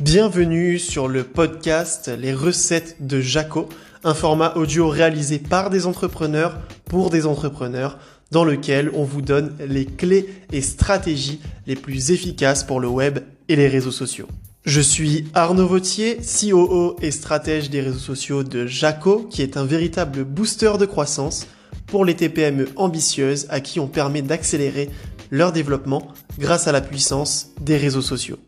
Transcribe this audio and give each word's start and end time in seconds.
Bienvenue 0.00 0.78
sur 0.78 1.08
le 1.08 1.24
podcast 1.24 2.10
Les 2.18 2.32
recettes 2.32 2.96
de 3.00 3.20
Jaco, 3.20 3.68
un 4.02 4.14
format 4.14 4.54
audio 4.56 4.88
réalisé 4.88 5.38
par 5.38 5.68
des 5.68 5.84
entrepreneurs 5.84 6.58
pour 6.86 7.10
des 7.10 7.26
entrepreneurs 7.26 7.98
dans 8.30 8.42
lequel 8.42 8.90
on 8.94 9.04
vous 9.04 9.20
donne 9.20 9.54
les 9.58 9.84
clés 9.84 10.26
et 10.52 10.62
stratégies 10.62 11.38
les 11.66 11.76
plus 11.76 12.12
efficaces 12.12 12.64
pour 12.64 12.80
le 12.80 12.88
web 12.88 13.18
et 13.48 13.56
les 13.56 13.68
réseaux 13.68 13.90
sociaux. 13.90 14.26
Je 14.64 14.80
suis 14.80 15.26
Arnaud 15.34 15.66
Vautier, 15.66 16.16
COO 16.22 16.96
et 17.02 17.10
stratège 17.10 17.68
des 17.68 17.82
réseaux 17.82 17.98
sociaux 17.98 18.42
de 18.42 18.66
Jaco, 18.66 19.28
qui 19.30 19.42
est 19.42 19.58
un 19.58 19.66
véritable 19.66 20.24
booster 20.24 20.72
de 20.80 20.86
croissance 20.86 21.46
pour 21.86 22.06
les 22.06 22.16
TPME 22.16 22.68
ambitieuses 22.76 23.48
à 23.50 23.60
qui 23.60 23.78
on 23.80 23.86
permet 23.86 24.22
d'accélérer 24.22 24.88
leur 25.30 25.52
développement 25.52 26.08
grâce 26.38 26.68
à 26.68 26.72
la 26.72 26.80
puissance 26.80 27.50
des 27.60 27.76
réseaux 27.76 28.00
sociaux. 28.00 28.38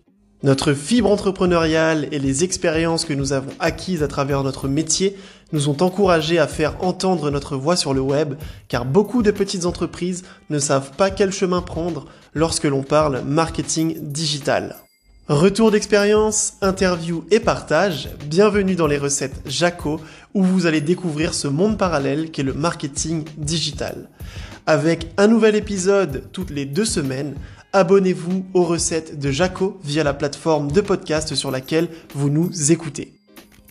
Notre 0.45 0.73
fibre 0.73 1.09
entrepreneuriale 1.09 2.09
et 2.11 2.19
les 2.19 2.43
expériences 2.43 3.05
que 3.05 3.13
nous 3.13 3.33
avons 3.33 3.53
acquises 3.61 4.03
à 4.03 4.09
travers 4.09 4.43
notre 4.43 4.67
métier 4.67 5.17
nous 5.53 5.69
ont 5.69 5.81
encouragés 5.83 6.41
à 6.41 6.49
faire 6.49 6.83
entendre 6.83 7.31
notre 7.31 7.57
voix 7.57 7.77
sur 7.77 7.95
le 7.95 8.01
web, 8.01 8.35
car 8.67 8.85
beaucoup 8.85 9.23
de 9.23 9.31
petites 9.31 9.67
entreprises 9.67 10.25
ne 10.51 10.59
savent 10.59 10.91
pas 10.97 11.11
quel 11.11 11.33
chemin 11.33 11.63
prendre 11.63 12.07
lorsque 12.35 12.65
l'on 12.65 12.83
parle 12.83 13.23
marketing 13.25 13.97
digital. 14.01 14.79
Retour 15.29 15.71
d'expérience, 15.71 16.55
interview 16.61 17.25
et 17.31 17.39
partage, 17.39 18.09
bienvenue 18.27 18.75
dans 18.75 18.89
les 18.89 18.99
recettes 18.99 19.41
Jaco, 19.47 20.01
où 20.35 20.43
vous 20.43 20.67
allez 20.67 20.81
découvrir 20.81 21.35
ce 21.35 21.47
monde 21.47 21.79
parallèle 21.79 22.33
qu'est 22.33 22.43
le 22.43 22.53
marketing 22.53 23.25
digital. 23.37 24.09
Avec 24.67 25.07
un 25.19 25.29
nouvel 25.29 25.55
épisode 25.55 26.25
toutes 26.33 26.51
les 26.51 26.67
deux 26.67 26.85
semaines, 26.85 27.35
abonnez-vous 27.73 28.45
aux 28.53 28.65
recettes 28.65 29.19
de 29.19 29.31
Jaco 29.31 29.79
via 29.83 30.05
la 30.05 30.13
plateforme 30.13 30.71
de 30.71 30.81
podcast 30.81 31.35
sur 31.35 31.51
laquelle 31.51 31.89
vous 32.15 32.29
nous 32.29 32.71
écoutez. 32.71 33.15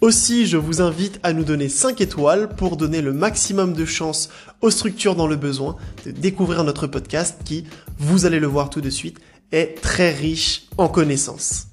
Aussi, 0.01 0.47
je 0.47 0.57
vous 0.57 0.81
invite 0.81 1.19
à 1.21 1.31
nous 1.33 1.43
donner 1.43 1.69
5 1.69 2.01
étoiles 2.01 2.49
pour 2.55 2.75
donner 2.75 3.03
le 3.03 3.13
maximum 3.13 3.73
de 3.73 3.85
chance 3.85 4.29
aux 4.61 4.71
structures 4.71 5.15
dans 5.15 5.27
le 5.27 5.35
besoin 5.35 5.75
de 6.05 6.11
découvrir 6.11 6.63
notre 6.63 6.87
podcast 6.87 7.37
qui, 7.45 7.65
vous 7.99 8.25
allez 8.25 8.39
le 8.39 8.47
voir 8.47 8.71
tout 8.71 8.81
de 8.81 8.89
suite, 8.89 9.19
est 9.51 9.79
très 9.79 10.11
riche 10.11 10.63
en 10.79 10.87
connaissances. 10.87 11.67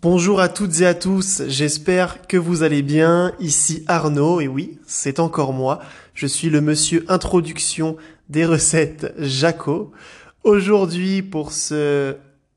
Bonjour 0.00 0.40
à 0.40 0.48
toutes 0.48 0.80
et 0.80 0.86
à 0.86 0.94
tous, 0.94 1.42
j'espère 1.48 2.28
que 2.28 2.36
vous 2.36 2.62
allez 2.62 2.82
bien. 2.82 3.32
Ici 3.40 3.82
Arnaud, 3.88 4.40
et 4.40 4.46
oui, 4.46 4.78
c'est 4.86 5.18
encore 5.18 5.52
moi. 5.52 5.80
Je 6.14 6.26
suis 6.26 6.50
le 6.50 6.60
monsieur 6.60 7.04
introduction 7.08 7.96
des 8.28 8.44
recettes 8.44 9.14
Jaco. 9.18 9.92
Aujourd'hui, 10.44 11.22
pour 11.22 11.52
ce 11.52 12.16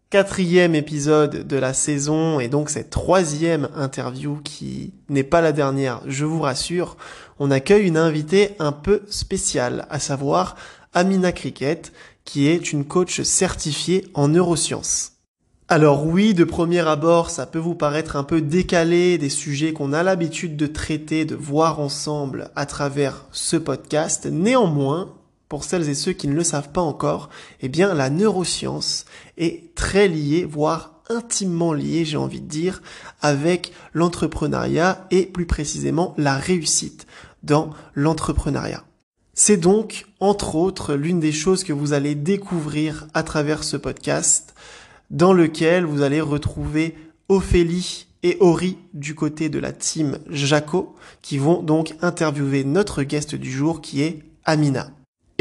quatrième 0.09 0.75
épisode 0.75 1.47
de 1.47 1.55
la 1.55 1.73
saison 1.73 2.39
et 2.41 2.49
donc 2.49 2.69
cette 2.69 2.89
troisième 2.89 3.69
interview 3.75 4.39
qui 4.43 4.93
n'est 5.07 5.23
pas 5.23 5.39
la 5.39 5.53
dernière, 5.53 6.01
je 6.05 6.25
vous 6.25 6.41
rassure, 6.41 6.97
on 7.39 7.49
accueille 7.51 7.87
une 7.87 7.97
invitée 7.97 8.51
un 8.59 8.73
peu 8.73 9.03
spéciale, 9.07 9.87
à 9.89 9.99
savoir 9.99 10.57
Amina 10.93 11.31
Cricket, 11.31 11.93
qui 12.25 12.47
est 12.47 12.73
une 12.73 12.85
coach 12.85 13.21
certifiée 13.21 14.07
en 14.13 14.27
neurosciences. 14.27 15.13
Alors 15.69 16.05
oui, 16.05 16.33
de 16.33 16.43
premier 16.43 16.85
abord, 16.85 17.29
ça 17.29 17.45
peut 17.45 17.57
vous 17.57 17.75
paraître 17.75 18.17
un 18.17 18.25
peu 18.25 18.41
décalé 18.41 19.17
des 19.17 19.29
sujets 19.29 19.71
qu'on 19.71 19.93
a 19.93 20.03
l'habitude 20.03 20.57
de 20.57 20.67
traiter, 20.67 21.23
de 21.23 21.35
voir 21.35 21.79
ensemble 21.79 22.51
à 22.57 22.65
travers 22.65 23.25
ce 23.31 23.55
podcast. 23.55 24.27
Néanmoins, 24.29 25.13
pour 25.51 25.65
celles 25.65 25.89
et 25.89 25.95
ceux 25.95 26.13
qui 26.13 26.29
ne 26.29 26.33
le 26.33 26.45
savent 26.45 26.71
pas 26.71 26.79
encore, 26.79 27.29
eh 27.59 27.67
bien 27.67 27.93
la 27.93 28.09
neuroscience 28.09 29.03
est 29.37 29.75
très 29.75 30.07
liée, 30.07 30.45
voire 30.45 31.01
intimement 31.09 31.73
liée, 31.73 32.05
j'ai 32.05 32.15
envie 32.15 32.39
de 32.39 32.47
dire, 32.47 32.81
avec 33.21 33.73
l'entrepreneuriat 33.91 35.05
et 35.11 35.25
plus 35.25 35.45
précisément 35.45 36.13
la 36.17 36.37
réussite 36.37 37.05
dans 37.43 37.71
l'entrepreneuriat. 37.95 38.85
C'est 39.33 39.57
donc, 39.57 40.05
entre 40.21 40.55
autres, 40.55 40.93
l'une 40.93 41.19
des 41.19 41.33
choses 41.33 41.65
que 41.65 41.73
vous 41.73 41.91
allez 41.91 42.15
découvrir 42.15 43.07
à 43.13 43.21
travers 43.21 43.65
ce 43.65 43.75
podcast, 43.75 44.55
dans 45.09 45.33
lequel 45.33 45.83
vous 45.83 46.01
allez 46.01 46.21
retrouver 46.21 46.95
Ophélie 47.27 48.07
et 48.23 48.37
Ori 48.39 48.77
du 48.93 49.15
côté 49.15 49.49
de 49.49 49.59
la 49.59 49.73
team 49.73 50.17
Jaco, 50.29 50.95
qui 51.21 51.37
vont 51.37 51.61
donc 51.61 51.93
interviewer 52.01 52.63
notre 52.63 53.03
guest 53.03 53.35
du 53.35 53.51
jour 53.51 53.81
qui 53.81 54.01
est 54.01 54.23
Amina. 54.45 54.91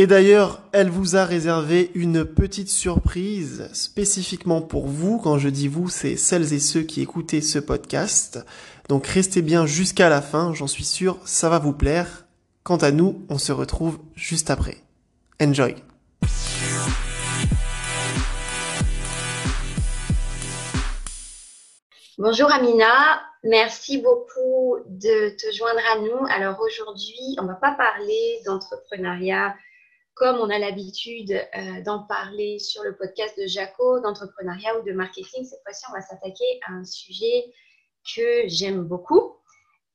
Et 0.00 0.06
d'ailleurs, 0.06 0.62
elle 0.72 0.88
vous 0.88 1.16
a 1.16 1.26
réservé 1.26 1.90
une 1.94 2.24
petite 2.24 2.70
surprise 2.70 3.68
spécifiquement 3.74 4.62
pour 4.62 4.86
vous. 4.86 5.18
Quand 5.18 5.36
je 5.36 5.50
dis 5.50 5.68
vous, 5.68 5.90
c'est 5.90 6.16
celles 6.16 6.54
et 6.54 6.58
ceux 6.58 6.80
qui 6.80 7.02
écoutez 7.02 7.42
ce 7.42 7.58
podcast. 7.58 8.42
Donc 8.88 9.06
restez 9.06 9.42
bien 9.42 9.66
jusqu'à 9.66 10.08
la 10.08 10.22
fin, 10.22 10.54
j'en 10.54 10.68
suis 10.68 10.86
sûr, 10.86 11.18
ça 11.26 11.50
va 11.50 11.58
vous 11.58 11.74
plaire. 11.74 12.24
Quant 12.62 12.78
à 12.78 12.92
nous, 12.92 13.26
on 13.28 13.36
se 13.36 13.52
retrouve 13.52 13.98
juste 14.14 14.48
après. 14.48 14.78
Enjoy 15.38 15.74
Bonjour 22.16 22.50
Amina, 22.50 23.20
merci 23.44 23.98
beaucoup 23.98 24.78
de 24.86 25.36
te 25.36 25.54
joindre 25.54 25.80
à 25.92 25.98
nous. 25.98 26.26
Alors 26.30 26.58
aujourd'hui, 26.62 27.36
on 27.38 27.42
ne 27.42 27.48
va 27.48 27.54
pas 27.56 27.72
parler 27.72 28.40
d'entrepreneuriat 28.46 29.54
comme 30.20 30.36
on 30.36 30.50
a 30.50 30.58
l'habitude 30.58 31.32
euh, 31.32 31.80
d'en 31.80 32.00
parler 32.00 32.58
sur 32.58 32.82
le 32.82 32.94
podcast 32.94 33.40
de 33.40 33.46
Jaco, 33.46 34.00
d'entrepreneuriat 34.00 34.78
ou 34.78 34.82
de 34.82 34.92
marketing. 34.92 35.46
Cette 35.46 35.62
fois-ci, 35.62 35.82
on 35.88 35.94
va 35.94 36.02
s'attaquer 36.02 36.60
à 36.66 36.72
un 36.72 36.84
sujet 36.84 37.50
que 38.04 38.42
j'aime 38.44 38.82
beaucoup 38.82 39.38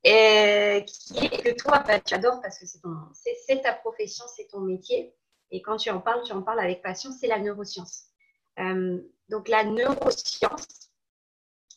et 0.03 0.83
est 1.17 1.43
que 1.43 1.55
toi, 1.55 1.83
bah, 1.87 1.99
tu 1.99 2.15
adores 2.15 2.41
parce 2.41 2.57
que 2.57 2.65
c'est 2.65 3.61
ta 3.61 3.73
profession, 3.73 4.25
c'est 4.35 4.47
ton 4.47 4.61
métier. 4.61 5.13
Et 5.51 5.61
quand 5.61 5.77
tu 5.77 5.91
en 5.91 5.99
parles, 5.99 6.23
tu 6.23 6.33
en 6.33 6.41
parles 6.41 6.59
avec 6.59 6.81
passion, 6.81 7.11
c'est 7.11 7.27
la 7.27 7.37
neuroscience. 7.37 8.05
Euh, 8.57 8.97
donc 9.29 9.47
la 9.47 9.63
neuroscience, 9.63 10.89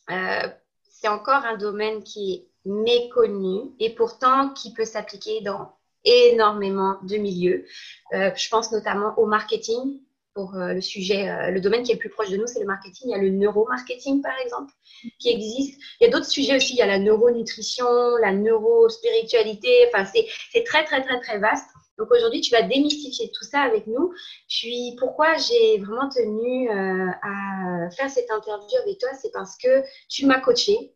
euh, 0.09 0.49
c'est 0.89 1.07
encore 1.07 1.45
un 1.45 1.55
domaine 1.55 2.01
qui 2.01 2.33
est 2.33 2.47
méconnu 2.65 3.75
et 3.77 3.93
pourtant 3.93 4.49
qui 4.55 4.73
peut 4.73 4.85
s'appliquer 4.85 5.41
dans 5.41 5.78
énormément 6.05 6.97
de 7.03 7.17
milieux. 7.17 7.65
Euh, 8.13 8.31
je 8.35 8.49
pense 8.49 8.71
notamment 8.71 9.13
au 9.17 9.25
marketing. 9.25 9.99
Pour 10.35 10.55
euh, 10.55 10.73
le 10.73 10.79
sujet, 10.79 11.51
le 11.51 11.59
domaine 11.59 11.83
qui 11.83 11.91
est 11.91 11.95
le 11.95 11.99
plus 11.99 12.09
proche 12.09 12.29
de 12.29 12.37
nous, 12.37 12.47
c'est 12.47 12.59
le 12.59 12.65
marketing. 12.65 13.09
Il 13.09 13.11
y 13.11 13.15
a 13.15 13.17
le 13.17 13.29
neuromarketing, 13.29 14.21
par 14.21 14.37
exemple, 14.39 14.71
qui 15.19 15.29
existe. 15.29 15.81
Il 15.99 16.05
y 16.05 16.07
a 16.07 16.11
d'autres 16.11 16.29
sujets 16.29 16.55
aussi. 16.55 16.73
Il 16.73 16.77
y 16.77 16.81
a 16.81 16.87
la 16.87 16.99
neuronutrition, 16.99 17.87
la 18.21 18.31
neurospiritualité. 18.31 19.87
Enfin, 19.87 20.05
c'est 20.05 20.63
très, 20.63 20.85
très, 20.85 21.03
très, 21.03 21.19
très 21.19 21.39
vaste. 21.39 21.67
Donc 21.99 22.11
aujourd'hui, 22.11 22.39
tu 22.39 22.51
vas 22.51 22.61
démystifier 22.61 23.29
tout 23.29 23.43
ça 23.43 23.59
avec 23.59 23.85
nous. 23.85 24.13
Puis 24.47 24.95
pourquoi 24.97 25.35
j'ai 25.35 25.79
vraiment 25.79 26.07
tenu 26.09 26.69
euh, 26.69 27.11
à 27.21 27.89
faire 27.91 28.09
cette 28.09 28.31
interview 28.31 28.77
avec 28.83 28.97
toi, 28.99 29.09
c'est 29.21 29.31
parce 29.31 29.57
que 29.57 29.83
tu 30.07 30.25
m'as 30.25 30.39
coaché. 30.39 30.93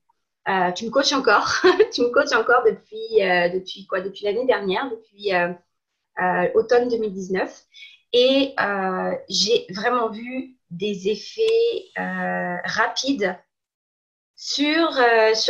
Euh, 0.50 0.72
tu 0.72 0.86
me 0.86 0.90
coaches 0.90 1.14
encore. 1.14 1.62
tu 1.94 2.02
me 2.02 2.10
coaches 2.10 2.34
encore 2.34 2.64
depuis, 2.66 3.22
euh, 3.22 3.50
depuis 3.50 3.86
quoi? 3.86 4.02
Depuis 4.02 4.26
l'année 4.26 4.46
dernière, 4.46 4.90
depuis 4.90 5.32
automne 6.56 6.90
2019. 6.90 7.66
Et 8.14 8.56
j'ai 9.30 9.66
vraiment 9.70 10.10
vu 10.10 10.58
des 10.70 11.10
effets 11.10 11.92
rapides 11.96 13.38
sur, 14.36 14.92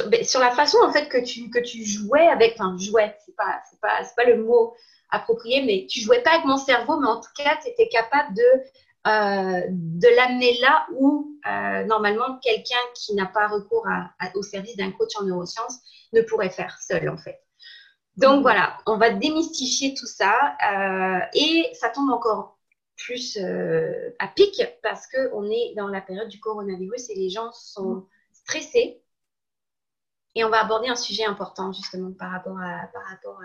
ben, 0.08 0.24
sur, 0.24 0.40
la 0.40 0.52
façon 0.52 0.78
en 0.84 0.92
fait 0.92 1.10
que 1.10 1.18
tu, 1.18 1.50
que 1.50 1.60
tu 1.60 1.84
jouais 1.84 2.28
avec, 2.28 2.54
enfin 2.60 2.78
jouais, 2.78 3.18
c'est 3.25 3.36
pas, 3.36 3.62
pas, 3.81 4.02
pas 4.16 4.24
le 4.25 4.44
mot 4.44 4.75
approprié, 5.14 5.62
mais 5.62 5.88
tu 5.90 6.01
jouais 6.01 6.22
pas 6.22 6.31
avec 6.31 6.45
mon 6.45 6.57
cerveau, 6.57 7.00
mais 7.00 7.07
en 7.07 7.22
tout 7.22 7.30
cas, 7.38 7.57
tu 7.62 7.69
étais 7.69 7.88
capable 7.88 8.34
de, 8.36 8.42
euh, 8.42 8.60
de 9.06 10.16
l'amener 10.16 10.58
là 10.60 10.88
où 10.94 11.38
euh, 11.46 11.84
normalement 11.86 12.40
quelqu'un 12.40 12.80
qui 12.96 13.14
n'a 13.16 13.26
pas 13.26 13.48
recours 13.48 13.86
au 14.36 14.42
service 14.42 14.78
d'un 14.78 14.92
coach 14.92 15.12
en 15.20 15.24
neurosciences 15.24 15.80
ne 16.14 16.22
pourrait 16.22 16.50
faire 16.50 16.80
seul 16.80 17.10
en 17.10 17.18
fait. 17.18 17.42
Donc 18.16 18.44
voilà, 18.44 18.78
on 18.86 18.98
va 18.98 19.10
démystifier 19.10 19.94
tout 19.96 20.06
ça 20.06 20.56
euh, 20.72 21.20
et 21.34 21.70
ça 21.74 21.90
tombe 21.90 22.12
encore 22.12 22.60
plus 22.96 23.38
à 24.20 24.28
pic 24.28 24.62
parce 24.82 25.08
qu'on 25.08 25.50
est 25.50 25.74
dans 25.76 25.88
la 25.88 26.00
période 26.00 26.30
du 26.30 26.40
coronavirus 26.40 27.10
et 27.10 27.16
les 27.16 27.30
gens 27.30 27.52
sont 27.52 28.08
stressés. 28.32 29.02
Et 30.36 30.44
on 30.44 30.50
va 30.50 30.62
aborder 30.62 30.88
un 30.88 30.96
sujet 30.96 31.26
important 31.26 31.74
justement 31.74 32.12
par 32.14 32.32
rapport, 32.32 32.58
à, 32.58 32.88
par 32.94 33.04
rapport 33.08 33.40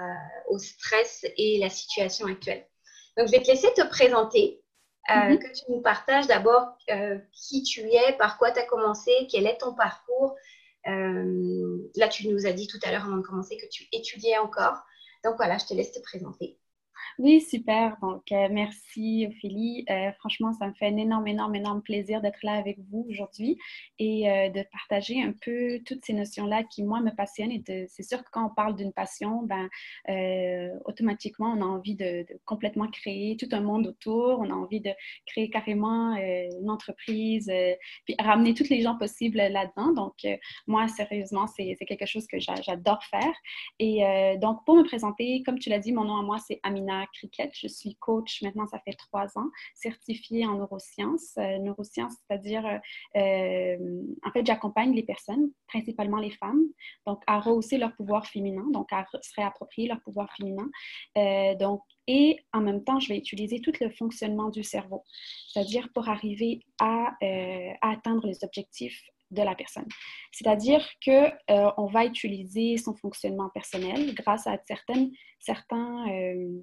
au 0.49 0.59
stress 0.59 1.27
et 1.37 1.59
la 1.59 1.71
situation 1.71 2.27
actuelle. 2.27 2.67
Donc, 3.17 3.27
je 3.27 3.33
vais 3.33 3.43
te 3.43 3.49
laisser 3.49 3.73
te 3.75 3.87
présenter, 3.89 4.63
euh, 5.11 5.15
mm-hmm. 5.15 5.39
que 5.39 5.59
tu 5.59 5.65
nous 5.71 5.81
partages 5.81 6.27
d'abord 6.27 6.77
euh, 6.91 7.19
qui 7.33 7.62
tu 7.62 7.81
es, 7.81 8.12
par 8.19 8.39
quoi 8.39 8.50
tu 8.50 8.59
as 8.59 8.67
commencé, 8.67 9.11
quel 9.31 9.47
est 9.47 9.59
ton 9.59 9.75
parcours. 9.75 10.37
Euh, 10.87 11.79
là, 11.97 12.09
tu 12.09 12.29
nous 12.29 12.47
as 12.47 12.53
dit 12.53 12.67
tout 12.67 12.79
à 12.83 12.91
l'heure 12.91 13.05
avant 13.05 13.17
de 13.17 13.23
commencer 13.23 13.56
que 13.56 13.67
tu 13.71 13.85
étudiais 13.93 14.39
encore. 14.39 14.83
Donc 15.25 15.37
voilà, 15.37 15.59
je 15.59 15.67
te 15.67 15.75
laisse 15.75 15.93
te 15.93 16.00
présenter. 16.00 16.59
Oui, 17.19 17.41
super. 17.41 17.97
Donc, 18.00 18.31
euh, 18.33 18.49
merci 18.50 19.27
Ophélie. 19.29 19.85
Euh, 19.91 20.12
franchement, 20.19 20.53
ça 20.53 20.69
me 20.69 20.73
fait 20.75 20.87
un 20.87 20.97
énorme, 20.97 21.27
énorme, 21.27 21.55
énorme 21.55 21.83
plaisir 21.83 22.21
d'être 22.21 22.39
là 22.43 22.53
avec 22.53 22.79
vous 22.91 23.06
aujourd'hui 23.09 23.59
et 23.99 24.31
euh, 24.31 24.49
de 24.50 24.65
partager 24.71 25.21
un 25.23 25.33
peu 25.33 25.81
toutes 25.85 26.05
ces 26.05 26.12
notions-là 26.12 26.62
qui, 26.65 26.85
moi, 26.85 27.00
me 27.00 27.11
passionnent. 27.11 27.50
Et 27.50 27.62
c'est 27.89 28.03
sûr 28.03 28.23
que 28.23 28.31
quand 28.31 28.47
on 28.47 28.55
parle 28.55 28.77
d'une 28.77 28.93
passion, 28.93 29.43
ben, 29.43 29.69
automatiquement, 30.85 31.55
on 31.56 31.62
a 31.62 31.65
envie 31.65 31.95
de, 31.97 32.25
complètement 32.45 32.89
créer 32.89 33.37
tout 33.37 33.49
un 33.53 33.61
monde 33.61 33.87
autour. 33.87 34.39
On 34.41 34.50
a 34.50 34.55
envie 34.55 34.81
de 34.81 34.91
créer 35.27 35.50
carrément 35.50 36.15
une 36.17 36.71
entreprise, 36.71 37.50
puis 38.05 38.15
ramener 38.21 38.55
toutes 38.55 38.69
les 38.69 38.81
gens 38.81 38.97
possibles 38.97 39.39
là-dedans. 39.39 39.93
Donc, 39.93 40.15
moi, 40.67 40.89
sérieusement, 40.89 41.47
c'est 41.47 41.77
quelque 41.87 42.06
chose 42.06 42.27
que 42.27 42.39
j'adore 42.39 43.03
faire. 43.05 43.35
Et 43.79 44.03
donc, 44.41 44.65
pour 44.65 44.77
me 44.77 44.85
présenter, 44.85 45.43
comme 45.45 45.59
tu 45.59 45.69
l'as 45.69 45.79
dit, 45.79 45.93
mon 45.93 46.05
nom 46.05 46.17
à 46.17 46.23
moi, 46.23 46.39
c'est 46.39 46.61
Amina 46.62 46.88
Cricket. 47.12 47.50
Je 47.55 47.69
suis 47.69 47.96
coach 47.96 48.43
maintenant, 48.43 48.67
ça 48.67 48.81
fait 48.81 48.94
trois 48.94 49.26
ans, 49.38 49.49
certifiée 49.75 50.46
en 50.46 50.56
neurosciences. 50.58 51.35
Euh, 51.38 51.58
neurosciences, 51.58 52.14
c'est-à-dire, 52.26 52.67
euh, 52.67 52.79
euh, 53.20 54.02
en 54.25 54.31
fait, 54.32 54.46
j'accompagne 54.46 54.94
les 54.94 55.02
personnes, 55.02 55.50
principalement 55.67 56.19
les 56.19 56.31
femmes, 56.31 56.62
donc 57.06 57.23
à 57.26 57.40
rehausser 57.40 57.79
leur 57.79 57.94
pouvoir 57.94 58.26
féminin, 58.26 58.64
donc 58.73 58.93
à 58.93 59.06
se 59.23 59.35
réapproprier 59.37 59.88
leur 59.88 60.00
pouvoir 60.00 60.29
féminin. 60.37 60.69
donc, 61.58 61.82
et 62.06 62.38
en 62.55 62.61
même 62.61 62.85
temps, 62.85 63.00
je 63.00 63.08
vais 63.08 63.19
utiliser 63.19 63.61
tout 63.61 63.73
le 63.81 63.90
fonctionnement 63.90 64.49
du 64.49 64.62
cerveau, 64.62 65.05
c'est-à-dire 65.49 65.88
pour 65.93 66.08
arriver 66.08 66.61
à, 66.81 67.12
à 67.82 67.90
atteindre 67.90 68.26
les 68.26 68.43
objectifs 68.44 69.02
de 69.31 69.43
la 69.43 69.55
personne. 69.55 69.87
C'est-à-dire 70.33 70.87
qu'on 71.05 71.31
euh, 71.51 71.71
on 71.77 71.87
va 71.87 72.05
utiliser 72.05 72.77
son 72.77 72.95
fonctionnement 72.95 73.49
personnel 73.51 74.15
grâce 74.15 74.47
à 74.47 74.59
certaines, 74.67 75.11
certains, 75.39 76.09
euh, 76.09 76.61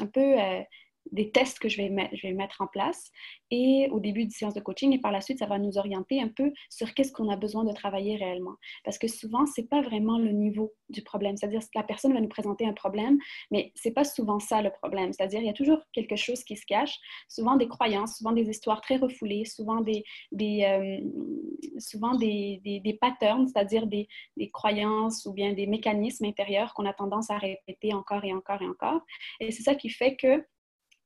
un 0.00 0.06
peu 0.06 0.40
euh, 0.40 0.62
des 1.12 1.30
tests 1.30 1.58
que 1.58 1.68
je 1.68 1.76
vais, 1.76 2.10
je 2.12 2.26
vais 2.26 2.32
mettre 2.34 2.60
en 2.60 2.66
place 2.66 3.10
et 3.50 3.88
au 3.92 4.00
début 4.00 4.24
du 4.24 4.32
séance 4.32 4.54
de 4.54 4.60
coaching 4.60 4.92
et 4.92 4.98
par 4.98 5.12
la 5.12 5.20
suite, 5.20 5.38
ça 5.38 5.46
va 5.46 5.58
nous 5.58 5.78
orienter 5.78 6.20
un 6.20 6.28
peu 6.28 6.52
sur 6.68 6.94
qu'est-ce 6.94 7.12
qu'on 7.12 7.28
a 7.28 7.36
besoin 7.36 7.64
de 7.64 7.72
travailler 7.72 8.16
réellement. 8.16 8.54
Parce 8.84 8.98
que 8.98 9.08
souvent, 9.08 9.46
c'est 9.46 9.68
pas 9.68 9.82
vraiment 9.82 10.18
le 10.18 10.32
niveau 10.32 10.74
du 10.88 11.02
problème. 11.02 11.36
C'est-à-dire 11.36 11.60
que 11.60 11.66
la 11.74 11.82
personne 11.82 12.12
va 12.12 12.20
nous 12.20 12.28
présenter 12.28 12.66
un 12.66 12.72
problème, 12.72 13.18
mais 13.50 13.72
c'est 13.74 13.92
pas 13.92 14.04
souvent 14.04 14.40
ça 14.40 14.62
le 14.62 14.70
problème. 14.70 15.12
C'est-à-dire 15.12 15.40
il 15.40 15.46
y 15.46 15.50
a 15.50 15.54
toujours 15.54 15.78
quelque 15.92 16.16
chose 16.16 16.42
qui 16.44 16.56
se 16.56 16.66
cache, 16.66 16.98
souvent 17.28 17.56
des 17.56 17.68
croyances, 17.68 18.16
souvent 18.18 18.32
des 18.32 18.48
histoires 18.48 18.80
très 18.80 18.96
refoulées, 18.96 19.44
souvent 19.44 19.80
des, 19.80 20.04
des 20.32 20.64
euh, 20.64 21.78
souvent 21.78 22.14
des, 22.16 22.60
des 22.64 22.98
patterns, 23.00 23.46
c'est-à-dire 23.46 23.86
des, 23.86 24.08
des 24.36 24.50
croyances 24.50 25.26
ou 25.26 25.32
bien 25.32 25.52
des 25.52 25.66
mécanismes 25.66 26.24
intérieurs 26.24 26.74
qu'on 26.74 26.86
a 26.86 26.92
tendance 26.92 27.30
à 27.30 27.38
répéter 27.38 27.92
encore 27.94 28.24
et 28.24 28.32
encore 28.32 28.62
et 28.62 28.66
encore. 28.66 29.00
Et 29.40 29.50
c'est 29.50 29.62
ça 29.62 29.74
qui 29.74 29.88
fait 29.88 30.16
que 30.16 30.44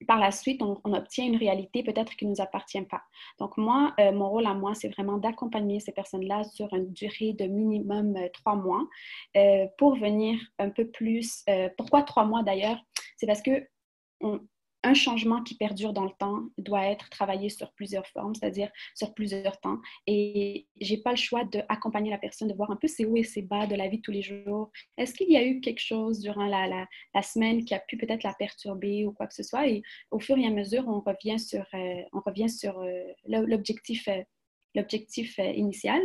par 0.06 0.18
la 0.18 0.30
suite, 0.30 0.62
on, 0.62 0.80
obtient 0.84 1.26
une 1.26 1.36
réalité 1.36 1.82
peut-être 1.82 2.16
qui 2.16 2.24
ne 2.24 2.30
nous 2.30 2.40
appartient 2.40 2.80
pas. 2.82 3.02
Donc 3.38 3.56
moi, 3.56 3.94
euh, 4.00 4.12
mon 4.12 4.28
rôle 4.28 4.46
à 4.46 4.54
moi, 4.54 4.74
c'est 4.74 4.88
vraiment 4.88 5.18
d'accompagner 5.18 5.80
ces 5.80 5.92
personnes-là 5.92 6.44
sur 6.44 6.72
une 6.74 6.92
durée 6.92 7.32
de 7.32 7.46
minimum 7.46 8.16
euh, 8.16 8.28
trois 8.32 8.56
mois 8.56 8.86
euh, 9.36 9.66
pour 9.78 9.96
venir 9.96 10.38
un 10.58 10.70
peu 10.70 10.86
plus. 10.86 11.44
pourquoi 11.76 12.02
trois 12.02 12.24
mois 12.24 12.42
d'ailleurs? 12.42 12.78
C'est 13.16 13.26
parce 13.26 13.42
que 13.42 13.66
un 14.82 14.94
changement 14.94 15.42
qui 15.42 15.56
perdure 15.56 15.92
dans 15.92 16.04
le 16.04 16.12
temps 16.18 16.42
doit 16.58 16.86
être 16.86 17.10
travaillé 17.10 17.48
sur 17.50 17.72
plusieurs 17.72 18.06
formes, 18.06 18.34
c'est-à-dire 18.34 18.70
sur 18.94 19.12
plusieurs 19.14 19.60
temps. 19.60 19.78
Et 20.06 20.66
j'ai 20.80 20.96
pas 20.96 21.10
le 21.10 21.16
choix 21.16 21.44
d'accompagner 21.44 22.10
la 22.10 22.18
personne, 22.18 22.48
de 22.48 22.54
voir 22.54 22.70
un 22.70 22.76
peu 22.76 22.88
ses 22.88 23.04
hauts 23.04 23.16
et 23.16 23.22
ses 23.22 23.42
bas 23.42 23.66
de 23.66 23.74
la 23.74 23.88
vie 23.88 23.98
de 23.98 24.02
tous 24.02 24.10
les 24.10 24.22
jours. 24.22 24.70
Est-ce 24.96 25.14
qu'il 25.14 25.30
y 25.30 25.36
a 25.36 25.44
eu 25.44 25.60
quelque 25.60 25.80
chose 25.80 26.20
durant 26.20 26.46
la, 26.46 26.86
semaine 27.22 27.64
qui 27.64 27.74
a 27.74 27.78
pu 27.78 27.96
peut-être 27.96 28.22
la 28.22 28.34
perturber 28.34 29.04
ou 29.04 29.12
quoi 29.12 29.26
que 29.26 29.34
ce 29.34 29.42
soit? 29.42 29.68
Et 29.68 29.82
au 30.10 30.18
fur 30.18 30.38
et 30.38 30.46
à 30.46 30.50
mesure, 30.50 30.84
on 30.88 31.00
revient 31.00 31.38
sur, 31.38 31.66
euh, 31.74 32.48
sur 32.48 32.80
euh, 32.80 33.12
l'objectif, 33.26 34.08
euh, 34.08 34.22
l'objectif 34.74 35.38
initial. 35.38 36.00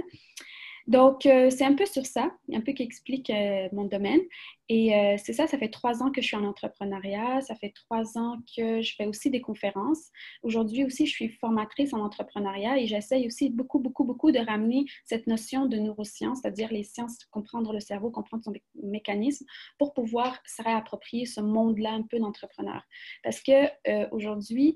Donc, 0.88 1.26
euh, 1.26 1.50
c'est 1.50 1.66
un 1.66 1.74
peu 1.74 1.86
sur 1.86 2.06
ça, 2.06 2.32
un 2.54 2.62
peu 2.62 2.72
qui 2.74 2.84
explique 2.84 3.32
euh, 3.32 3.68
mon 3.74 3.86
domaine. 3.86 4.22
Et 4.70 4.96
euh, 4.96 5.16
c'est 5.24 5.34
ça, 5.34 5.48
ça 5.48 5.58
fait 5.58 5.70
trois 5.70 6.04
ans 6.04 6.12
que 6.12 6.22
je 6.22 6.28
suis 6.28 6.36
en 6.36 6.44
entrepreneuriat, 6.44 7.42
ça 7.42 7.56
fait 7.56 7.72
trois 7.72 8.18
ans 8.18 8.38
que 8.56 8.82
je 8.82 8.96
fais 8.96 9.06
aussi 9.06 9.30
des 9.30 9.42
conférences. 9.42 10.10
Aujourd'hui 10.44 10.84
aussi, 10.84 11.06
je 11.06 11.12
suis 11.12 11.30
formatrice 11.30 11.94
en 11.94 12.00
entrepreneuriat 12.00 12.78
et 12.80 12.88
j'essaye 12.88 13.26
aussi 13.28 13.50
beaucoup, 13.50 13.80
beaucoup, 13.80 14.04
beaucoup 14.04 14.32
de 14.32 14.40
ramener 14.40 14.86
cette 15.06 15.28
notion 15.28 15.66
de 15.66 15.78
neurosciences, 15.78 16.40
c'est-à-dire 16.42 16.72
les 16.72 16.84
sciences, 16.84 17.18
comprendre 17.32 17.74
le 17.74 17.80
cerveau, 17.80 18.12
comprendre 18.12 18.44
son 18.44 18.54
mécanisme, 18.84 19.46
pour 19.78 19.94
pouvoir 19.94 20.40
se 20.46 20.62
réapproprier 20.64 21.26
ce 21.26 21.42
monde-là 21.42 21.92
un 21.92 22.04
peu 22.04 22.20
d'entrepreneur. 22.20 22.84
Parce 23.24 23.42
que 23.42 24.12
aujourd'hui, 24.12 24.76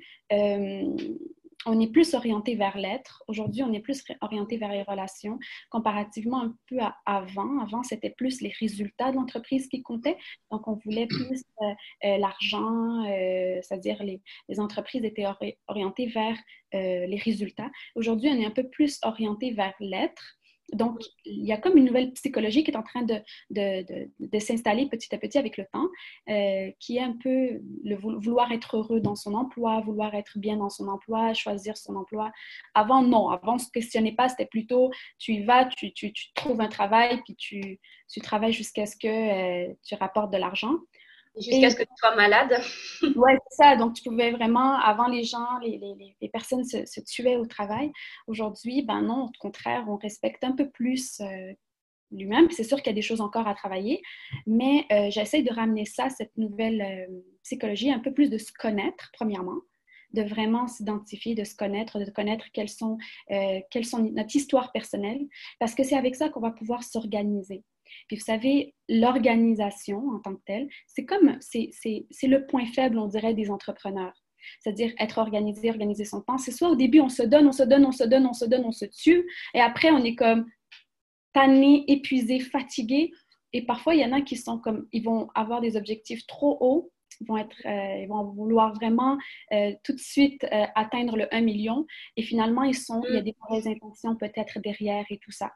on 1.65 1.79
est 1.79 1.91
plus 1.91 2.13
orienté 2.13 2.55
vers 2.55 2.77
l'être. 2.77 3.23
Aujourd'hui, 3.27 3.63
on 3.63 3.73
est 3.73 3.81
plus 3.81 4.03
orienté 4.21 4.57
vers 4.57 4.71
les 4.71 4.83
relations 4.83 5.39
comparativement 5.69 6.43
un 6.43 6.55
peu 6.67 6.79
à 6.79 6.95
avant. 7.05 7.59
Avant, 7.59 7.83
c'était 7.83 8.09
plus 8.09 8.41
les 8.41 8.53
résultats 8.59 9.11
de 9.11 9.17
l'entreprise 9.17 9.67
qui 9.67 9.81
comptaient. 9.81 10.17
Donc, 10.51 10.67
on 10.67 10.75
voulait 10.75 11.07
plus 11.07 11.43
euh, 11.61 11.65
euh, 12.05 12.17
l'argent, 12.17 13.03
euh, 13.05 13.59
c'est-à-dire 13.61 14.01
les, 14.03 14.21
les, 14.47 14.59
entreprises 14.59 15.03
étaient 15.03 15.25
orientées 15.67 16.07
vers 16.07 16.37
les 16.71 17.19
résultats. 17.25 17.71
Aujourd'hui, 17.95 18.29
on 18.29 18.39
est 18.39 18.45
un 18.45 18.51
peu 18.51 18.69
plus 18.69 18.99
orienté 19.01 19.51
vers 19.51 19.73
l'être. 19.79 20.38
Donc, 20.73 21.01
il 21.25 21.45
y 21.45 21.51
a 21.51 21.57
comme 21.57 21.77
une 21.77 21.85
nouvelle 21.85 22.11
psychologie 22.13 22.63
qui 22.63 22.71
est 22.71 22.77
en 22.77 22.83
train 22.83 23.03
de, 23.03 23.21
de, 23.49 24.39
s'installer 24.39 24.87
petit 24.87 25.13
à 25.13 25.17
petit 25.17 25.37
avec 25.37 25.57
le 25.57 25.65
temps, 25.71 25.87
euh, 26.29 26.71
qui 26.79 26.97
est 26.97 27.01
un 27.01 27.15
peu 27.21 27.61
le 27.83 27.95
vouloir 27.95 28.51
être 28.51 28.77
heureux 28.77 28.99
dans 28.99 29.15
son 29.15 29.33
emploi, 29.33 29.81
vouloir 29.81 30.13
être 30.15 30.37
bien 30.37 30.57
dans 30.57 30.69
son 30.69 30.87
emploi, 30.87 31.33
choisir 31.33 31.77
son 31.77 31.95
emploi. 31.95 32.31
Avant, 32.73 33.01
non. 33.01 33.29
Avant, 33.29 33.53
on 33.53 33.55
ne 33.55 33.59
se 33.59 33.71
questionnait 33.71 34.15
pas. 34.15 34.29
C'était 34.29 34.45
plutôt, 34.45 34.91
tu 35.17 35.33
y 35.33 35.43
vas, 35.43 35.65
tu, 35.65 35.91
tu, 35.93 36.13
trouves 36.35 36.61
un 36.61 36.67
travail, 36.67 37.21
puis 37.23 37.35
tu, 37.35 37.79
tu 38.09 38.19
travailles 38.21 38.53
jusqu'à 38.53 38.85
ce 38.85 38.95
que 38.95 39.07
euh, 39.69 39.73
tu 39.83 39.95
rapportes 39.95 40.31
de 40.31 40.37
l'argent. 40.37 40.75
Jusqu'à 41.39 41.69
ce 41.69 41.75
que 41.75 41.83
tu 41.83 41.93
sois 41.97 42.15
malade. 42.15 42.61
oui, 43.01 43.31
c'est 43.49 43.63
ça. 43.63 43.75
Donc, 43.75 43.93
tu 43.93 44.03
pouvais 44.03 44.31
vraiment, 44.31 44.75
avant, 44.79 45.07
les 45.07 45.23
gens, 45.23 45.57
les, 45.61 45.77
les, 45.77 46.15
les 46.19 46.29
personnes 46.29 46.63
se, 46.63 46.85
se, 46.85 46.99
tuaient 47.01 47.37
au 47.37 47.45
travail. 47.45 47.91
Aujourd'hui, 48.27 48.81
ben 48.83 49.01
non, 49.01 49.25
au 49.25 49.31
contraire, 49.39 49.85
on 49.87 49.97
respecte 49.97 50.43
un 50.43 50.51
peu 50.51 50.69
plus 50.69 51.21
euh, 51.21 51.53
lui-même. 52.11 52.49
C'est 52.51 52.63
sûr 52.63 52.77
qu'il 52.77 52.87
y 52.87 52.89
a 52.89 52.93
des 52.93 53.01
choses 53.01 53.21
encore 53.21 53.47
à 53.47 53.55
travailler, 53.55 54.01
mais 54.45 54.85
euh, 54.91 55.09
j'essaie 55.09 55.41
de 55.41 55.53
ramener 55.53 55.85
ça, 55.85 56.09
cette 56.09 56.35
nouvelle 56.37 56.81
euh, 56.81 57.21
psychologie, 57.43 57.91
un 57.91 57.99
peu 57.99 58.13
plus 58.13 58.29
de 58.29 58.37
se 58.37 58.51
connaître, 58.51 59.09
premièrement 59.13 59.59
de 60.11 60.23
vraiment 60.23 60.67
s'identifier, 60.67 61.35
de 61.35 61.43
se 61.43 61.55
connaître, 61.55 61.99
de 61.99 62.09
connaître 62.09 62.45
quelles 62.51 62.67
sont, 62.67 62.97
quelles 63.69 63.85
sont 63.85 63.99
notre 63.99 64.35
histoire 64.35 64.71
personnelle, 64.71 65.21
parce 65.59 65.75
que 65.75 65.83
c'est 65.83 65.95
avec 65.95 66.15
ça 66.15 66.29
qu'on 66.29 66.39
va 66.39 66.49
pouvoir 66.49 66.83
s'organiser. 66.83 67.63
Puis 68.07 68.17
vous 68.17 68.23
savez, 68.23 68.73
l'organisation 68.87 70.09
en 70.09 70.19
tant 70.19 70.35
que 70.35 70.41
telle, 70.45 70.69
c'est 70.87 71.05
comme, 71.05 71.37
c'est 71.41 71.73
le 72.23 72.45
point 72.45 72.65
faible, 72.67 72.97
on 72.97 73.07
dirait, 73.07 73.33
des 73.33 73.49
entrepreneurs. 73.51 74.13
C'est-à-dire 74.61 74.93
être 74.99 75.17
organisé, 75.17 75.69
organiser 75.69 76.05
son 76.05 76.21
temps. 76.21 76.37
C'est 76.37 76.51
soit 76.51 76.69
au 76.69 76.75
début, 76.75 77.01
on 77.01 77.09
se 77.09 77.23
donne, 77.23 77.47
on 77.47 77.51
se 77.51 77.63
donne, 77.63 77.85
on 77.85 77.91
se 77.91 78.03
donne, 78.03 78.25
on 78.25 78.33
se 78.33 78.45
donne, 78.45 78.65
on 78.65 78.71
se 78.71 78.85
tue, 78.85 79.29
et 79.53 79.59
après, 79.59 79.91
on 79.91 80.03
est 80.03 80.15
comme 80.15 80.45
tanné, 81.33 81.83
épuisé, 81.87 82.39
fatigué. 82.39 83.11
Et 83.53 83.65
parfois, 83.65 83.95
il 83.95 84.01
y 84.01 84.05
en 84.05 84.13
a 84.13 84.21
qui 84.21 84.37
sont 84.37 84.59
comme, 84.59 84.87
ils 84.91 85.03
vont 85.03 85.29
avoir 85.35 85.61
des 85.61 85.75
objectifs 85.75 86.25
trop 86.27 86.57
hauts, 86.61 86.91
ils 87.21 87.27
vont, 87.27 87.37
être, 87.37 87.55
euh, 87.65 88.01
ils 88.01 88.07
vont 88.07 88.23
vouloir 88.23 88.73
vraiment 88.73 89.17
euh, 89.51 89.73
tout 89.83 89.93
de 89.93 89.99
suite 89.99 90.43
euh, 90.45 90.65
atteindre 90.75 91.17
le 91.17 91.33
1 91.33 91.41
million, 91.41 91.85
et 92.17 92.23
finalement, 92.23 92.63
ils 92.63 92.75
sont, 92.75 93.01
il 93.07 93.15
y 93.15 93.17
a 93.17 93.21
des 93.21 93.35
mauvaises 93.41 93.67
intentions 93.67 94.15
peut-être 94.15 94.59
derrière 94.59 95.05
et 95.09 95.17
tout 95.17 95.31
ça. 95.31 95.51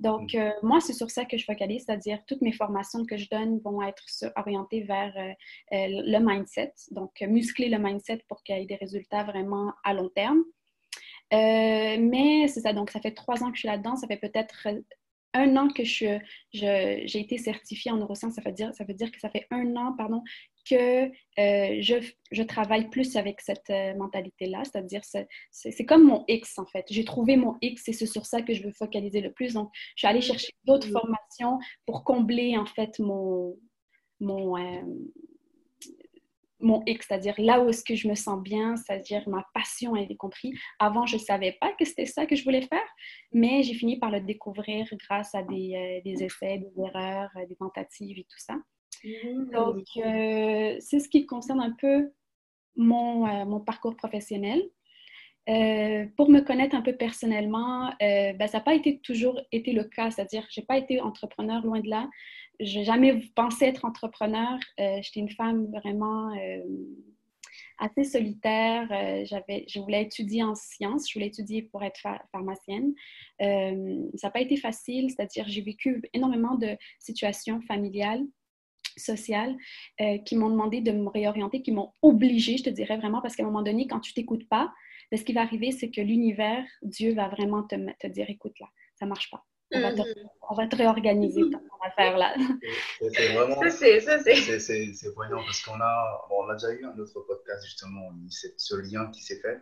Donc, 0.00 0.34
mm. 0.34 0.52
moi, 0.62 0.80
c'est 0.80 0.92
sur 0.92 1.10
ça 1.10 1.24
que 1.24 1.36
je 1.36 1.44
focalise, 1.44 1.84
c'est-à-dire 1.86 2.20
toutes 2.26 2.42
mes 2.42 2.52
formations 2.52 3.04
que 3.04 3.16
je 3.16 3.28
donne 3.30 3.60
vont 3.60 3.82
être 3.82 4.04
orientées 4.36 4.82
vers 4.82 5.14
le 5.70 6.18
mindset, 6.18 6.72
donc 6.90 7.20
muscler 7.20 7.68
le 7.68 7.78
mindset 7.78 8.22
pour 8.28 8.42
qu'il 8.42 8.56
y 8.56 8.60
ait 8.60 8.66
des 8.66 8.76
résultats 8.76 9.24
vraiment 9.24 9.72
à 9.84 9.94
long 9.94 10.08
terme. 10.08 10.42
mais 11.30 12.48
c'est 12.48 12.60
ça, 12.60 12.72
donc 12.72 12.90
ça 12.90 13.00
fait 13.00 13.12
trois 13.12 13.42
ans 13.44 13.50
que 13.50 13.56
je 13.56 13.60
suis 13.60 13.68
là-dedans, 13.68 13.94
ça 13.94 14.08
fait 14.08 14.16
peut-être 14.16 14.66
un 15.34 15.56
an 15.56 15.68
que 15.68 15.84
j'ai 15.84 16.20
je, 16.52 17.18
été 17.18 17.38
certifiée 17.38 17.90
en 17.90 17.96
neurosciences, 17.96 18.34
ça 18.34 18.42
veut, 18.44 18.52
dire, 18.52 18.74
ça 18.74 18.84
veut 18.84 18.94
dire 18.94 19.10
que 19.10 19.20
ça 19.20 19.28
fait 19.28 19.46
un 19.50 19.76
an 19.76 19.94
pardon, 19.96 20.22
que 20.68 21.06
euh, 21.06 21.78
je, 21.80 21.94
je, 22.30 22.42
travaille 22.42 22.90
plus 22.90 23.16
avec 23.16 23.40
cette 23.40 23.70
euh, 23.70 23.94
mentalité-là, 23.94 24.62
c'est-à-dire 24.64 25.02
c'est 25.50 25.84
comme 25.86 26.04
mon 26.04 26.24
X 26.28 26.58
en 26.58 26.66
fait. 26.66 26.84
J'ai 26.90 27.04
trouvé 27.04 27.36
mon 27.36 27.56
X 27.62 27.88
et 27.88 27.92
c'est 27.92 28.06
sur 28.06 28.26
ça 28.26 28.42
que 28.42 28.54
je 28.54 28.62
veux 28.62 28.72
focaliser 28.72 29.20
le 29.20 29.32
plus. 29.32 29.54
Donc, 29.54 29.70
je 29.74 30.00
suis 30.00 30.06
allée 30.06 30.20
chercher 30.20 30.52
d'autres 30.64 30.88
formations 30.88 31.58
pour 31.86 32.04
combler 32.04 32.56
en 32.56 32.66
fait 32.66 32.98
mon, 32.98 33.56
mon, 34.20 34.56
euh, 34.56 34.82
mon 36.60 36.82
X, 36.86 37.06
c'est-à-dire 37.08 37.34
là 37.38 37.60
où 37.60 37.68
est-ce 37.68 37.84
que 37.84 37.94
je 37.94 38.08
me 38.08 38.14
sens 38.14 38.42
bien, 38.42 38.76
c'est-à-dire 38.76 39.28
ma 39.28 39.44
passion, 39.54 39.96
elle 39.96 40.10
est 40.10 40.16
compris. 40.16 40.52
Avant, 40.78 41.06
je 41.06 41.16
ne 41.16 41.20
savais 41.20 41.56
pas 41.60 41.72
que 41.72 41.84
c'était 41.84 42.06
ça 42.06 42.26
que 42.26 42.36
je 42.36 42.44
voulais 42.44 42.62
faire, 42.62 42.88
mais 43.32 43.62
j'ai 43.62 43.74
fini 43.74 43.98
par 43.98 44.10
le 44.10 44.20
découvrir 44.20 44.86
grâce 45.08 45.34
à 45.34 45.42
des, 45.42 46.02
des 46.04 46.24
essais, 46.24 46.58
des 46.58 46.82
erreurs, 46.82 47.30
des 47.48 47.56
tentatives 47.56 48.18
et 48.18 48.24
tout 48.24 48.38
ça. 48.38 48.54
Mmh. 49.04 49.50
Donc, 49.50 49.84
euh, 49.96 50.76
c'est 50.80 51.00
ce 51.00 51.08
qui 51.08 51.26
concerne 51.26 51.60
un 51.60 51.72
peu 51.72 52.10
mon, 52.76 53.26
euh, 53.26 53.44
mon 53.44 53.60
parcours 53.60 53.96
professionnel. 53.96 54.62
Euh, 55.48 56.06
pour 56.16 56.28
me 56.28 56.40
connaître 56.40 56.76
un 56.76 56.82
peu 56.82 56.94
personnellement, 56.94 57.90
ben, 58.00 58.46
ça 58.46 58.58
n'a 58.58 58.64
pas 58.64 58.74
été 58.74 58.98
toujours 58.98 59.40
été 59.50 59.72
le 59.72 59.84
cas, 59.84 60.10
c'est-à-dire 60.10 60.46
je 60.50 60.60
n'ai 60.60 60.66
pas 60.66 60.76
été 60.76 61.00
entrepreneur 61.00 61.64
loin 61.64 61.80
de 61.80 61.88
là. 61.88 62.08
Je 62.60 62.78
n'ai 62.78 62.84
jamais 62.84 63.18
pensé 63.34 63.64
être 63.64 63.86
entrepreneur. 63.86 64.58
J'étais 64.76 65.20
une 65.20 65.30
femme 65.30 65.70
vraiment 65.70 66.34
assez 67.78 68.04
solitaire. 68.04 68.88
j'avais, 69.24 69.64
je 69.68 69.80
voulais 69.80 70.02
étudier 70.02 70.42
en 70.42 70.54
sciences, 70.54 71.08
je 71.08 71.14
voulais 71.14 71.28
étudier 71.28 71.62
pour 71.62 71.82
être 71.82 72.06
pharmacienne. 72.30 72.92
ça 73.40 74.26
n'a 74.26 74.30
pas 74.30 74.42
été 74.42 74.58
facile, 74.58 75.08
c'est-à-dire 75.08 75.46
j'ai 75.48 75.62
vécu 75.62 76.02
énormément 76.12 76.56
de 76.56 76.76
situations 76.98 77.62
familiales 77.62 78.26
sociales 78.96 79.56
euh, 80.00 80.18
qui 80.18 80.36
m'ont 80.36 80.50
demandé 80.50 80.80
de 80.80 80.92
me 80.92 81.08
réorienter, 81.08 81.62
qui 81.62 81.72
m'ont 81.72 81.92
obligé, 82.02 82.56
je 82.56 82.64
te 82.64 82.70
dirais 82.70 82.96
vraiment, 82.96 83.20
parce 83.20 83.36
qu'à 83.36 83.42
un 83.42 83.46
moment 83.46 83.62
donné, 83.62 83.86
quand 83.86 84.00
tu 84.00 84.14
t'écoutes 84.14 84.48
pas, 84.48 84.72
ben, 85.10 85.18
ce 85.18 85.24
qui 85.24 85.32
va 85.32 85.42
arriver, 85.42 85.72
c'est 85.72 85.90
que 85.90 86.00
l'univers, 86.00 86.64
Dieu 86.82 87.14
va 87.14 87.28
vraiment 87.28 87.62
te, 87.62 87.76
te 87.98 88.06
dire, 88.06 88.26
écoute 88.28 88.58
là, 88.60 88.66
ça 88.98 89.06
marche 89.06 89.30
pas. 89.30 89.44
On 89.70 89.80
va, 89.80 89.92
te, 89.92 90.00
mm-hmm. 90.00 90.28
on 90.48 90.54
va 90.54 90.66
te 90.66 90.76
réorganiser 90.76 91.42
ton 91.50 91.60
affaire 91.84 92.16
là. 92.16 92.34
C'est 93.00 93.28
vraiment. 93.34 93.60
C'est 93.68 95.14
voyant 95.14 95.42
parce 95.44 95.62
qu'on 95.62 95.78
a, 95.78 96.26
on 96.30 96.48
a 96.48 96.54
déjà 96.54 96.72
eu 96.72 96.86
un 96.86 96.98
autre 96.98 97.20
podcast 97.26 97.64
justement, 97.66 98.10
ce 98.30 98.76
lien 98.76 99.10
qui 99.10 99.22
s'est 99.22 99.40
fait. 99.40 99.60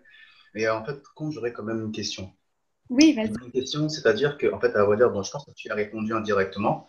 Mais 0.54 0.68
en 0.68 0.85
fait, 0.85 1.02
quand 1.14 1.30
j'aurais 1.30 1.52
quand 1.52 1.64
même 1.64 1.80
une 1.80 1.92
question. 1.92 2.33
Oui, 2.88 3.12
vas-y. 3.14 3.28
Une 3.45 3.52
question, 3.52 3.88
c'est-à-dire 3.88 4.38
que, 4.38 4.52
en 4.52 4.61
fait, 4.61 4.75
à 4.76 4.85
vrai 4.85 4.97
dire, 4.97 5.11
bon, 5.11 5.23
je 5.23 5.30
pense 5.30 5.45
que 5.45 5.50
tu 5.52 5.71
as 5.71 5.75
répondu 5.75 6.14
indirectement. 6.14 6.88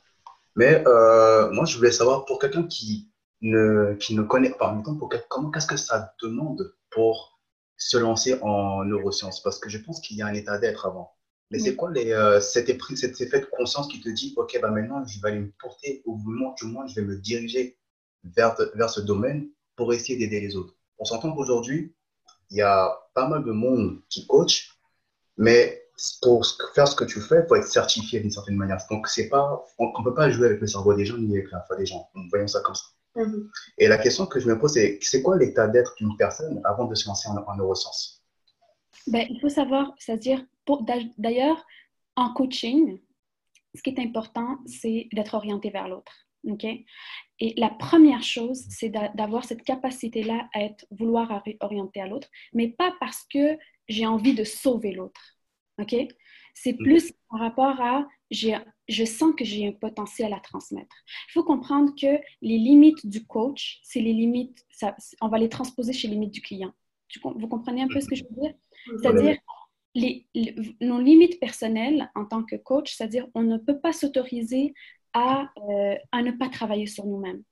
Mais 0.57 0.83
euh, 0.87 1.51
moi, 1.51 1.65
je 1.65 1.77
voulais 1.77 1.91
savoir, 1.91 2.25
pour 2.25 2.39
quelqu'un 2.39 2.63
qui 2.63 3.11
ne, 3.41 3.93
qui 3.93 4.15
ne 4.15 4.23
connaît 4.23 4.51
pas, 4.51 4.75
pour, 4.83 5.09
comment, 5.29 5.51
qu'est-ce 5.51 5.67
que 5.67 5.77
ça 5.77 6.13
demande 6.21 6.75
pour 6.89 7.39
se 7.77 7.95
lancer 7.95 8.39
en 8.41 8.83
neurosciences? 8.83 9.41
Parce 9.43 9.59
que 9.59 9.69
je 9.69 9.77
pense 9.77 10.01
qu'il 10.01 10.17
y 10.17 10.23
a 10.23 10.25
un 10.25 10.33
état 10.33 10.57
d'être 10.57 10.87
avant. 10.87 11.13
Mais 11.51 11.59
c'est 11.59 11.75
quoi 11.75 11.91
les, 11.91 12.11
euh, 12.11 12.41
cet, 12.41 12.67
cet, 12.95 13.21
effet 13.21 13.39
de 13.39 13.45
conscience 13.45 13.87
qui 13.87 14.01
te 14.01 14.09
dit, 14.09 14.33
OK, 14.35 14.57
bah 14.59 14.71
maintenant, 14.71 15.05
je 15.05 15.21
vais 15.21 15.29
aller 15.29 15.39
me 15.39 15.51
porter, 15.61 16.01
ou 16.05 16.17
du 16.17 16.65
moins, 16.65 16.87
je 16.87 16.95
vais 16.95 17.03
me 17.03 17.15
diriger 17.15 17.77
vers, 18.23 18.57
vers 18.73 18.89
ce 18.89 18.99
domaine 18.99 19.47
pour 19.75 19.93
essayer 19.93 20.17
d'aider 20.17 20.41
les 20.41 20.55
autres? 20.55 20.73
On 20.97 21.05
s'entend 21.05 21.33
qu'aujourd'hui, 21.33 21.95
il 22.49 22.57
y 22.57 22.61
a 22.61 22.97
pas 23.13 23.27
mal 23.27 23.43
de 23.43 23.51
monde 23.51 24.01
qui 24.09 24.25
coach, 24.25 24.75
mais 25.37 25.87
pour 26.22 26.46
faire 26.75 26.88
ce 26.88 26.96
que 26.96 27.06
tu 27.06 27.20
fais, 27.20 27.42
il 27.44 27.48
faut 27.48 27.56
être 27.56 27.68
certifié 27.68 28.20
d'une 28.20 28.32
certaine 28.32 28.56
manière. 28.56 28.77
Donc, 28.89 29.08
c'est 29.08 29.30
pas, 29.30 29.66
on 29.80 30.00
ne 30.00 30.04
peut 30.04 30.13
pas 30.13 30.30
jouer 30.30 30.48
avec 30.48 30.62
le 30.62 30.68
cerveau 30.68 30.94
des 30.94 31.06
gens 31.06 31.18
ni 31.18 31.38
avec 31.38 31.51
la 31.51 31.62
foi 31.62 31.75
des 31.75 31.86
gens. 31.86 32.08
Voyons 32.30 32.48
ça 32.48 32.62
comme 32.62 32.75
ça. 32.75 32.86
Mhm. 33.16 33.50
Et 33.80 33.88
la 33.88 33.98
question 33.98 34.27
que 34.27 34.39
je 34.39 34.48
me 34.48 34.60
pose, 34.60 34.74
c'est 34.74 35.00
c'est 35.01 35.24
quoi 35.24 35.38
l'état 35.38 35.68
d'être 35.68 35.96
d'une 35.98 36.16
personne 36.18 36.62
avant 36.66 36.86
de 36.86 36.94
se 36.94 37.08
lancer 37.08 37.27
en, 37.30 37.56
neurosciences? 37.56 38.24
Ben, 39.08 39.25
Il 39.30 39.39
faut 39.42 39.50
savoir, 39.50 39.94
c'est-à-dire, 39.98 40.46
d'ailleurs, 41.18 41.66
en 42.16 42.34
coaching, 42.34 43.00
ce 43.74 43.82
qui 43.82 43.89
est 43.89 44.00
important, 44.00 44.58
c'est 44.66 45.08
d'être 45.13 45.34
orienté 45.34 45.72
vers 45.72 45.88
l'autre. 45.88 46.12
OK? 46.48 46.66
Et 47.39 47.54
la 47.58 47.70
première 47.70 48.24
chose, 48.24 48.63
c'est 48.70 48.89
d'avoir 48.89 49.46
cette 49.46 49.63
capacité-là 49.63 50.48
à 50.54 50.62
être, 50.63 50.86
vouloir 50.92 51.44
orienter 51.62 52.01
à 52.01 52.08
l'autre, 52.08 52.30
mais 52.54 52.70
pas 52.70 52.94
parce 53.00 53.25
que 53.32 53.58
j'ai 53.88 54.06
envie 54.06 54.34
de 54.34 54.44
sauver 54.44 54.92
l'autre 54.92 55.37
OK? 55.79 55.96
C'est 56.53 56.74
mm. 56.74 56.77
plus 56.77 57.13
par 57.29 57.39
rapport 57.39 57.81
à 57.81 58.07
je 58.31 59.05
sens 59.05 59.34
que 59.38 59.46
j'ai 59.46 59.67
un 59.67 59.72
potentiel 59.72 60.34
à 60.34 60.39
transmettre. 60.39 60.96
Il 61.29 61.34
faut 61.34 61.43
comprendre 61.43 61.93
que 62.00 62.19
les 62.41 62.57
limites 62.57 63.07
du 63.07 63.25
coach, 63.25 63.79
c'est 63.84 64.01
les 64.01 64.13
limites, 64.13 64.65
ça, 64.69 64.96
on 65.22 65.29
va 65.29 65.38
les 65.38 65.50
transposer 65.50 65.93
chez 65.93 66.07
les 66.07 66.15
limites 66.15 66.34
du 66.34 66.41
client. 66.41 66.74
vous 67.24 67.48
comprenez 67.48 67.84
un 67.84 67.88
peu 67.88 68.01
ce 68.01 68.07
que 68.07 68.15
je 68.15 68.24
veux 68.24 68.41
dire? 68.41 68.53
C'est-à-dire, 69.01 69.38
les, 69.96 70.27
nos 70.81 71.00
limites 71.00 71.39
personnelles 71.39 72.12
en 72.15 72.25
tant 72.25 72.43
que 72.43 72.55
coach, 72.55 72.96
c'est-à-dire, 72.96 73.27
on 73.34 73.43
ne 73.43 73.57
peut 73.57 73.79
pas 73.79 73.93
s'autoriser 73.93 74.74
à, 75.13 75.50
euh, 75.69 75.96
à 76.12 76.22
ne 76.22 76.31
pas 76.31 76.50
travailler 76.50 76.86
sur 76.86 77.05
nous-mêmes 77.05 77.43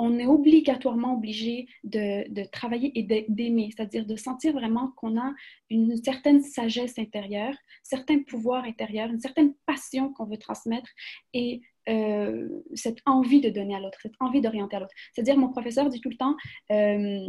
on 0.00 0.18
est 0.18 0.26
obligatoirement 0.26 1.14
obligé 1.14 1.68
de, 1.84 2.44
travailler 2.50 2.90
et 2.98 3.02
d'aimer, 3.28 3.70
c'est-à-dire 3.70 4.06
de 4.06 4.16
sentir 4.16 4.54
vraiment 4.54 4.92
qu'on 4.96 5.20
a 5.20 5.34
une 5.68 6.02
certaine 6.02 6.40
sagesse 6.42 6.98
intérieure, 6.98 7.54
certain 7.82 8.22
pouvoir 8.22 8.64
intérieur, 8.64 9.10
une 9.10 9.20
certaine 9.20 9.52
passion 9.66 10.10
qu'on 10.14 10.24
veut 10.24 10.38
transmettre 10.38 10.88
et 11.34 11.60
euh, 11.90 12.48
cette 12.74 13.00
envie 13.04 13.42
de 13.42 13.50
donner 13.50 13.74
à 13.74 13.80
l'autre, 13.80 13.98
cette 14.00 14.14
envie 14.20 14.40
d'orienter 14.40 14.76
à 14.76 14.80
l'autre. 14.80 14.94
C'est-à-dire, 15.12 15.36
mon 15.36 15.50
professeur 15.50 15.90
dit 15.90 16.00
tout 16.00 16.10
le 16.10 16.16
temps, 16.16 16.36
euh, 16.70 17.26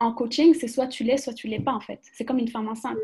en 0.00 0.14
coaching, 0.14 0.54
c'est 0.54 0.68
soit 0.68 0.86
tu 0.86 1.04
l'es, 1.04 1.18
soit 1.18 1.34
tu 1.34 1.48
l'es 1.48 1.60
pas, 1.60 1.74
en 1.74 1.80
fait. 1.80 2.00
C'est 2.14 2.24
comme 2.24 2.38
une 2.38 2.48
femme 2.48 2.68
enceinte. 2.68 2.96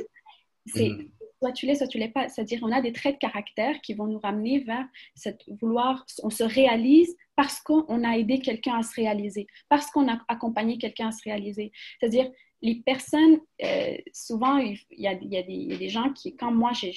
Mm 0.75 1.05
soit 1.45 1.53
tu 1.53 1.67
l'es, 1.67 1.75
soit 1.75 1.87
tu 1.87 1.99
l'es 1.99 2.09
pas. 2.09 2.29
C'est-à-dire, 2.29 2.61
on 2.63 2.73
a 2.73 2.81
des 2.81 2.93
traits 2.93 3.17
de 3.17 3.19
caractère 3.19 3.81
qui 3.83 3.93
vont 3.93 4.07
nous 4.07 4.19
ramener 4.19 4.61
vers 4.61 4.87
cette 5.15 5.43
vouloir, 5.61 6.07
on 6.23 6.31
se 6.31 6.45
réalise 6.45 7.15
parce 7.37 7.61
qu'on 7.61 8.05
a 8.05 8.17
aidé 8.17 8.39
quelqu'un 8.39 8.79
à 8.79 8.83
se 8.83 8.95
réaliser, 8.95 9.47
parce 9.69 9.91
qu'on 9.91 10.09
a 10.11 10.19
accompagné 10.29 10.79
quelqu'un 10.79 11.09
à 11.09 11.13
se 11.13 11.23
réaliser. 11.23 11.71
C'est-à-dire, 12.01 12.31
les 12.63 12.77
personnes, 12.77 13.41
euh, 13.63 13.97
souvent, 14.15 14.57
il 14.57 14.79
y, 14.91 15.07
a, 15.07 15.15
des, 15.15 15.89
gens 15.91 16.11
qui, 16.15 16.35
quand 16.35 16.51
moi, 16.51 16.73
j'ai, 16.73 16.95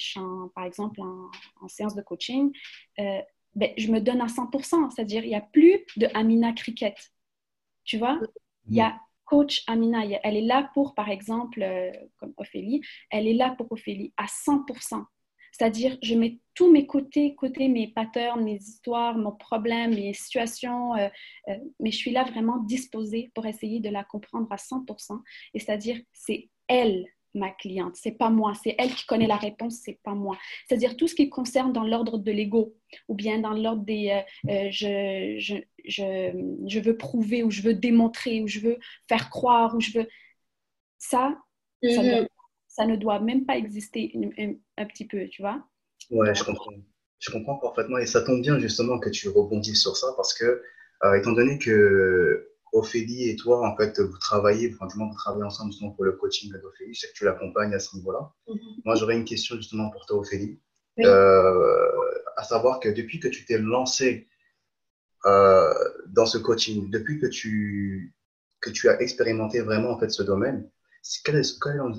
par 0.54 0.64
exemple, 0.64 0.98
en, 1.02 1.68
séance 1.68 1.94
de 1.94 2.00
coaching, 2.00 2.50
euh, 3.00 3.20
ben, 3.54 3.70
je 3.76 3.92
me 3.92 4.00
donne 4.00 4.22
à 4.22 4.26
100%. 4.26 4.90
C'est-à-dire, 4.90 5.24
il 5.24 5.28
n'y 5.28 5.34
a 5.34 5.42
plus 5.42 5.84
de 5.98 6.08
Amina 6.14 6.54
Cricket. 6.54 6.96
Tu 7.84 7.98
vois? 7.98 8.18
Il 8.66 8.76
y 8.76 8.80
a 8.80 8.98
coach 9.28 9.62
Amina, 9.66 10.04
elle 10.22 10.36
est 10.36 10.42
là 10.42 10.70
pour, 10.72 10.94
par 10.94 11.10
exemple, 11.10 11.62
euh, 11.62 11.92
comme 12.16 12.32
Ophélie, 12.38 12.80
elle 13.10 13.28
est 13.28 13.34
là 13.34 13.54
pour 13.56 13.70
Ophélie 13.70 14.12
à 14.16 14.24
100%. 14.24 15.04
C'est-à-dire, 15.52 15.98
je 16.02 16.14
mets 16.14 16.38
tous 16.54 16.70
mes 16.70 16.86
côtés, 16.86 17.34
côté 17.34 17.68
mes 17.68 17.88
patterns, 17.88 18.42
mes 18.42 18.56
histoires, 18.56 19.18
mon 19.18 19.32
problème, 19.32 19.94
mes 19.94 20.14
situations, 20.14 20.94
euh, 20.94 21.08
euh, 21.48 21.54
mais 21.78 21.90
je 21.90 21.96
suis 21.96 22.10
là 22.10 22.24
vraiment 22.24 22.58
disposée 22.58 23.30
pour 23.34 23.44
essayer 23.44 23.80
de 23.80 23.90
la 23.90 24.04
comprendre 24.04 24.46
à 24.50 24.56
100%. 24.56 25.20
Et 25.52 25.58
c'est-à-dire, 25.58 26.00
c'est 26.12 26.48
elle 26.66 27.04
ma 27.34 27.50
cliente, 27.50 27.94
c'est 27.96 28.12
pas 28.12 28.30
moi, 28.30 28.52
c'est 28.62 28.74
elle 28.78 28.94
qui 28.94 29.06
connaît 29.06 29.26
la 29.26 29.36
réponse, 29.36 29.80
c'est 29.84 29.98
pas 30.02 30.14
moi. 30.14 30.36
C'est-à-dire 30.66 30.96
tout 30.96 31.08
ce 31.08 31.14
qui 31.14 31.28
concerne 31.28 31.72
dans 31.72 31.84
l'ordre 31.84 32.18
de 32.18 32.32
l'ego 32.32 32.74
ou 33.08 33.14
bien 33.14 33.38
dans 33.38 33.52
l'ordre 33.52 33.84
des 33.84 34.10
euh, 34.10 34.50
euh, 34.50 34.68
je, 34.70 35.36
je, 35.38 35.56
je, 35.84 36.56
je, 36.66 36.80
veux 36.80 36.96
prouver 36.96 37.42
ou 37.42 37.50
je 37.50 37.62
veux 37.62 37.74
démontrer 37.74 38.40
ou 38.40 38.48
je 38.48 38.60
veux 38.60 38.78
faire 39.08 39.30
croire 39.30 39.74
ou 39.74 39.80
je 39.80 39.98
veux 39.98 40.08
ça, 40.98 41.38
ça, 41.82 42.02
mhm. 42.02 42.28
ça, 42.66 42.86
ne 42.86 42.96
doit 42.96 43.20
même 43.20 43.46
pas 43.46 43.56
exister 43.56 44.12
un, 44.76 44.86
petit 44.86 45.06
peu, 45.06 45.28
tu 45.28 45.42
vois. 45.42 45.62
Ouais, 46.10 46.34
je 46.34 46.44
comprends. 46.44 46.72
Je 47.20 47.32
comprends 47.32 47.56
parfaitement 47.56 47.98
et 47.98 48.06
ça 48.06 48.22
tombe 48.22 48.42
bien 48.42 48.58
justement 48.60 49.00
que 49.00 49.10
tu 49.10 49.28
rebondis 49.28 49.74
sur 49.74 49.96
ça 49.96 50.06
parce 50.16 50.32
que 50.34 50.62
euh, 51.04 51.14
étant 51.14 51.32
donné 51.32 51.58
que 51.58 52.48
Ophélie 52.72 53.28
et 53.28 53.36
toi, 53.36 53.66
en 53.66 53.76
fait, 53.76 54.00
vous 54.00 54.18
travaillez, 54.18 54.68
vous 54.68 55.14
travaillez 55.16 55.44
ensemble 55.44 55.72
justement 55.72 55.90
pour 55.92 56.04
le 56.04 56.12
coaching 56.12 56.52
d'Ophélie. 56.52 56.94
Je 56.94 57.00
sais 57.00 57.08
que 57.08 57.14
tu 57.14 57.24
l'accompagnes 57.24 57.74
à 57.74 57.78
ce 57.78 57.96
niveau-là. 57.96 58.32
Mhm. 58.48 58.58
Moi, 58.84 58.94
j'aurais 58.96 59.16
une 59.16 59.24
question 59.24 59.56
justement 59.56 59.90
pour 59.90 60.06
toi, 60.06 60.18
Ophélie. 60.18 60.60
Euh, 61.00 61.90
à 62.36 62.42
savoir 62.42 62.80
que 62.80 62.88
depuis 62.88 63.20
que 63.20 63.28
tu 63.28 63.44
t'es 63.44 63.58
lancé 63.58 64.28
euh, 65.26 65.72
dans 66.08 66.26
ce 66.26 66.38
coaching, 66.38 66.90
depuis 66.90 67.18
que 67.18 67.26
tu, 67.26 68.14
que 68.60 68.70
tu 68.70 68.88
as 68.88 69.00
expérimenté 69.00 69.60
vraiment 69.60 69.90
en 69.90 69.98
fait, 69.98 70.10
ce 70.10 70.22
domaine, 70.22 70.68
quel, 71.24 71.42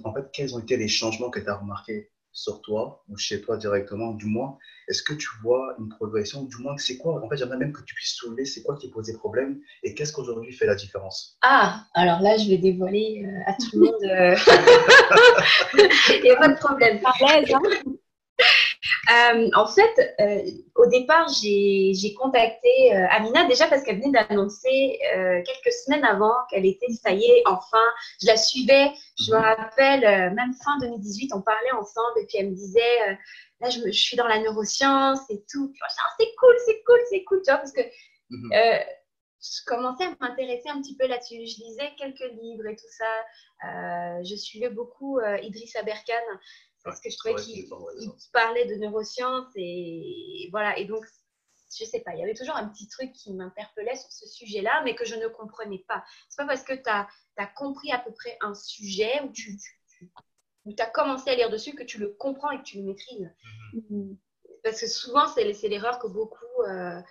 en 0.04 0.14
fait, 0.14 0.26
quels 0.34 0.56
ont 0.56 0.60
été 0.60 0.78
les 0.78 0.88
changements 0.88 1.30
que 1.30 1.40
tu 1.40 1.48
as 1.48 1.56
remarqués? 1.56 2.12
Sur 2.32 2.62
toi 2.62 3.04
ou 3.10 3.18
chez 3.18 3.42
toi 3.42 3.58
directement, 3.58 4.14
du 4.14 4.26
moins, 4.26 4.58
est-ce 4.88 5.04
que 5.04 5.14
tu 5.14 5.28
vois 5.42 5.76
une 5.80 5.90
progression 5.90 6.44
Du 6.44 6.58
moins, 6.58 6.78
c'est 6.78 6.98
quoi 6.98 7.24
En 7.24 7.30
fait, 7.30 7.38
j'aimerais 7.38 7.58
même 7.58 7.74
que 7.74 7.82
tu 7.84 7.94
puisses 7.94 8.16
soulever 8.16 8.46
c'est 8.46 8.64
quoi 8.64 8.76
qui 8.76 8.90
posait 8.90 9.14
problème 9.14 9.60
et 9.84 9.94
qu'est-ce 9.94 10.14
qu'aujourd'hui 10.14 10.54
fait 10.54 10.66
la 10.66 10.76
différence? 10.76 11.38
Ah, 11.42 11.86
alors 11.94 12.22
là, 12.22 12.38
je 12.38 12.50
vais 12.50 12.58
dévoiler 12.58 13.26
euh, 13.26 13.52
à 13.52 13.54
tout 13.54 13.70
le 13.74 13.86
monde. 13.86 14.04
Euh, 14.04 14.36
il 16.16 16.24
n'y 16.24 16.32
a 16.32 16.38
pas 16.38 16.50
de 16.50 16.58
problème. 16.58 17.00
Par 17.02 17.16
l'aise, 17.22 17.54
hein? 17.54 17.60
Euh, 19.12 19.50
en 19.56 19.66
fait, 19.66 20.16
euh, 20.20 20.44
au 20.76 20.86
départ, 20.88 21.28
j'ai 21.42 22.14
contacté 22.20 22.96
euh, 22.96 23.08
Amina 23.10 23.46
déjà 23.46 23.68
parce 23.68 23.84
qu'elle 23.84 24.00
venait 24.00 24.12
d'annoncer 24.12 25.00
quelques 25.46 25.74
semaines 25.86 26.06
avant 26.06 26.34
qu'elle 26.50 26.66
était, 26.66 26.92
ça 26.92 27.12
y 27.12 27.24
est, 27.24 27.44
enfin, 27.46 27.84
je 28.22 28.28
la 28.28 28.38
suivais. 28.38 28.92
Je 29.18 29.32
me 29.32 29.38
rappelle, 29.38 30.34
même 30.34 30.54
fin 30.64 30.78
2018, 30.80 31.34
on 31.34 31.42
parlait 31.42 31.72
ensemble 31.72 32.20
et 32.22 32.26
puis 32.26 32.38
elle 32.38 32.52
me 32.52 32.56
disait, 32.56 33.18
là, 33.62 33.70
je, 33.70 33.90
suis 33.92 34.16
dans 34.16 34.28
la 34.28 34.40
neuroscience 34.40 35.22
et 35.30 35.44
tout. 35.52 35.74
C'est 36.20 36.36
cool, 36.38 36.56
c'est 36.66 36.84
cool, 36.84 37.00
c'est 37.10 37.24
cool, 37.24 37.42
tu 37.44 37.52
vois, 37.52 37.60
parce 37.60 37.74
que 37.74 37.82
mhm. 38.30 38.52
je 38.52 39.66
commençais 39.66 40.06
à 40.06 40.16
m'intéresser 40.20 40.70
un 40.70 40.82
petit 40.82 40.96
peu 40.96 41.08
là-dessus. 41.08 41.36
Je 41.48 41.64
lisais 41.64 41.92
quelques 41.98 42.32
livres 42.42 42.68
et 42.68 42.76
tout 42.76 42.92
ça. 42.92 44.22
je 44.24 44.36
suivais 44.36 44.70
beaucoup 44.70 45.20
Idriss 45.42 45.76
Aberkan 45.76 46.14
parce 46.84 47.00
que 47.00 47.10
je 47.10 47.18
trouvais 47.18 47.36
qu'il 47.36 47.68
parlait 48.32 48.66
de 48.66 48.76
neurosciences 48.76 49.52
et 49.56 50.48
voilà. 50.52 50.78
Et 50.78 50.86
donc, 50.86 51.06
je 51.78 51.86
sais 51.86 52.00
pas, 52.00 52.14
il 52.14 52.20
y 52.20 52.24
avait 52.24 52.34
toujours 52.34 52.56
un 52.56 52.68
petit 52.68 52.88
truc 52.88 53.12
qui 53.14 53.34
m'interpellait 53.34 53.96
sur 53.96 54.12
ce 54.12 54.28
sujet-là, 54.28 54.82
mais 54.84 54.96
que 54.96 55.06
je 55.06 55.16
ne 55.16 55.28
comprenais 55.28 55.84
pas. 55.88 56.04
C'est 56.30 56.38
pas 56.38 56.48
parce 56.48 56.64
que 56.64 56.74
tu 56.74 56.90
as, 56.90 57.08
compris 57.56 57.92
à 57.92 58.00
peu 58.00 58.12
près 58.12 58.38
un 58.42 58.54
sujet 58.54 59.22
ou 59.24 59.32
tu, 59.32 59.58
tu 59.98 60.10
as 60.78 60.90
commencé 60.90 61.30
à 61.30 61.36
lire 61.36 61.50
dessus 61.50 61.74
que 61.74 61.84
tu 61.84 62.00
le 62.00 62.10
comprends 62.10 62.52
et 62.52 62.60
que 62.60 62.64
tu 62.64 62.78
le 62.78 62.84
maîtrises. 62.84 63.30
Mm-hmm. 63.74 64.18
Parce 64.64 64.82
que 64.82 64.88
souvent, 64.88 65.28
c'est 65.28 65.68
l'erreur 65.68 66.00
que 66.00 66.08
beaucoup 66.08 66.64
euh, 66.68 67.02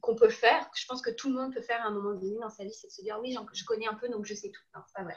qu'on 0.00 0.14
peut 0.14 0.28
faire. 0.28 0.68
Je 0.74 0.84
pense 0.86 1.02
que 1.02 1.10
tout 1.10 1.28
le 1.28 1.34
monde 1.34 1.54
peut 1.54 1.62
faire 1.62 1.82
à 1.82 1.86
un 1.86 1.90
moment 1.90 2.14
donné 2.14 2.36
dans 2.40 2.50
sa 2.50 2.64
vie, 2.64 2.72
c'est 2.72 2.88
de 2.88 2.92
se 2.92 3.02
dire 3.02 3.18
oui, 3.20 3.36
je 3.52 3.64
connais 3.64 3.86
un 3.86 3.94
peu, 3.94 4.08
donc 4.08 4.24
je 4.24 4.34
sais 4.34 4.50
tout. 4.50 4.62
Non, 4.74 4.82
c'est 4.86 4.94
pas 4.94 5.04
vrai. 5.04 5.14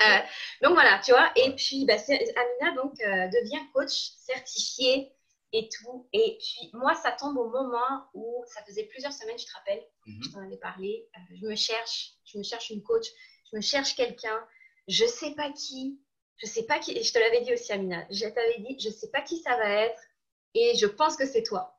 Euh, 0.00 0.18
donc 0.62 0.74
voilà, 0.74 1.00
tu 1.04 1.10
vois. 1.10 1.30
Et 1.36 1.54
puis, 1.54 1.84
bah, 1.84 1.94
Amina 1.94 2.74
donc, 2.76 3.00
euh, 3.00 3.28
devient 3.28 3.60
coach 3.72 4.12
certifié 4.18 5.12
et 5.52 5.68
tout. 5.68 6.08
Et 6.12 6.38
puis, 6.38 6.70
moi, 6.72 6.94
ça 6.94 7.12
tombe 7.12 7.36
au 7.36 7.48
moment 7.48 8.06
où 8.14 8.44
ça 8.46 8.62
faisait 8.64 8.84
plusieurs 8.84 9.12
semaines, 9.12 9.38
je 9.38 9.46
te 9.46 9.52
rappelle, 9.52 9.82
mhm. 10.06 10.22
je 10.22 10.30
t'en 10.30 10.40
avais 10.40 10.56
parlé. 10.56 11.08
Euh, 11.16 11.36
je 11.40 11.46
me 11.46 11.56
cherche, 11.56 12.12
je 12.24 12.38
me 12.38 12.42
cherche 12.42 12.70
une 12.70 12.82
coach, 12.82 13.06
je 13.50 13.56
me 13.56 13.60
cherche 13.60 13.96
quelqu'un. 13.96 14.46
Je 14.86 15.04
sais 15.04 15.34
pas 15.34 15.50
qui, 15.52 16.00
je 16.36 16.46
sais 16.46 16.64
pas 16.64 16.78
qui. 16.78 16.96
Et 16.96 17.02
je 17.02 17.12
te 17.12 17.18
l'avais 17.18 17.40
dit 17.40 17.52
aussi, 17.52 17.72
Amina. 17.72 18.06
Je 18.10 18.26
t'avais 18.26 18.58
dit, 18.60 18.78
je 18.78 18.90
sais 18.90 19.10
pas 19.10 19.20
qui 19.20 19.38
ça 19.38 19.56
va 19.56 19.68
être. 19.68 20.00
Et 20.54 20.74
je 20.76 20.86
pense 20.86 21.16
que 21.16 21.26
c'est 21.26 21.42
toi. 21.42 21.78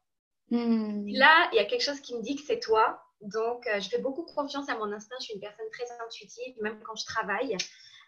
Hmm. 0.52 1.08
Là, 1.08 1.50
il 1.54 1.56
y 1.56 1.60
a 1.60 1.66
quelque 1.66 1.84
chose 1.84 2.02
qui 2.02 2.16
me 2.16 2.22
dit 2.22 2.36
que 2.36 2.42
c'est 2.42 2.60
toi. 2.60 3.02
Donc, 3.22 3.68
je 3.80 3.90
fais 3.90 3.98
beaucoup 3.98 4.24
confiance 4.24 4.70
à 4.70 4.78
mon 4.78 4.92
instinct. 4.92 5.16
Je 5.20 5.26
suis 5.26 5.34
une 5.34 5.42
personne 5.42 5.70
très 5.72 5.86
intuitive, 6.06 6.56
même 6.62 6.82
quand 6.84 6.96
je 6.96 7.06
travaille. 7.06 7.58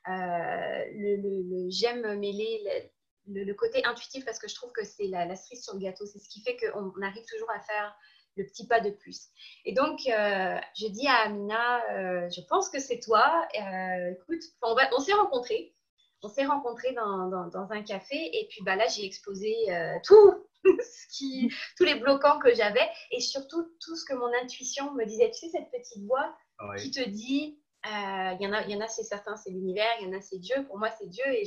Euh, 0.08 0.86
le, 0.93 1.70
j'aime 1.70 2.20
mêler 2.20 2.91
le, 3.27 3.53
côté 3.53 3.86
intuitif 3.86 4.25
parce 4.25 4.39
que 4.39 4.48
je 4.48 4.55
trouve 4.55 4.72
que 4.72 4.84
c'est 4.84 5.08
la, 5.08 5.25
la, 5.25 5.36
cerise 5.36 5.63
sur 5.63 5.74
le 5.74 5.79
gâteau. 5.79 6.05
C'est 6.05 6.20
ce 6.20 6.29
qui 6.29 6.41
fait 6.41 6.58
qu'on 6.58 7.01
arrive 7.01 7.25
toujours 7.25 7.51
à 7.51 7.60
faire 7.62 7.96
le 8.38 8.46
petit 8.46 8.65
pas 8.65 8.79
de 8.79 8.89
plus. 8.89 9.27
Et 9.65 9.74
donc, 9.74 10.00
euh, 10.08 10.58
je 10.75 10.88
dis 10.88 11.08
à 11.08 11.25
Amina, 11.25 11.84
euh, 11.91 12.29
je 12.29 12.41
pense 12.48 12.70
que 12.70 12.79
c'est 12.79 13.00
toi. 13.00 13.48
écoute, 13.53 14.43
on, 14.62 14.75
on 14.93 15.00
s'est 15.00 15.13
rencontrés. 15.13 15.75
On 16.24 16.29
s'est 16.29 16.46
rencontrés 16.46 16.93
dans, 16.93 17.27
dans, 17.50 17.72
un 17.72 17.81
café 17.81 18.15
et 18.15 18.48
puis 18.48 18.62
bah, 18.63 18.75
là, 18.75 18.86
j'ai 18.88 19.05
exposé 19.05 19.55
tout, 20.03 20.48
ce 20.63 21.17
qui, 21.17 21.51
tous 21.77 21.84
les 21.84 21.96
bloquants 21.96 22.39
que 22.39 22.53
j'avais 22.53 22.88
et 23.12 23.20
surtout 23.20 23.63
tout 23.79 23.96
ce 23.96 24.05
que 24.05 24.13
mon 24.13 24.31
intuition 24.43 24.91
me 24.93 25.05
disait. 25.05 25.31
Tu 25.31 25.39
sais, 25.39 25.50
cette 25.50 25.72
petite 25.72 26.03
voix 26.05 26.36
ah 26.60 26.75
qui 26.77 26.91
te 26.91 27.08
dit 27.10 27.61
il 27.85 28.38
y 28.41 28.47
en 28.47 28.53
a, 28.53 28.63
il 28.63 28.71
y 28.71 28.75
en 28.75 28.81
a 28.81 28.88
c'est 28.88 29.03
certain, 29.03 29.35
c'est 29.35 29.50
l'univers, 29.50 29.89
il 30.00 30.07
y 30.07 30.09
en 30.09 30.17
a, 30.17 30.21
c'est 30.21 30.38
Dieu. 30.38 30.55
Pour 30.67 30.77
moi, 30.77 30.89
c'est 31.00 31.07
Dieu. 31.07 31.25
Et 31.27 31.43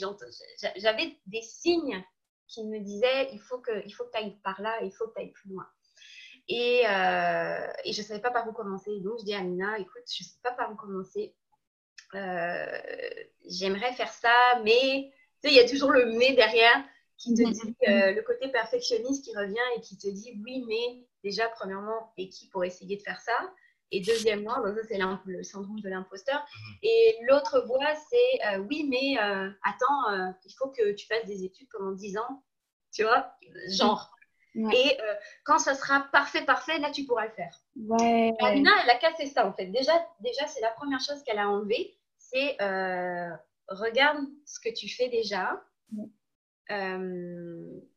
j'avais 0.77 1.17
des 1.27 1.43
signes 1.43 2.05
qui 2.47 2.65
me 2.65 2.81
disaient 2.81 3.31
il 3.33 3.41
faut 3.41 3.59
que, 3.59 3.85
il 3.87 3.91
faut 3.93 4.05
que 4.05 4.11
tu 4.13 4.19
ailles 4.19 4.39
par 4.43 4.61
là, 4.61 4.77
il 4.83 4.93
faut 4.93 5.07
que 5.09 5.15
tu 5.15 5.21
ailles 5.21 5.33
plus 5.33 5.51
loin. 5.51 5.67
Et, 6.49 6.83
euh, 6.87 7.67
et 7.85 7.93
je 7.93 8.01
ne 8.03 8.07
savais 8.07 8.21
pas 8.21 8.31
par 8.31 8.47
où 8.49 8.53
commencer. 8.53 9.01
Donc, 9.01 9.19
je 9.21 9.25
dis 9.25 9.35
à 9.35 9.39
Amina 9.39 9.79
écoute, 9.79 10.03
je 10.11 10.25
ne 10.25 10.29
sais 10.29 10.41
pas 10.43 10.53
par 10.53 10.71
où 10.73 10.77
commencer. 10.77 11.35
Euh, 12.15 12.81
j'aimerais 13.49 13.93
faire 13.95 14.13
ça, 14.13 14.61
mais 14.63 15.11
tu 15.43 15.49
sais, 15.49 15.55
il 15.55 15.57
y 15.57 15.61
a 15.61 15.69
toujours 15.69 15.91
le 15.91 16.07
mais 16.19 16.35
derrière 16.35 16.85
qui 17.17 17.33
te 17.35 17.43
dit 17.43 17.77
le 17.87 18.21
côté 18.23 18.49
perfectionniste 18.49 19.25
qui 19.25 19.37
revient 19.37 19.57
et 19.77 19.81
qui 19.81 19.97
te 19.97 20.09
dit 20.09 20.39
oui, 20.45 20.65
mais 20.67 21.07
déjà, 21.23 21.49
premièrement, 21.49 22.13
et 22.17 22.29
qui 22.29 22.49
pour 22.49 22.65
essayer 22.65 22.97
de 22.97 23.03
faire 23.03 23.21
ça? 23.21 23.33
Et 23.95 24.01
deuxièmement, 24.01 24.55
ça 24.55 24.83
c'est 24.89 24.99
le 25.27 25.43
syndrome 25.45 25.81
de 25.81 25.89
l'imposteur. 25.89 26.41
Mhm. 26.41 26.79
Et 26.83 27.17
l'autre 27.23 27.65
voie, 27.67 27.95
c'est 27.95 28.47
euh, 28.47 28.59
oui, 28.59 28.87
mais 28.89 29.23
euh, 29.23 29.51
attends, 29.63 30.11
euh, 30.11 30.33
il 30.45 30.53
faut 30.55 30.69
que 30.69 30.93
tu 30.93 31.07
fasses 31.07 31.27
des 31.27 31.45
études 31.45 31.69
pendant 31.71 31.93
10 31.93 32.19
ans, 32.19 32.43
tu 32.93 33.05
vois, 33.05 33.33
genre. 33.69 34.11
Et 34.57 34.99
quand 35.45 35.59
ça 35.59 35.75
sera 35.75 36.07
parfait, 36.13 36.45
parfait, 36.45 36.79
là, 36.79 36.93
tu 36.93 37.05
pourras 37.05 37.27
le 37.27 37.33
faire. 37.33 37.61
Ouais. 37.77 38.33
Alina, 38.41 38.71
elle 38.85 38.91
a 38.91 38.99
cassé 38.99 39.27
ça, 39.27 39.49
en 39.49 39.53
fait. 39.53 39.67
Déjà, 39.67 39.93
déjà 40.21 40.47
c'est 40.47 40.61
la 40.61 40.71
première 40.71 41.01
chose 41.01 41.25
qu'elle 41.25 41.39
a 41.39 41.49
enlevée, 41.49 41.97
c'est 42.19 42.57
regarde 43.69 44.25
ce 44.45 44.61
que 44.61 44.73
tu 44.73 44.89
fais 44.89 45.09
déjà 45.09 45.61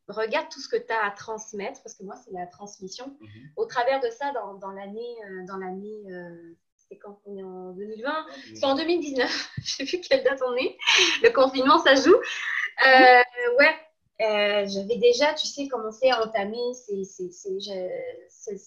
regarde 0.07 0.47
tout 0.49 0.59
ce 0.59 0.69
que 0.69 0.77
tu 0.77 0.91
as 0.91 1.05
à 1.05 1.11
transmettre, 1.11 1.81
parce 1.83 1.95
que 1.95 2.03
moi, 2.03 2.15
c'est 2.15 2.31
la 2.31 2.47
transmission. 2.47 3.15
Mhm. 3.19 3.29
Au 3.55 3.65
travers 3.65 3.99
de 3.99 4.09
ça, 4.09 4.31
dans, 4.31 4.55
dans 4.55 4.71
l'année, 4.71 5.15
dans 5.47 5.57
l'année 5.57 6.03
euh, 6.11 6.55
c'est 6.89 6.97
quand 6.97 7.19
on 7.25 7.37
est 7.37 7.43
en 7.43 7.71
2020 7.71 8.25
C'est 8.55 8.65
en 8.65 8.75
2019, 8.75 9.49
je 9.57 9.75
sais 9.75 9.85
plus 9.85 9.99
quelle 9.99 10.23
date 10.23 10.41
on 10.45 10.55
est. 10.55 10.77
Le 11.23 11.29
confinement, 11.31 11.79
ça 11.79 11.95
joue. 11.95 12.15
Euh, 12.15 13.23
ouais, 13.59 13.75
euh, 14.21 14.65
j'avais 14.67 14.97
déjà, 14.97 15.33
tu 15.33 15.47
sais, 15.47 15.67
commencé 15.67 16.09
à 16.09 16.23
entamer 16.23 16.73
ces, 16.73 17.03
ces, 17.03 17.29
ces, 17.29 18.57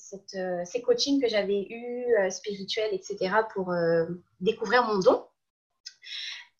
ces 0.65 0.83
coachings 0.83 1.21
que 1.23 1.29
j'avais 1.29 1.67
eus, 1.71 2.31
spirituels, 2.31 2.93
etc., 2.93 3.37
pour 3.55 3.73
découvrir 4.41 4.85
mon 4.85 4.99
don. 4.99 5.25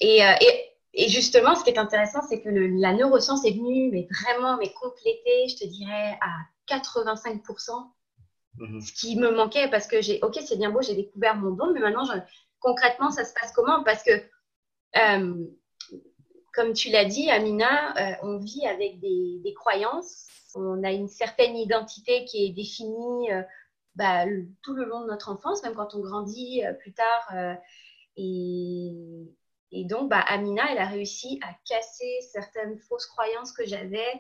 Et, 0.01 0.21
et 0.21 0.71
et 0.93 1.09
justement, 1.09 1.55
ce 1.55 1.63
qui 1.63 1.71
est 1.71 1.79
intéressant, 1.79 2.21
c'est 2.29 2.43
que 2.43 2.49
la 2.49 2.93
neuroscience 2.93 3.45
est 3.45 3.53
venue, 3.53 3.91
mais 3.93 4.09
vraiment, 4.11 4.57
mais 4.57 4.73
complétée, 4.73 5.49
je 5.49 5.57
te 5.57 5.65
dirais, 5.65 6.19
à 6.21 6.31
85%. 6.67 7.93
Mhm. 8.59 8.81
Ce 8.81 8.93
qui 8.93 9.17
me 9.17 9.31
manquait 9.31 9.69
parce 9.71 9.87
que 9.87 10.03
j'ai, 10.03 10.21
ok, 10.23 10.39
c'est 10.45 10.57
bien 10.57 10.71
beau, 10.71 10.83
j'ai 10.83 10.97
découvert 10.97 11.37
mon 11.37 11.53
don, 11.53 11.73
mais 11.73 11.81
maintenant, 11.81 12.05
concrètement, 12.59 13.11
ça 13.11 13.25
se 13.25 13.33
passe 13.33 13.53
comment? 13.53 13.85
Parce 13.85 14.03
que, 14.03 14.11
euh, 14.97 15.47
comme 16.53 16.73
tu 16.73 16.91
l'as 16.91 17.05
dit, 17.05 17.31
Amina, 17.31 17.97
euh, 17.97 18.17
on 18.23 18.39
vit 18.39 18.67
avec 18.67 18.99
des, 19.01 19.55
croyances, 19.55 20.27
on 20.57 20.83
a 20.83 20.91
une 20.91 21.09
certaine 21.09 21.57
identité 21.57 22.25
qui 22.25 22.47
est 22.47 22.51
définie 22.51 23.33
euh, 23.33 23.43
bah, 23.95 24.25
tout 24.63 24.75
le 24.75 24.85
long 24.85 25.03
de 25.03 25.07
notre 25.07 25.31
enfance, 25.31 25.63
même 25.63 25.75
quand 25.75 25.95
on 25.95 26.01
grandit 26.01 26.63
plus 26.81 26.93
tard. 26.93 27.57
et, 28.17 28.93
et 29.73 29.85
donc, 29.85 30.11
bah, 30.11 30.21
Amina, 30.21 30.65
elle 30.71 30.79
a 30.79 30.87
réussi 30.87 31.41
à 31.43 31.55
casser 31.69 32.21
certaines 32.33 32.79
fausses 32.79 33.07
croyances 33.07 33.53
que 33.53 33.65
j'avais. 33.65 34.13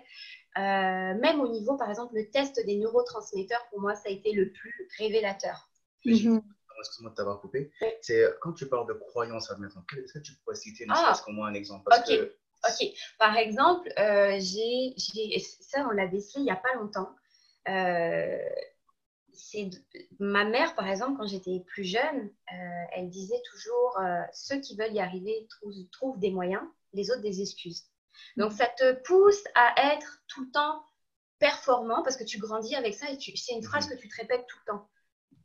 Euh, 0.59 1.15
même 1.15 1.41
au 1.41 1.49
niveau, 1.49 1.77
par 1.77 1.89
exemple, 1.89 2.15
le 2.15 2.29
test 2.31 2.65
des 2.65 2.77
neurotransmetteurs, 2.77 3.67
pour 3.71 3.81
moi, 3.81 3.95
ça 3.95 4.09
a 4.09 4.13
été 4.13 4.33
le 4.33 4.51
plus 4.53 4.89
révélateur. 4.99 5.69
Mhm. 6.05 6.43
Excuse-moi 6.79 7.11
de 7.11 7.15
t'avoir 7.15 7.41
coupé. 7.41 7.71
C'est 8.01 8.25
euh, 8.25 8.33
quand 8.41 8.53
tu 8.53 8.67
parles 8.67 8.89
de 8.89 8.95
croyances, 8.95 9.51
admettons, 9.51 9.85
est-ce 9.99 10.15
que 10.15 10.19
tu 10.19 10.33
pourrais 10.37 10.57
citer 10.57 10.87
ne 10.87 10.93
ah. 10.95 11.21
moi 11.29 11.49
un 11.49 11.55
exemple? 11.55 11.85
Parce 11.91 12.11
Ok. 12.11 12.89
Par 13.19 13.37
exemple, 13.37 13.91
euh, 13.99 14.39
j'ai, 14.39 14.95
ça, 15.61 15.87
on 15.87 15.91
l'a 15.91 16.07
décelé 16.07 16.43
il 16.43 16.45
n'y 16.45 16.51
a 16.51 16.57
pas 16.57 16.75
longtemps. 16.75 17.15
Euh, 17.69 18.39
ma 20.19 20.45
mère, 20.45 20.75
par 20.75 20.89
exemple, 20.89 21.17
quand 21.19 21.27
j'étais 21.27 21.61
plus 21.67 21.85
jeune, 21.85 22.31
euh, 22.53 22.85
elle 22.93 23.09
disait 23.09 23.41
toujours 23.51 23.99
euh, 23.99 24.23
ceux 24.33 24.61
qui 24.61 24.77
veulent 24.77 24.93
y 24.93 25.01
arriver 25.01 25.47
trouvent, 25.91 26.19
des 26.19 26.31
moyens, 26.31 26.63
les 26.93 27.11
autres 27.11 27.23
des 27.23 27.41
excuses. 27.41 27.85
Donc, 28.37 28.53
ça 28.53 28.67
te 28.67 28.93
pousse 29.03 29.43
à 29.55 29.95
être 29.95 30.23
tout 30.29 30.45
le 30.45 30.51
temps 30.51 30.85
performant 31.39 32.03
parce 32.03 32.17
que 32.17 32.25
tu 32.25 32.39
grandis 32.39 32.75
avec 32.75 32.95
ça 32.95 33.11
et 33.11 33.19
c'est 33.19 33.55
une 33.55 33.63
phrase 33.63 33.89
que 33.89 33.97
tu 33.97 34.09
te 34.09 34.17
répètes 34.17 34.47
tout 34.47 34.59
le 34.67 34.73
temps. 34.73 34.89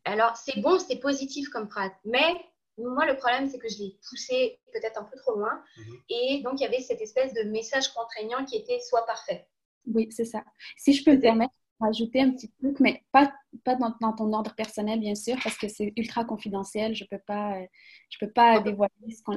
Alors, 0.04 0.36
c'est 0.36 0.60
bon, 0.60 0.78
c'est 0.80 1.00
positif 1.00 1.50
comme 1.50 1.70
phrase, 1.70 1.92
mais 2.04 2.34
moi, 2.78 3.06
le 3.06 3.16
problème, 3.16 3.48
c'est 3.50 3.58
que 3.58 3.70
je 3.70 3.78
l'ai 3.80 3.98
poussé 4.10 4.60
peut-être 4.74 5.00
un 5.00 5.06
peu 5.06 5.18
trop 5.18 5.36
loin. 5.36 5.64
Mhm. 5.78 5.98
Et 6.10 6.42
donc, 6.44 6.60
il 6.60 6.64
y 6.64 6.68
avait 6.68 6.82
cette 6.82 7.02
espèce 7.02 7.34
de 7.34 7.44
message 7.44 7.94
contraignant 7.94 8.44
qui 8.46 8.58
était 8.58 8.80
soit 8.80 9.06
parfait. 9.06 9.48
Oui, 9.88 10.10
c'est 10.12 10.26
ça. 10.26 10.44
Si 10.78 10.94
je 10.94 11.04
peux 11.04 11.16
me 11.16 11.22
permettre, 11.22 11.54
rajouter 11.80 12.22
un 12.22 12.32
petit 12.32 12.52
truc, 12.60 12.80
mais 12.80 13.04
pas, 13.12 13.34
pas 13.64 13.76
dans, 13.76 14.14
ton 14.14 14.32
ordre 14.34 14.54
personnel, 14.56 15.00
bien 15.00 15.16
sûr, 15.16 15.36
parce 15.44 15.58
que 15.58 15.68
c'est 15.68 15.94
ultra 15.98 16.24
confidentiel. 16.24 16.96
Je 16.96 17.04
ne 17.04 17.10
peux 17.10 17.24
pas, 17.26 17.58
euh, 17.58 17.66
je 18.10 18.18
peux 18.20 18.32
pas 18.32 18.60
dévoiler 18.60 18.92
ce 19.10 19.22
qu'on. 19.24 19.36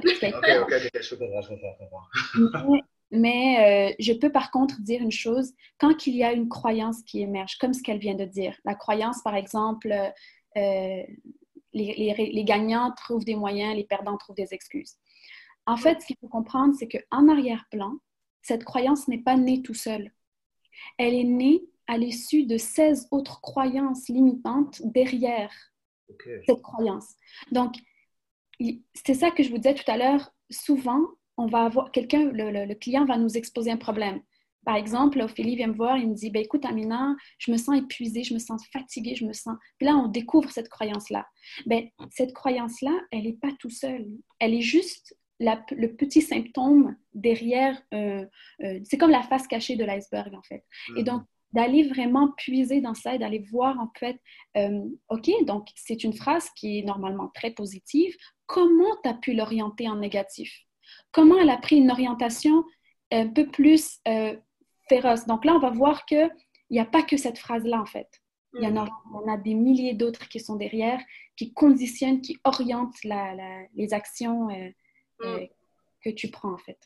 Mais, 2.67 2.81
mais 3.11 3.91
euh, 3.91 3.95
je 3.99 4.13
peux 4.13 4.31
par 4.31 4.51
contre 4.51 4.79
dire 4.81 5.01
une 5.01 5.11
chose, 5.11 5.53
quand 5.77 6.07
il 6.07 6.15
y 6.15 6.23
a 6.23 6.31
une 6.31 6.47
croyance 6.47 7.01
qui 7.03 7.21
émerge, 7.21 7.57
comme 7.57 7.73
ce 7.73 7.81
qu'elle 7.81 7.99
vient 7.99 8.15
de 8.15 8.25
dire, 8.25 8.55
la 8.65 8.75
croyance, 8.75 9.21
par 9.23 9.35
exemple, 9.35 9.91
euh, 9.91 10.11
les, 10.55 11.05
les, 11.73 12.31
les 12.33 12.43
gagnants 12.43 12.93
trouvent 12.95 13.25
des 13.25 13.35
moyens, 13.35 13.75
les 13.75 13.83
perdants 13.83 14.17
trouvent 14.17 14.35
des 14.35 14.53
excuses. 14.53 14.95
En 15.65 15.77
fait, 15.77 16.01
ce 16.01 16.07
qu'il 16.07 16.17
faut 16.19 16.27
comprendre, 16.27 16.73
c'est 16.77 16.87
qu'en 16.87 17.27
arrière-plan, 17.27 17.93
cette 18.41 18.63
croyance 18.63 19.07
n'est 19.07 19.21
pas 19.21 19.35
née 19.35 19.61
tout 19.61 19.73
seul. 19.73 20.11
Elle 20.97 21.13
est 21.13 21.23
née 21.23 21.63
à 21.89 21.97
l'issue 21.97 22.45
de 22.45 22.57
16 22.57 23.07
autres 23.09 23.41
croyances 23.41 24.07
limitantes 24.09 24.79
derrière 24.85 25.51
cette 26.45 26.61
croyance. 26.61 27.15
Donc, 27.51 27.73
c'est 28.93 29.15
ça 29.15 29.31
que 29.31 29.41
je 29.41 29.49
vous 29.49 29.57
disais 29.57 29.73
tout 29.73 29.89
à 29.89 29.97
l'heure. 29.97 30.31
Souvent, 30.51 31.01
on 31.37 31.47
va 31.47 31.63
avoir 31.63 31.91
quelqu'un, 31.91 32.31
le, 32.31 32.73
client 32.75 33.05
va 33.05 33.17
nous 33.17 33.37
exposer 33.37 33.71
un 33.71 33.77
problème. 33.77 34.21
Par 34.65 34.75
exemple, 34.75 35.19
Ophélie 35.21 35.55
vient 35.55 35.67
me 35.67 35.73
voir, 35.73 35.97
il 35.97 36.09
me 36.09 36.13
dit 36.13 36.29
ben, 36.29 36.43
Écoute, 36.43 36.63
Amina, 36.65 37.15
je 37.39 37.51
me 37.51 37.57
sens 37.57 37.77
épuisée, 37.77 38.23
je 38.23 38.35
me 38.35 38.39
sens 38.39 38.61
fatiguée, 38.71 39.15
je 39.15 39.25
me 39.25 39.33
sens. 39.33 39.57
Puis 39.77 39.87
là, 39.87 39.95
on 39.95 40.09
découvre 40.09 40.51
cette 40.51 40.69
croyance-là. 40.69 41.25
Ben, 41.65 41.87
cette 42.11 42.33
croyance-là, 42.33 42.91
elle 43.11 43.23
n'est 43.23 43.33
pas 43.33 43.51
tout 43.57 43.71
seule. 43.71 44.05
Elle 44.37 44.53
est 44.53 44.61
juste 44.61 45.17
le 45.39 45.87
petit 45.87 46.21
symptôme 46.21 46.95
derrière. 47.15 47.81
Euh, 47.93 48.25
euh, 48.61 48.79
c'est 48.83 48.97
comme 48.97 49.09
la 49.09 49.23
face 49.23 49.47
cachée 49.47 49.75
de 49.75 49.85
l'iceberg, 49.85 50.35
en 50.35 50.43
fait. 50.43 50.63
Et 50.95 50.99
mhm. 50.99 51.03
donc, 51.03 51.23
d'aller 51.51 51.83
vraiment 51.83 52.31
puiser 52.37 52.81
dans 52.81 52.93
ça 52.93 53.15
et 53.15 53.19
d'aller 53.19 53.39
voir 53.51 53.79
en 53.79 53.89
fait, 53.97 54.19
euh, 54.57 54.85
OK, 55.09 55.29
donc 55.45 55.67
c'est 55.75 56.03
une 56.03 56.13
phrase 56.13 56.49
qui 56.51 56.79
est 56.79 56.83
normalement 56.83 57.29
très 57.33 57.51
positive. 57.51 58.15
Comment 58.45 58.95
tu 59.03 59.09
as 59.09 59.15
pu 59.15 59.33
l'orienter 59.33 59.89
en 59.89 59.95
négatif? 59.95 60.65
Comment 61.11 61.39
elle 61.39 61.49
a 61.49 61.57
pris 61.57 61.77
une 61.77 61.91
orientation 61.91 62.63
un 63.11 63.27
peu 63.27 63.47
plus 63.47 63.99
euh, 64.07 64.35
féroce? 64.87 65.25
Donc 65.25 65.45
là, 65.45 65.55
on 65.55 65.59
va 65.59 65.71
voir 65.71 66.05
qu'il 66.05 66.29
n'y 66.69 66.79
a 66.79 66.85
pas 66.85 67.03
que 67.03 67.17
cette 67.17 67.39
phrase-là 67.39 67.81
en 67.81 67.85
fait. 67.85 68.09
Il 68.55 68.63
y 68.63 68.67
en 68.67 68.77
a, 68.77 68.85
mm. 68.85 69.15
on 69.15 69.31
a 69.31 69.37
des 69.37 69.53
milliers 69.53 69.93
d'autres 69.93 70.27
qui 70.27 70.39
sont 70.39 70.55
derrière, 70.55 70.99
qui 71.35 71.53
conditionnent, 71.53 72.21
qui 72.21 72.37
orientent 72.43 73.03
les 73.03 73.93
actions 73.93 74.49
euh, 74.49 74.69
mm. 75.23 75.47
que 76.03 76.09
tu 76.11 76.29
prends 76.29 76.53
en 76.53 76.57
fait. 76.57 76.79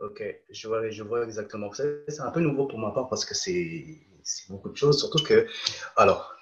Ok, 0.00 0.22
je 0.50 0.68
vois, 0.68 0.90
je 0.90 1.02
vois 1.02 1.24
exactement. 1.24 1.70
C'est 1.72 2.20
un 2.20 2.30
peu 2.30 2.40
nouveau 2.40 2.66
pour 2.66 2.78
ma 2.78 2.92
part 2.92 3.08
parce 3.08 3.24
que 3.24 3.34
c'est 3.34 3.84
beaucoup 4.48 4.70
de 4.70 4.76
choses, 4.76 4.98
surtout 4.98 5.22
que, 5.24 5.46
alors, 5.96 6.32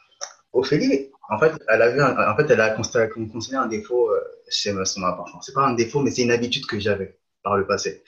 Ophélie, 0.53 1.11
en 1.31 1.39
fait, 1.39 1.53
elle 1.69 2.61
a 2.61 2.71
constaté, 2.71 3.13
un 3.55 3.67
défaut 3.67 4.11
euh, 4.11 4.21
chez 4.49 4.73
son 4.85 5.03
appartement. 5.05 5.41
C'est 5.41 5.55
pas 5.55 5.67
un 5.67 5.75
défaut, 5.75 6.01
mais 6.01 6.11
c'est 6.11 6.23
une 6.23 6.31
habitude 6.31 6.67
que 6.67 6.79
j'avais 6.79 7.19
par 7.43 7.57
le 7.57 7.67
passé. 7.67 8.05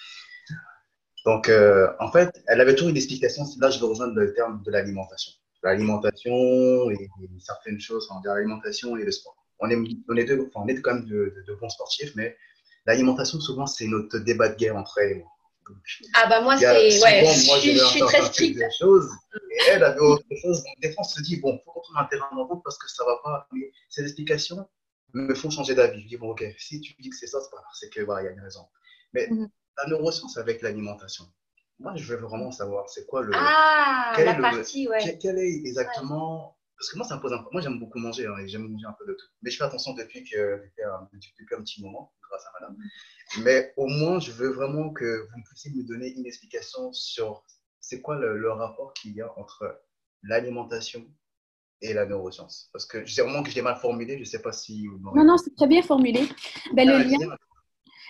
Donc, 1.25 1.49
euh, 1.49 1.89
en 1.99 2.11
fait, 2.11 2.43
elle 2.47 2.61
avait 2.61 2.75
toujours 2.75 2.91
une 2.91 2.97
explication. 2.97 3.45
Là, 3.61 3.71
je 3.71 3.81
veux 3.81 3.87
rejoindre 3.87 4.15
le 4.15 4.33
terme 4.35 4.63
de 4.65 4.71
l'alimentation. 4.71 5.33
L'alimentation 5.63 6.91
et 6.91 7.09
certaines 7.41 7.81
choses, 7.81 8.07
enfin, 8.11 8.21
l'alimentation 8.25 8.97
et 8.97 9.05
le 9.05 9.11
sport. 9.11 9.37
On 9.61 9.69
est, 9.71 9.77
on 10.09 10.17
est, 10.17 10.25
deux, 10.25 10.49
enfin, 10.49 10.65
on 10.65 10.69
est 10.69 10.81
quand 10.81 10.95
même 10.95 11.07
de, 11.07 11.35
de 11.47 11.55
bons 11.55 11.69
sportifs, 11.69 12.13
mais 12.15 12.37
l'alimentation, 12.87 13.41
souvent, 13.41 13.67
c'est 13.67 13.87
notre 13.89 14.19
débat 14.19 14.49
de 14.51 14.57
guerre 14.57 14.77
entre 14.77 14.99
elle 14.99 15.11
et 15.11 15.15
moi. 15.17 15.29
Ah 16.15 16.27
bah 16.29 16.41
moi, 16.41 16.57
c'est... 16.57 17.03
Ouais, 17.03 17.25
je, 17.25 17.71
je 17.73 17.85
suis 17.85 18.01
très 18.01 18.23
stricte. 18.23 18.63
Choses, 18.79 19.11
et 19.35 19.71
elle 19.71 19.85
avait 19.85 20.01
autre 20.01 20.25
chose. 20.43 20.63
Donc, 20.63 20.75
des 20.81 20.93
fois, 20.93 21.05
on 21.05 21.09
se 21.09 21.23
dit, 21.23 21.37
bon, 21.41 21.55
il 21.55 21.65
faut 21.65 21.81
trouve 21.81 21.97
un 21.97 22.05
terrain 22.05 22.29
d'entente 22.35 22.63
parce 22.65 22.79
que 22.79 22.89
ça 22.89 23.05
va 23.05 23.19
pas. 23.23 23.49
Mais 23.53 23.71
ces 23.89 24.03
explications 24.03 24.69
me 25.15 25.35
font 25.35 25.51
changer 25.51 25.75
d'avis. 25.75 26.03
Je 26.03 26.09
dis, 26.09 26.17
bon, 26.17 26.31
ok, 26.31 26.45
si 26.59 26.81
tu 26.81 26.95
dis 27.01 27.11
que 27.11 27.17
c'est 27.17 27.27
ça, 27.27 27.41
c'est 27.41 27.51
pas 27.51 27.59
grave, 27.59 27.73
c'est 27.75 27.91
que, 27.91 28.01
voilà, 28.03 28.23
il 28.23 28.25
y 28.27 28.29
a 28.29 28.33
une 28.33 28.41
raison. 28.41 28.67
Mais 29.13 29.29
mhm. 29.29 29.49
la 29.77 29.87
neuroscience 29.89 30.37
avec 30.37 30.63
l'alimentation, 30.63 31.25
moi, 31.79 31.95
je 31.97 32.13
veux 32.13 32.21
vraiment 32.21 32.51
savoir, 32.51 32.89
c'est 32.91 33.07
quoi 33.07 33.23
le... 33.23 33.33
Ah, 33.35 34.13
la 34.19 34.35
partie, 34.35 34.89
ouais. 34.89 35.19
Quel, 35.21 35.39
est 35.39 35.63
exactement... 35.65 36.57
Parce 36.77 36.91
que 36.91 36.97
moi, 36.97 37.07
ça 37.07 37.17
me 37.17 37.21
pose 37.21 37.33
un... 37.33 37.45
Moi, 37.51 37.61
j'aime 37.61 37.81
beaucoup 37.81 37.99
manger, 37.99 38.27
hein, 38.27 38.37
et 38.39 38.49
j'aime 38.49 38.69
manger 38.69 38.87
un 38.87 38.95
peu 38.99 39.07
de 39.07 39.13
tout. 39.13 39.27
Mais 39.43 39.51
je 39.51 39.57
fais 39.57 39.65
attention 39.65 39.95
depuis, 39.95 40.23
que, 40.23 40.63
depuis, 40.63 40.83
un, 40.85 41.09
depuis 41.13 41.55
un 41.57 41.63
petit 41.63 41.83
moment, 41.83 42.13
grâce 42.29 42.45
à 42.47 42.61
madame. 42.61 42.77
Mais 43.43 43.73
au 43.77 43.87
moins, 43.87 44.19
je 44.21 44.33
veux 44.33 44.51
vraiment 44.51 44.91
que 44.91 45.29
vous 45.31 45.43
puissiez 45.45 45.71
me 45.73 45.83
donner 45.85 46.09
une 46.09 46.27
explication 46.27 46.93
sur 46.93 47.45
c'est 47.81 48.01
quoi 48.01 48.17
le, 48.17 48.51
rapport 48.53 48.93
qu'il 48.95 49.14
y 49.14 49.21
a 49.21 49.33
entre 49.38 49.81
l'alimentation 50.23 51.07
et 51.81 51.95
la 51.95 52.07
neuroscience. 52.07 52.69
Parce 52.73 52.87
que 52.87 53.05
je 53.05 53.14
sais 53.14 53.23
vraiment 53.23 53.43
que 53.43 53.51
je 53.51 53.55
l'ai 53.55 53.62
mal 53.62 53.77
formulé, 53.77 54.14
je 54.14 54.21
ne 54.21 54.25
sais 54.25 54.43
pas 54.43 54.53
si... 54.53 54.87
non, 55.14 55.25
non, 55.25 55.37
c'est 55.38 55.55
très 55.55 55.67
bien 55.67 55.83
formulé. 55.83 56.29
Ben, 56.75 56.88
le 56.88 56.95
ah, 56.95 57.05
lien... 57.05 57.37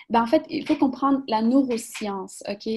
Ben, 0.09 0.23
en 0.23 0.27
fait, 0.27 0.43
il 0.49 0.65
faut 0.65 0.75
comprendre 0.75 1.21
la 1.27 1.41
neuroscience, 1.41 2.43
OK? 2.47 2.67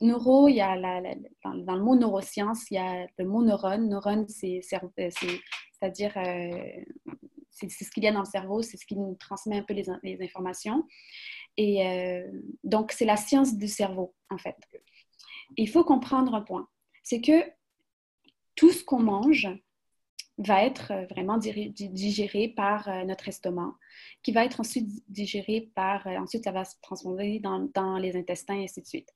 Neuro, 0.00 0.48
il 0.48 0.56
y 0.56 0.60
a 0.60 0.76
la, 0.76 1.00
dans, 1.42 1.74
le 1.74 1.82
mot 1.82 1.96
neuroscience, 1.96 2.70
il 2.70 2.74
y 2.74 2.78
a 2.78 3.06
le 3.18 3.24
mot 3.24 3.42
neurone. 3.42 3.88
Neurone, 3.88 4.26
c'est-à-dire 4.28 6.12
euh, 6.18 6.84
c'est 7.50 7.68
ce 7.68 7.90
qu'il 7.90 8.04
y 8.04 8.08
a 8.08 8.12
dans 8.12 8.20
le 8.20 8.26
cerveau, 8.26 8.62
c'est 8.62 8.76
ce 8.76 8.84
qui 8.84 8.94
nous 8.94 9.16
transmet 9.18 9.58
un 9.58 9.62
peu 9.62 9.72
les, 9.72 9.84
les 10.02 10.22
informations. 10.22 10.84
Et 11.56 11.86
euh, 11.86 12.26
donc, 12.64 12.92
c'est 12.92 13.04
la 13.04 13.16
science 13.16 13.56
du 13.56 13.68
cerveau, 13.68 14.14
en 14.30 14.38
fait. 14.38 14.56
Il 15.56 15.68
faut 15.68 15.84
comprendre 15.84 16.34
un 16.34 16.42
point, 16.42 16.68
c'est 17.02 17.20
que 17.20 17.42
tout 18.54 18.70
ce 18.72 18.84
qu'on 18.84 19.00
mange 19.00 19.48
va 20.38 20.64
être 20.64 20.92
vraiment 21.10 21.38
digéré 21.38 22.48
par 22.48 22.88
euh, 22.88 23.04
notre 23.04 23.28
estomac, 23.28 23.74
qui 24.22 24.32
va 24.32 24.44
être 24.44 24.60
ensuite 24.60 24.86
digéré 25.08 25.70
par, 25.74 26.06
euh, 26.06 26.16
ensuite 26.18 26.44
ça 26.44 26.52
va 26.52 26.64
se 26.64 26.74
transformer 26.82 27.40
dans, 27.40 27.70
dans, 27.72 27.96
les 27.96 28.16
intestins 28.16 28.56
et 28.56 28.64
ainsi 28.64 28.82
de 28.82 28.86
suite. 28.86 29.08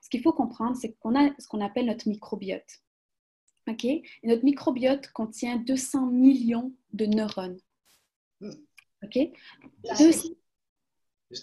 Ce 0.00 0.08
qu'il 0.08 0.20
faut 0.20 0.32
comprendre, 0.32 0.76
c'est 0.76 0.94
qu'on 0.98 1.14
a 1.14 1.30
ce 1.38 1.46
qu'on 1.46 1.60
appelle 1.60 1.86
notre 1.86 2.08
microbiote. 2.08 2.82
OK? 3.68 3.84
Et 3.84 4.04
notre 4.24 4.44
microbiote 4.44 5.08
contient 5.12 5.56
200 5.58 6.06
millions 6.06 6.72
de 6.92 7.06
neurones. 7.06 7.58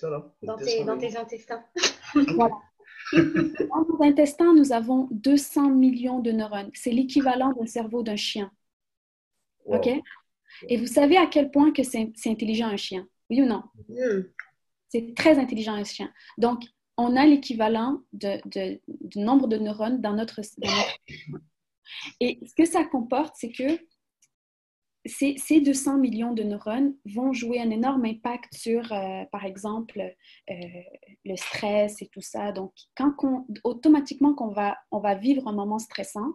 Dans, 0.02 0.58
tes, 0.98 1.18
intestins. 1.18 1.64
voilà. 2.36 2.56
Dans 3.14 3.86
nos 3.88 4.04
intestins, 4.04 4.54
nous 4.54 4.72
avons 4.72 5.08
200 5.12 5.72
millions 5.72 6.20
de 6.20 6.32
neurones. 6.32 6.72
C'est 6.74 6.92
l'équivalent 6.92 7.54
d'un 7.54 7.66
cerveau 7.66 8.04
d'un 8.04 8.16
chien. 8.16 8.52
OK? 9.66 9.90
Et 10.68 10.78
vous 10.78 10.88
savez 10.88 11.18
à 11.18 11.28
quel 11.28 11.52
point 11.52 11.72
que 11.72 11.84
c'est 11.84 12.12
intelligent 12.26 12.68
un 12.68 12.78
chien? 12.78 13.08
Oui 13.30 13.42
ou 13.42 13.46
non? 13.46 13.64
Hmm. 13.90 14.24
C'est 14.90 15.14
très 15.16 15.40
intelligent 15.40 15.74
un 15.74 15.84
chien. 15.84 16.12
Donc, 16.38 16.64
on 16.98 17.16
a 17.16 17.26
l'équivalent 17.26 18.02
de, 18.14 18.42
du 18.88 19.20
nombre 19.20 19.48
de 19.48 19.58
neurones 19.58 20.02
dans 20.02 20.14
notre, 20.14 20.42
dans 20.58 20.70
notre... 20.70 20.98
Et 22.20 22.40
ce 22.46 22.54
que 22.56 22.66
ça 22.66 22.84
comporte, 22.84 23.36
c'est 23.38 23.52
que 23.52 23.80
ces, 25.06 25.62
200 25.62 25.98
millions 25.98 26.34
de 26.34 26.44
neurones 26.44 26.96
vont 27.06 27.34
jouer 27.34 27.60
un 27.60 27.72
énorme 27.72 28.06
impact 28.06 28.54
sur, 28.54 28.92
euh, 28.92 29.24
par 29.32 29.46
exemple, 29.46 30.00
euh, 30.50 30.56
le 31.26 31.36
stress 31.36 32.02
et 32.02 32.08
tout 32.08 32.22
ça. 32.22 32.52
Donc, 32.52 32.72
quand 32.96 33.16
automatiquement 33.64 34.34
qu'on 34.34 34.50
va, 34.50 34.78
on 34.92 35.00
va 35.00 35.16
vivre 35.16 35.48
un 35.48 35.54
moment 35.54 35.80
stressant, 35.80 36.34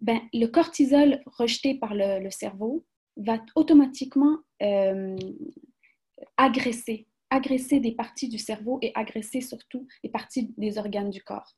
ben, 0.00 0.20
le 0.32 0.46
cortisol 0.46 1.22
rejeté 1.26 1.74
par 1.74 1.94
le, 1.94 2.30
cerveau 2.30 2.84
va 3.16 3.38
automatiquement 3.54 4.38
euh, 4.62 5.16
agresser, 6.36 7.08
agresser 7.30 7.80
des 7.80 7.92
parties 7.92 8.28
du 8.28 8.38
cerveau 8.38 8.78
et 8.82 8.92
agresser 8.94 9.40
surtout 9.40 9.86
les 10.02 10.10
parties 10.10 10.52
des 10.56 10.78
organes 10.78 11.10
du 11.10 11.22
corps. 11.22 11.56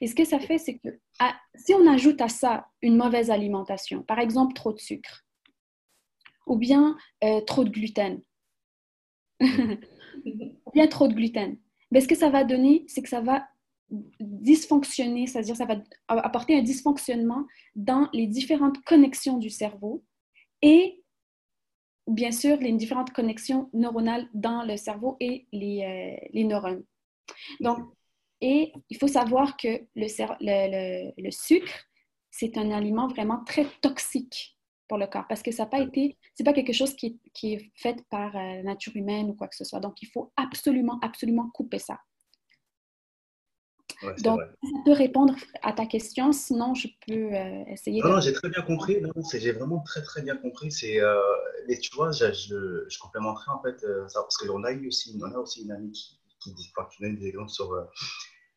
Et 0.00 0.06
ce 0.06 0.14
que 0.14 0.24
ça 0.24 0.38
fait, 0.38 0.58
c'est 0.58 0.78
que 0.78 0.88
si 1.54 1.74
on 1.74 1.86
ajoute 1.86 2.20
à 2.22 2.28
ça 2.28 2.66
une 2.82 2.96
mauvaise 2.96 3.30
alimentation, 3.30 4.02
par 4.02 4.18
exemple 4.18 4.54
trop 4.54 4.72
de 4.72 4.78
sucre, 4.78 5.25
ou 6.46 6.56
bien 6.56 6.96
euh, 7.24 7.40
trop 7.42 7.64
de 7.64 7.70
gluten. 7.70 8.20
ou 9.40 10.70
bien 10.72 10.86
trop 10.86 11.08
de 11.08 11.14
gluten. 11.14 11.58
Mais 11.90 12.00
ce 12.00 12.08
que 12.08 12.14
ça 12.14 12.30
va 12.30 12.44
donner, 12.44 12.84
c'est 12.88 13.02
que 13.02 13.08
ça 13.08 13.20
va 13.20 13.46
dysfonctionner, 14.20 15.26
c'est-à-dire 15.26 15.56
ça 15.56 15.64
va 15.66 15.76
apporter 16.08 16.58
un 16.58 16.62
dysfonctionnement 16.62 17.46
dans 17.76 18.08
les 18.12 18.26
différentes 18.26 18.82
connexions 18.84 19.38
du 19.38 19.50
cerveau 19.50 20.04
et 20.62 21.04
bien 22.08 22.32
sûr 22.32 22.56
les 22.56 22.72
différentes 22.72 23.12
connexions 23.12 23.70
neuronales 23.72 24.28
dans 24.34 24.64
le 24.64 24.76
cerveau 24.76 25.16
et 25.20 25.46
les, 25.52 25.84
euh, 25.84 26.28
les 26.32 26.44
neurones. 26.44 26.84
Donc, 27.60 27.78
et 28.40 28.72
il 28.90 28.98
faut 28.98 29.08
savoir 29.08 29.56
que 29.56 29.68
le, 29.94 30.06
le, 30.40 31.12
le 31.16 31.30
sucre, 31.30 31.86
c'est 32.30 32.58
un 32.58 32.70
aliment 32.70 33.06
vraiment 33.08 33.42
très 33.44 33.66
toxique 33.80 34.55
pour 34.88 34.98
le 34.98 35.06
corps 35.06 35.26
parce 35.28 35.42
que 35.42 35.50
ça 35.50 35.64
n'a 35.64 35.70
pas 35.70 35.80
été, 35.80 36.16
c'est 36.34 36.44
pas 36.44 36.52
quelque 36.52 36.72
chose 36.72 36.94
qui, 36.94 37.20
qui 37.32 37.54
est 37.54 37.70
fait 37.74 37.96
par 38.10 38.34
euh, 38.36 38.56
la 38.56 38.62
nature 38.62 38.94
humaine 38.96 39.30
ou 39.30 39.34
quoi 39.34 39.48
que 39.48 39.56
ce 39.56 39.64
soit. 39.64 39.80
Donc, 39.80 40.02
il 40.02 40.08
faut 40.08 40.32
absolument, 40.36 40.98
absolument 41.02 41.50
couper 41.50 41.78
ça. 41.78 41.98
Donc, 44.22 44.40
ça 44.62 44.68
peut 44.84 44.92
répondre 44.92 45.34
à 45.62 45.72
ta 45.72 45.86
question, 45.86 46.30
sinon 46.30 46.74
je 46.74 46.88
peux 47.06 47.34
euh, 47.34 47.64
essayer. 47.66 48.02
Non, 48.02 48.10
non 48.10 48.20
j'ai 48.20 48.34
très 48.34 48.50
bien 48.50 48.60
compris. 48.62 49.00
j'ai 49.32 49.52
vraiment 49.52 49.80
très, 49.80 50.02
très 50.02 50.20
bien 50.20 50.36
compris. 50.36 50.70
C'est, 50.70 51.00
euh, 51.00 51.18
mais 51.66 51.78
tu 51.78 51.94
vois, 51.94 52.12
je, 52.12 52.30
je, 52.32 52.98
complémenterai 52.98 53.50
en 53.52 53.62
fait 53.62 53.80
ça 54.08 54.20
parce 54.20 54.36
qu'on 54.36 54.64
a 54.64 54.72
eu 54.72 54.88
aussi, 54.88 55.18
on 55.18 55.24
a 55.24 55.38
aussi 55.38 55.62
une 55.62 55.72
amie 55.72 55.92
qui, 55.92 56.20
qui, 56.40 56.54
qui 56.54 57.02
donne 57.02 57.16
des 57.16 57.28
exemples 57.28 57.48
sur 57.48 57.74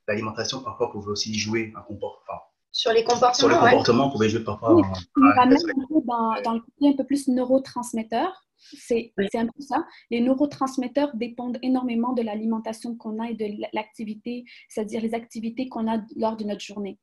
l'alimentation. 0.09 0.61
Parfois, 0.61 0.91
pouvait 0.91 1.11
aussi 1.11 1.33
jouer 1.39 1.71
un 1.73 1.81
comportement 1.83 2.41
sur 2.71 2.91
les 2.91 3.03
comportements. 3.03 3.33
Sur 3.33 3.49
les 3.49 3.55
comportements, 3.55 4.07
on 4.07 4.11
pouvait 4.11 4.29
jouer 4.29 4.43
parfois. 4.43 4.75
Oui, 4.75 4.83
on 5.17 5.35
va 5.35 5.45
même 5.45 5.57
dans, 6.05 6.41
dans, 6.41 6.53
le 6.53 6.59
côté 6.59 6.89
un 6.89 6.93
peu 6.93 7.05
plus 7.05 7.27
neurotransmetteur. 7.27 8.45
C'est 8.57 9.13
un 9.35 9.45
peu 9.45 9.61
ça. 9.61 9.85
Les 10.11 10.21
neurotransmetteurs 10.21 11.15
dépendent 11.15 11.59
énormément 11.61 12.13
de 12.13 12.21
l'alimentation 12.21 12.95
qu'on 12.95 13.19
a 13.19 13.29
et 13.29 13.33
de 13.33 13.63
l'activité, 13.73 14.43
c'est-à-dire 14.67 15.01
les 15.01 15.13
activités 15.13 15.69
qu'on 15.69 15.87
a 15.89 16.01
lors 16.17 16.35
de 16.35 16.43
notre 16.43 16.61
journée. 16.61 16.99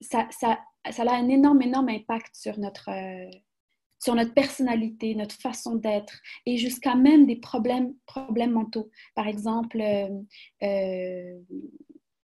Ça, 0.00 0.26
ça, 0.30 0.58
ça, 0.90 1.02
a 1.02 1.14
un 1.14 1.28
énorme, 1.28 1.62
énorme 1.62 1.88
impact 1.88 2.34
sur 2.34 2.58
notre, 2.58 2.90
euh, 2.90 3.30
sur 4.00 4.16
notre 4.16 4.34
personnalité, 4.34 5.14
notre 5.14 5.36
façon 5.36 5.76
d'être 5.76 6.20
et 6.44 6.56
jusqu'à 6.56 6.96
même 6.96 7.26
des 7.26 7.36
problèmes, 7.36 7.94
problèmes 8.06 8.52
mentaux. 8.52 8.90
Par 9.14 9.28
exemple, 9.28 9.80
euh, 9.80 10.08
euh, 10.62 11.38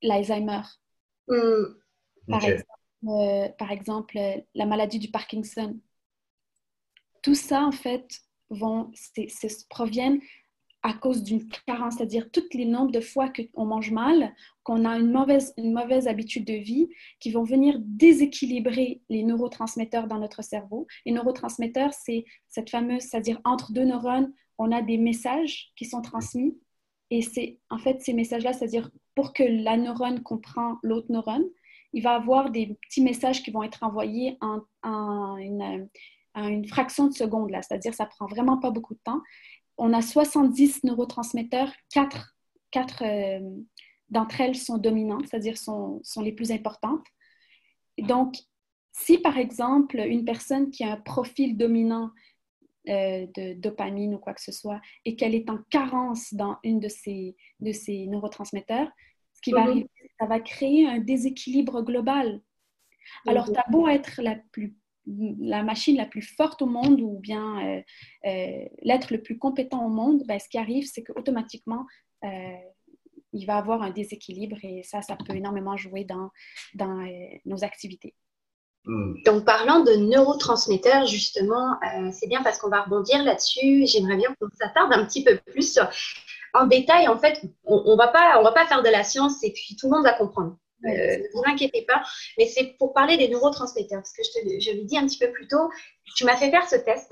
l'Alzheimer. 0.02 0.62
Euh, 1.30 1.80
par, 3.58 3.72
exemple, 3.72 4.18
la 4.56 4.66
maladie 4.66 5.00
du 5.00 5.10
Parkinson. 5.10 5.80
Tout 7.22 7.36
ça, 7.36 7.64
en 7.64 7.72
fait, 7.72 8.22
vont, 8.50 8.92
proviennent 9.70 10.20
à 10.84 10.94
cause 10.94 11.24
d'une 11.24 11.48
carence, 11.66 11.96
c'est-à-dire 11.98 12.30
tous 12.32 12.48
les 12.54 12.66
nombres 12.66 12.92
de 12.92 13.02
fois 13.02 13.30
qu'on 13.30 13.66
mange 13.66 13.92
mal, 13.92 14.34
qu'on 14.64 14.86
a 14.86 14.98
une 14.98 15.12
mauvaise, 15.12 15.54
une 15.58 15.74
mauvaise 15.74 16.08
habitude 16.08 16.46
de 16.46 16.54
vie, 16.54 16.88
qui 17.20 17.32
vont 17.32 17.44
venir 17.44 17.78
déséquilibrer 17.80 19.02
les 19.10 19.24
neurotransmetteurs 19.24 20.08
dans 20.08 20.20
notre 20.20 20.44
cerveau. 20.44 20.88
Les 21.06 21.12
neurotransmetteurs, 21.12 21.94
c'est 21.94 22.26
cette 22.48 22.70
fameuse, 22.70 23.02
c'est-à-dire 23.02 23.42
entre 23.44 23.74
deux 23.74 23.84
neurones, 23.84 24.32
on 24.58 24.72
a 24.72 24.82
des 24.82 24.98
messages 24.98 25.72
qui 25.76 25.86
sont 25.86 26.02
transmis. 26.02 26.58
Et 27.10 27.22
c'est 27.22 27.60
en 27.70 27.78
fait 27.78 28.02
ces 28.02 28.14
messages-là, 28.14 28.54
c'est-à-dire 28.54 28.90
pour 29.18 29.34
que 29.34 29.42
la 29.42 29.78
neurone 29.78 30.22
comprend 30.22 30.78
l'autre 30.84 31.12
neurone, 31.12 31.46
il 31.92 32.04
va 32.04 32.14
avoir 32.14 32.52
des 32.52 32.78
petits 32.84 33.02
messages 33.02 33.42
qui 33.42 33.50
vont 33.50 33.64
être 33.64 33.82
envoyés 33.82 34.38
en, 34.42 34.62
en 34.84 35.38
une, 35.38 35.90
fraction 36.68 37.08
de 37.08 37.14
seconde, 37.14 37.50
là, 37.50 37.64
c'est-à-dire 37.64 37.96
ça 37.96 38.06
prend 38.06 38.28
vraiment 38.28 38.60
pas 38.60 38.70
beaucoup 38.70 38.94
de 38.94 39.00
temps 39.04 39.24
on 39.80 39.92
a 39.94 40.04
70 40.04 40.84
neurotransmetteurs, 40.84 41.72
4, 41.90 42.36
euh, 43.02 43.40
d'entre 44.10 44.42
elles 44.42 44.56
sont 44.56 44.78
dominantes, 44.78 45.26
c'est-à-dire 45.28 45.58
sont 45.58 46.02
les 46.22 46.32
plus 46.32 46.52
importantes. 46.52 47.06
Donc, 47.98 48.36
si 48.92 49.18
par 49.18 49.38
exemple 49.38 49.98
une 50.00 50.26
personne 50.26 50.70
qui 50.70 50.84
a 50.84 50.94
un 50.94 51.02
profil 51.02 51.58
dominant 51.58 52.12
euh, 52.88 53.28
de 53.36 53.54
dopamine 53.54 54.16
ou 54.16 54.18
quoi 54.18 54.34
que 54.34 54.42
ce 54.42 54.52
soit 54.52 54.82
et 55.06 55.16
qu'elle 55.16 55.36
est 55.36 55.50
en 55.50 55.60
carence 55.70 56.34
dans 56.34 56.58
une 56.64 56.80
de 56.80 56.90
ces, 56.90 57.36
de 57.60 57.72
ces 57.72 58.08
neurotransmetteurs, 58.08 58.90
ce 59.34 59.42
qui 59.42 59.52
va 59.52 59.62
mhm. 59.62 59.70
arriver, 59.70 59.90
ça 60.20 60.26
va 60.26 60.40
créer 60.40 60.88
un 60.88 61.00
déséquilibre 61.00 61.82
global. 61.82 62.42
Alors, 63.26 63.46
tu 63.46 63.58
as 63.58 63.66
beau 63.70 63.88
être 63.88 64.22
la 64.22 64.36
plus 64.52 64.76
la 65.40 65.64
machine 65.64 65.96
la 65.96 66.06
plus 66.06 66.22
forte 66.22 66.62
au 66.62 66.66
monde 66.66 67.00
ou 67.02 67.20
bien 67.20 67.66
euh, 67.66 67.82
euh, 68.26 68.66
l'être 68.82 69.14
le 69.14 69.22
plus 69.22 69.38
compétent 69.38 69.86
au 69.86 69.90
monde, 69.90 70.24
ben, 70.28 70.40
ce 70.40 70.50
qui 70.50 70.58
arrive, 70.58 70.86
c'est 70.86 71.04
qu'automatiquement, 71.04 71.86
euh, 72.24 72.58
il 73.34 73.46
va 73.46 73.58
avoir 73.58 73.82
un 73.82 73.92
déséquilibre 73.92 74.58
et 74.64 74.84
ça, 74.84 75.02
ça 75.02 75.16
peut 75.16 75.36
énormément 75.36 75.78
jouer 75.78 76.04
dans, 76.04 76.30
dans 76.76 77.06
nos 77.46 77.64
activités. 77.64 78.16
Hmm. 78.88 79.16
Donc, 79.26 79.44
parlant 79.44 79.82
de 79.82 79.92
neurotransmetteurs, 79.92 81.06
justement, 81.06 81.78
c'est 82.14 82.28
bien 82.28 82.42
parce 82.42 82.58
qu'on 82.58 82.70
va 82.70 82.84
rebondir 82.84 83.22
là-dessus. 83.24 83.86
J'aimerais 83.86 84.16
bien 84.16 84.34
qu'on 84.40 84.48
s'attarde 84.58 84.94
un 84.94 85.06
petit 85.06 85.24
peu 85.24 85.38
plus 85.46 85.78
en 86.54 86.68
détail. 86.68 87.08
En 87.08 87.20
fait, 87.20 87.42
on 87.66 87.92
ne 87.92 87.98
va, 87.98 88.08
pas, 88.08 88.40
on 88.40 88.44
va 88.44 88.54
pas 88.54 88.66
faire 88.66 88.82
de 88.82 88.90
la 88.90 89.04
science 89.04 89.44
et 89.44 89.52
puis 89.52 89.76
tout 89.76 89.88
le 89.90 89.96
monde 89.96 90.06
va 90.06 90.14
comprendre. 90.14 90.58
Euh, 90.86 90.90
ne 90.90 91.34
vous 91.34 91.44
inquiétez 91.46 91.84
pas, 91.84 92.04
mais 92.38 92.46
c'est 92.46 92.76
pour 92.78 92.94
parler 92.94 93.18
des 93.18 93.30
neurotransmetteurs, 93.30 94.00
parce 94.00 94.14
que 94.14 94.22
je, 94.24 94.30
te, 94.30 94.60
je 94.60 94.72
l'ai 94.72 94.84
dit 94.84 94.98
un 94.98 95.08
petit 95.08 95.18
peu 95.18 95.32
plus 95.32 95.48
tôt, 95.48 95.70
tu 96.16 96.24
m'as 96.24 96.38
fait 96.38 96.52
faire 96.52 96.70
ce 96.70 96.76
test 96.76 97.12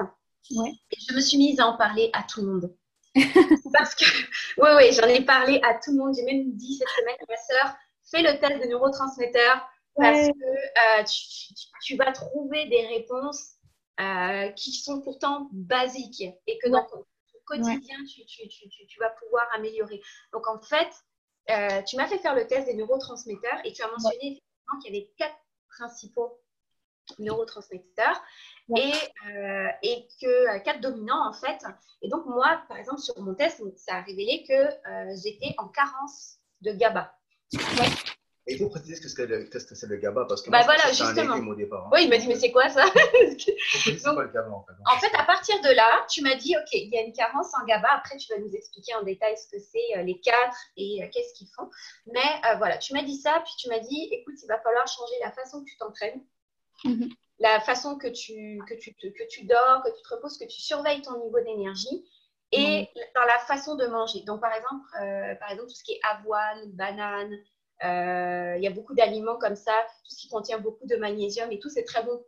ouais. 0.51 0.71
et 0.91 0.97
je 1.09 1.15
me 1.15 1.19
suis 1.19 1.37
mise 1.37 1.59
à 1.59 1.67
en 1.67 1.75
parler 1.75 2.11
à 2.13 2.23
tout 2.23 2.41
le 2.41 2.47
monde. 2.47 2.75
parce 3.73 3.95
que, 3.95 4.05
oui, 4.57 4.69
oui, 4.77 4.93
j'en 4.93 5.07
ai 5.07 5.21
parlé 5.21 5.59
à 5.63 5.73
tout 5.75 5.91
le 5.91 5.97
monde. 5.97 6.13
J'ai 6.15 6.23
même 6.23 6.51
dit 6.51 6.75
cette 6.75 6.89
semaine 6.89 7.15
à 7.19 7.25
ma 7.27 7.37
soeur, 7.37 7.75
fais 8.11 8.21
le 8.21 8.39
test 8.39 8.61
des 8.61 8.67
neurotransmetteurs 8.67 9.67
parce 9.95 10.27
que 10.27 10.33
euh, 10.33 11.03
tu, 11.03 11.53
tu, 11.83 11.95
vas 11.95 12.11
trouver 12.11 12.65
des 12.67 12.85
réponses 12.87 13.53
euh, 13.99 14.49
qui 14.51 14.71
sont 14.71 15.01
pourtant 15.01 15.49
basiques 15.51 16.23
et 16.47 16.57
que 16.59 16.69
dans 16.69 16.85
ton 16.85 17.05
quotidien, 17.45 17.97
tu, 18.05 18.25
tu, 18.25 18.99
vas 18.99 19.09
pouvoir 19.11 19.47
améliorer. 19.55 20.01
Donc, 20.33 20.47
en 20.47 20.59
fait, 20.61 20.89
euh, 21.49 21.81
tu 21.83 21.95
m'as 21.95 22.07
fait 22.07 22.17
faire 22.17 22.35
le 22.35 22.47
test 22.47 22.65
des 22.65 22.73
neurotransmetteurs 22.73 23.59
et 23.63 23.71
tu 23.71 23.83
as 23.83 23.87
mentionné 23.89 24.41
qu'il 24.81 24.93
y 24.93 24.97
avait 24.97 25.11
quatre 25.17 25.37
principaux 25.69 26.41
neurotransmetteurs 27.19 28.19
et, 28.75 28.91
et 29.83 30.07
que 30.19 30.57
quatre 30.63 30.81
dominants 30.81 31.29
en 31.29 31.33
fait. 31.33 31.63
Et 32.01 32.09
donc 32.09 32.25
moi, 32.25 32.63
par 32.67 32.77
exemple, 32.77 32.99
sur 32.99 33.17
mon 33.21 33.35
test, 33.35 33.61
ça 33.77 33.97
a 33.97 34.01
révélé 34.01 34.43
que 34.47 35.15
j'étais 35.21 35.53
en 35.59 35.67
carence 35.67 36.39
de 36.61 36.71
GABA. 36.71 37.13
Et 38.47 38.53
il 38.53 38.59
faut 38.59 38.69
préciser 38.69 38.95
ce 38.95 39.01
que 39.01 39.09
c'est 39.09 39.87
le, 39.87 39.97
GABA 39.97 40.25
parce 40.25 40.43
que 40.43 40.51
bah 40.51 40.61
voilà, 40.65 40.87
justement. 40.89 41.33
Un 41.33 41.47
au 41.47 41.55
départ, 41.55 41.85
hein. 41.85 41.89
Oui, 41.91 42.03
il 42.03 42.09
m'a 42.09 42.17
dit, 42.17 42.27
mais 42.27 42.35
c'est 42.35 42.51
quoi 42.51 42.69
ça 42.69 42.85
c'est 43.83 43.97
quoi 44.03 44.23
le 44.23 44.31
GABA 44.31 44.51
en 44.51 44.63
fait 44.63 44.73
En 44.85 44.99
fait, 44.99 45.15
à 45.17 45.23
partir 45.23 45.59
de 45.61 45.69
là, 45.69 46.05
tu 46.09 46.21
m'as 46.21 46.35
dit, 46.35 46.55
OK, 46.55 46.69
il 46.73 46.93
y 46.93 46.97
a 46.97 47.01
une 47.01 47.13
carence 47.13 47.51
en 47.59 47.65
GABA. 47.65 47.89
Après, 47.91 48.17
tu 48.17 48.31
vas 48.31 48.39
nous 48.39 48.51
expliquer 48.53 48.93
en 48.95 49.01
détail 49.01 49.35
ce 49.35 49.47
que 49.47 49.59
c'est, 49.59 49.97
euh, 49.97 50.03
les 50.03 50.19
quatre 50.19 50.57
et 50.77 51.03
euh, 51.03 51.07
qu'est-ce 51.11 51.33
qu'ils 51.33 51.47
font. 51.55 51.67
Mais 52.05 52.19
euh, 52.19 52.57
voilà, 52.57 52.77
tu 52.77 52.93
m'as 52.93 53.01
dit 53.01 53.17
ça, 53.17 53.41
puis 53.43 53.53
tu 53.57 53.67
m'as 53.67 53.79
dit, 53.79 54.09
écoute, 54.11 54.35
il 54.43 54.47
va 54.47 54.59
falloir 54.59 54.87
changer 54.87 55.15
la 55.23 55.31
façon 55.31 55.61
que 55.61 55.65
tu 55.65 55.77
t'entraînes. 55.77 56.23
Mm-hmm. 56.83 57.11
La 57.39 57.59
façon 57.61 57.97
que 57.97 58.07
tu, 58.07 58.59
que, 58.69 58.75
tu 58.75 58.93
que 58.93 59.27
tu 59.27 59.45
dors, 59.45 59.81
que 59.83 59.89
tu 59.89 60.03
te 60.03 60.13
reposes, 60.13 60.37
que 60.37 60.45
tu 60.45 60.61
surveilles 60.61 61.01
ton 61.01 61.19
niveau 61.19 61.39
d'énergie 61.39 62.05
et 62.51 62.83
mm-hmm. 62.83 63.13
dans 63.15 63.25
la 63.25 63.39
façon 63.39 63.73
de 63.73 63.87
manger. 63.87 64.21
Donc, 64.21 64.39
par 64.39 64.53
exemple, 64.53 64.85
par 65.39 65.49
exemple, 65.49 65.69
tout 65.69 65.75
ce 65.75 65.83
qui 65.83 65.93
est 65.93 65.99
avoine, 66.03 66.71
banane, 66.73 67.33
euh, 67.33 67.37
il 67.81 68.63
y 68.63 68.67
a 68.67 68.71
beaucoup 68.71 68.93
d'aliments 68.93 69.37
comme 69.37 69.55
ça, 69.55 69.73
tout 70.03 70.15
ce 70.15 70.21
qui 70.21 70.29
contient 70.29 70.59
beaucoup 70.59 70.85
de 70.87 70.95
magnésium 70.95 71.51
et 71.51 71.59
tout, 71.59 71.69
c'est 71.69 71.83
très 71.83 72.03
bon 72.03 72.23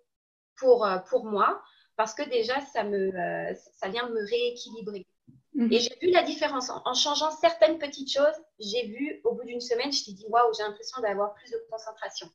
pour, 0.58 0.86
euh, 0.86 0.98
pour 1.10 1.26
moi 1.26 1.62
parce 1.96 2.14
que 2.14 2.28
déjà, 2.30 2.60
ça, 2.62 2.84
me, 2.84 3.10
euh, 3.16 3.54
ça 3.56 3.90
vient 3.90 4.08
me 4.10 4.24
rééquilibrer. 4.30 5.08
Mhm. 5.56 5.74
Et 5.74 5.80
j'ai 5.80 5.98
vu 6.02 6.12
la 6.12 6.22
différence. 6.22 6.70
En, 6.70 6.94
changeant 6.94 7.32
certaines 7.32 7.80
petites 7.80 8.12
choses, 8.12 8.36
j'ai 8.60 8.86
vu 8.86 9.20
au 9.24 9.34
bout 9.34 9.46
d'une 9.46 9.62
semaine, 9.62 9.92
je 9.92 10.06
t'ai 10.06 10.12
dit, 10.12 10.26
waouh, 10.30 10.54
j'ai 10.56 10.64
l'impression 10.64 11.02
d'avoir 11.02 11.34
plus 11.34 11.50
de 11.50 11.58
concentration. 11.72 12.28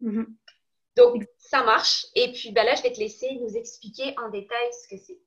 Mhm. 0.00 0.36
Donc, 0.96 1.24
ça 1.38 1.64
marche. 1.64 2.06
Et 2.14 2.32
puis 2.32 2.52
ben 2.52 2.64
là, 2.64 2.74
je 2.76 2.82
vais 2.82 2.92
te 2.92 3.00
laisser 3.00 3.32
nous 3.40 3.56
expliquer 3.56 4.14
en 4.18 4.28
détail 4.30 4.68
ce 4.82 4.88
que 4.88 5.00
c'est. 5.00 5.18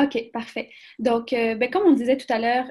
OK, 0.00 0.30
parfait. 0.32 0.70
Donc, 0.98 1.30
ben, 1.30 1.70
comme 1.70 1.86
on 1.86 1.92
disait 1.92 2.16
tout 2.16 2.32
à 2.32 2.38
l'heure, 2.38 2.66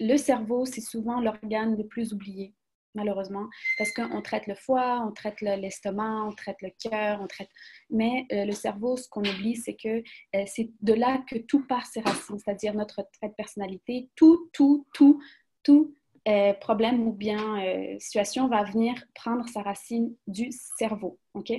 le 0.00 0.16
cerveau, 0.16 0.64
c'est 0.64 0.80
souvent 0.80 1.20
l'organe 1.20 1.76
le 1.76 1.86
plus 1.86 2.12
oublié, 2.12 2.54
malheureusement, 2.94 3.48
parce 3.76 3.92
qu'on 3.92 4.22
traite 4.22 4.46
le 4.46 4.54
foie, 4.54 5.04
on 5.06 5.12
traite 5.12 5.40
l'estomac, 5.40 6.24
on 6.26 6.32
traite 6.32 6.60
le 6.62 6.70
cœur, 6.82 7.20
on 7.20 7.26
traite... 7.26 7.50
Mais 7.90 8.26
euh, 8.32 8.44
le 8.44 8.52
cerveau, 8.52 8.96
ce 8.96 9.08
qu'on 9.08 9.22
oublie, 9.22 9.56
c'est 9.56 9.74
que 9.74 10.02
euh, 10.36 10.44
c'est 10.46 10.70
de 10.80 10.94
là 10.94 11.22
que 11.28 11.36
tout 11.36 11.66
part 11.66 11.86
ses 11.86 12.00
racines, 12.00 12.38
c'est-à-dire 12.38 12.74
notre 12.74 13.02
trait 13.12 13.28
de 13.28 13.34
personnalité, 13.34 14.10
tout, 14.14 14.48
tout, 14.52 14.86
tout, 14.92 15.20
tout 15.62 15.94
euh, 16.28 16.52
problème 16.52 17.06
ou 17.06 17.12
bien 17.12 17.64
euh, 17.64 17.96
situation 17.98 18.48
va 18.48 18.62
venir 18.62 18.94
prendre 19.14 19.48
sa 19.48 19.62
racine 19.62 20.14
du 20.26 20.50
cerveau. 20.78 21.18
OK? 21.32 21.52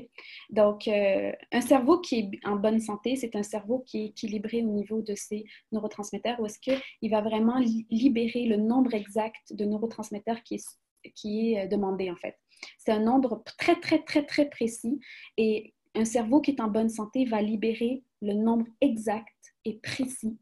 Donc, 0.52 0.88
euh, 0.88 1.32
un 1.52 1.62
cerveau 1.62 2.00
qui 2.00 2.20
est 2.20 2.48
en 2.48 2.56
bonne 2.56 2.80
santé, 2.80 3.16
c'est 3.16 3.36
un 3.36 3.42
cerveau 3.42 3.80
qui 3.80 4.04
est 4.04 4.06
équilibré 4.08 4.62
au 4.62 4.70
niveau 4.70 5.02
de 5.02 5.16
ses 5.16 5.46
neurotransmetteurs, 5.72 6.40
où 6.40 6.46
est-ce 6.46 6.60
qu'il 6.60 7.10
va 7.10 7.22
vraiment 7.22 7.60
libérer 7.90 8.46
le 8.46 8.58
nombre 8.58 8.94
exact 8.94 9.54
de 9.54 9.66
neurotransmetteurs 9.66 10.44
qui 10.44 10.56
est, 10.56 11.12
qui 11.16 11.56
est 11.56 11.68
demandé, 11.68 12.12
en 12.12 12.16
fait. 12.16 12.38
C'est 12.78 12.92
un 12.92 13.00
nombre 13.00 13.42
très, 13.58 13.80
très, 13.80 14.04
très, 14.04 14.24
très 14.24 14.50
précis. 14.50 15.00
Et 15.38 15.74
un 15.96 16.06
cerveau 16.06 16.42
qui 16.42 16.52
est 16.52 16.62
en 16.62 16.68
bonne 16.68 16.90
santé 16.90 17.26
va 17.26 17.42
libérer 17.42 18.04
le 18.22 18.34
nombre 18.34 18.68
exact 18.82 19.56
et 19.66 19.80
précis 19.80 20.38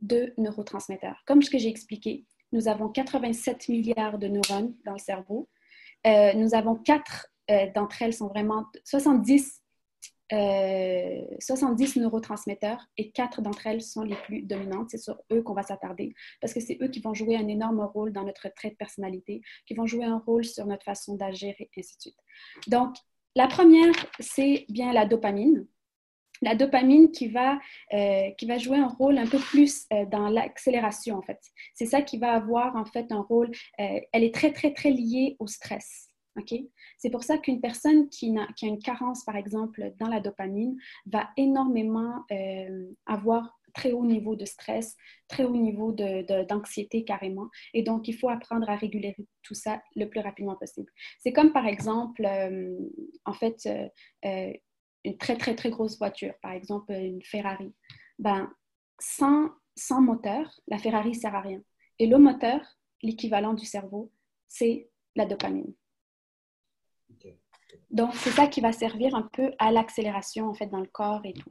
de 0.00 0.32
neurotransmetteurs. 0.38 1.22
Comme 1.26 1.42
ce 1.42 1.50
que 1.50 1.58
j'ai 1.58 1.68
expliqué, 1.68 2.24
nous 2.52 2.68
avons 2.68 2.88
87 2.88 3.68
milliards 3.68 4.18
de 4.18 4.28
neurones 4.28 4.74
dans 4.84 4.92
le 4.92 4.98
cerveau. 4.98 5.48
Euh, 6.06 6.32
nous 6.34 6.54
avons 6.54 6.76
quatre 6.76 7.28
euh, 7.50 7.66
d'entre 7.74 8.02
elles 8.02 8.14
sont 8.14 8.28
vraiment 8.28 8.66
70, 8.84 9.62
70 10.30 10.32
euh, 10.32 12.00
neurotransmetteurs 12.00 12.84
et 12.96 13.10
quatre 13.10 13.40
d'entre 13.40 13.66
elles 13.66 13.82
sont 13.82 14.02
les 14.02 14.16
plus 14.16 14.42
dominantes. 14.42 14.90
C'est 14.90 14.98
sur 14.98 15.20
eux 15.32 15.42
qu'on 15.42 15.54
va 15.54 15.62
s'attarder 15.62 16.14
parce 16.40 16.52
que 16.52 16.60
c'est 16.60 16.78
eux 16.82 16.88
qui 16.88 17.00
vont 17.00 17.14
jouer 17.14 17.36
un 17.36 17.48
énorme 17.48 17.80
rôle 17.80 18.12
dans 18.12 18.24
notre 18.24 18.48
trait 18.54 18.70
de 18.70 18.76
personnalité, 18.76 19.42
qui 19.66 19.74
vont 19.74 19.86
jouer 19.86 20.04
un 20.04 20.18
rôle 20.18 20.44
sur 20.44 20.66
notre 20.66 20.84
façon 20.84 21.14
d'agir 21.14 21.54
et 21.58 21.70
ainsi 21.78 21.96
de 21.96 22.02
suite. 22.02 22.18
Donc, 22.66 22.96
la 23.36 23.46
première, 23.48 23.94
c'est 24.18 24.64
bien 24.68 24.92
la 24.92 25.06
dopamine 25.06 25.66
la 26.42 26.54
dopamine 26.54 27.10
qui 27.10 27.28
va, 27.28 27.58
euh, 27.92 28.30
qui 28.38 28.46
va 28.46 28.58
jouer 28.58 28.78
un 28.78 28.88
rôle 28.88 29.18
un 29.18 29.26
peu 29.26 29.38
plus 29.38 29.86
euh, 29.92 30.04
dans 30.06 30.28
l'accélération, 30.28 31.16
en 31.16 31.22
fait. 31.22 31.40
C'est 31.74 31.86
ça 31.86 32.02
qui 32.02 32.18
va 32.18 32.32
avoir, 32.32 32.76
en 32.76 32.84
fait, 32.84 33.10
un 33.12 33.20
rôle, 33.20 33.50
euh, 33.80 34.00
elle 34.12 34.24
est 34.24 34.34
très, 34.34 34.52
très, 34.52 34.72
très 34.72 34.90
liée 34.90 35.36
au 35.38 35.46
stress. 35.46 36.10
C'est 36.98 37.08
pour 37.08 37.24
ça 37.24 37.38
qu'une 37.38 37.62
personne 37.62 38.10
qui, 38.10 38.36
a, 38.36 38.46
une 38.60 38.78
carence, 38.78 39.24
par 39.24 39.36
exemple, 39.36 39.94
dans 39.98 40.08
la 40.08 40.20
dopamine, 40.20 40.76
va 41.06 41.30
énormément 41.38 42.26
avoir 43.06 43.58
très 43.72 43.92
haut 43.92 44.04
niveau 44.04 44.36
de 44.36 44.44
stress, 44.44 44.96
très 45.28 45.44
haut 45.44 45.56
niveau 45.56 45.92
d'anxiété 46.46 47.04
carrément. 47.04 47.48
Et 47.72 47.82
donc, 47.82 48.06
il 48.06 48.12
faut 48.12 48.28
apprendre 48.28 48.68
à 48.68 48.76
réguler 48.76 49.16
tout 49.42 49.54
ça 49.54 49.80
le 49.94 50.10
plus 50.10 50.20
rapidement 50.20 50.56
possible. 50.56 50.92
C'est 51.20 51.32
comme, 51.32 51.54
par 51.54 51.66
exemple, 51.66 52.28
en 53.24 53.32
fait, 53.32 53.66
une 55.06 55.16
très, 55.16 55.36
très, 55.36 55.54
très 55.54 55.70
grosse 55.70 55.98
voiture, 55.98 56.34
par 56.42 56.52
exemple 56.52 56.92
une 56.92 57.22
Ferrari, 57.22 57.72
ben, 58.18 58.52
sans, 58.98 59.50
sans 59.76 60.00
moteur, 60.00 60.60
la 60.66 60.78
Ferrari 60.78 61.14
sert 61.14 61.34
à 61.34 61.40
rien. 61.40 61.60
Et 61.98 62.06
le 62.06 62.18
moteur, 62.18 62.60
l'équivalent 63.02 63.54
du 63.54 63.64
cerveau, 63.64 64.12
c'est 64.48 64.90
la 65.14 65.26
dopamine. 65.26 65.72
Donc, 67.90 68.14
c'est 68.14 68.30
ça 68.30 68.46
qui 68.46 68.60
va 68.60 68.72
servir 68.72 69.14
un 69.14 69.28
peu 69.32 69.52
à 69.58 69.70
l'accélération, 69.72 70.48
en 70.48 70.54
fait, 70.54 70.66
dans 70.66 70.80
le 70.80 70.86
corps 70.86 71.20
et 71.24 71.32
tout. 71.32 71.50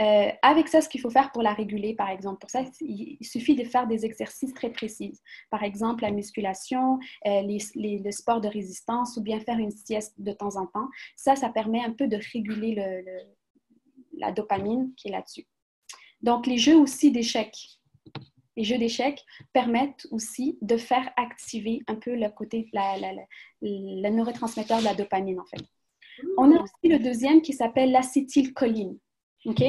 Euh, 0.00 0.30
avec 0.42 0.68
ça, 0.68 0.80
ce 0.80 0.88
qu'il 0.88 1.00
faut 1.00 1.10
faire 1.10 1.32
pour 1.32 1.42
la 1.42 1.52
réguler, 1.52 1.94
par 1.94 2.10
exemple, 2.10 2.38
pour 2.38 2.50
ça, 2.50 2.62
il 2.80 3.24
suffit 3.24 3.54
de 3.54 3.64
faire 3.64 3.86
des 3.86 4.04
exercices 4.04 4.54
très 4.54 4.70
précis. 4.70 5.18
Par 5.50 5.62
exemple, 5.62 6.02
la 6.02 6.10
musculation, 6.10 6.98
euh, 7.26 7.42
les, 7.42 7.58
les, 7.74 7.98
le 7.98 8.10
sport 8.10 8.40
de 8.40 8.48
résistance 8.48 9.16
ou 9.16 9.22
bien 9.22 9.40
faire 9.40 9.58
une 9.58 9.70
sieste 9.70 10.14
de 10.18 10.32
temps 10.32 10.56
en 10.56 10.66
temps. 10.66 10.88
Ça, 11.16 11.36
ça 11.36 11.48
permet 11.48 11.82
un 11.82 11.92
peu 11.92 12.08
de 12.08 12.18
réguler 12.32 12.74
le, 12.74 13.04
la 14.18 14.32
dopamine 14.32 14.92
qui 14.96 15.08
est 15.08 15.12
là-dessus. 15.12 15.46
Donc, 16.22 16.46
les 16.46 16.58
jeux 16.58 16.76
aussi 16.76 17.10
d'échecs. 17.10 17.75
Les 18.56 18.64
jeux 18.64 18.78
d'échecs 18.78 19.24
permettent 19.52 20.06
aussi 20.10 20.58
de 20.62 20.76
faire 20.76 21.10
activer 21.16 21.82
un 21.88 21.96
peu 21.96 22.14
le 22.14 22.28
côté, 22.30 22.68
la, 22.72 22.98
la, 22.98 23.12
le 23.60 24.08
neurotransmetteur 24.10 24.78
de 24.80 24.84
la 24.84 24.94
dopamine, 24.94 25.40
en 25.40 25.44
fait. 25.44 25.62
On 26.38 26.50
a 26.56 26.62
aussi 26.62 26.88
le 26.88 26.98
deuxième 26.98 27.42
qui 27.42 27.52
s'appelle 27.52 27.92
l'acétylcholine. 27.92 28.98
OK? 29.44 29.62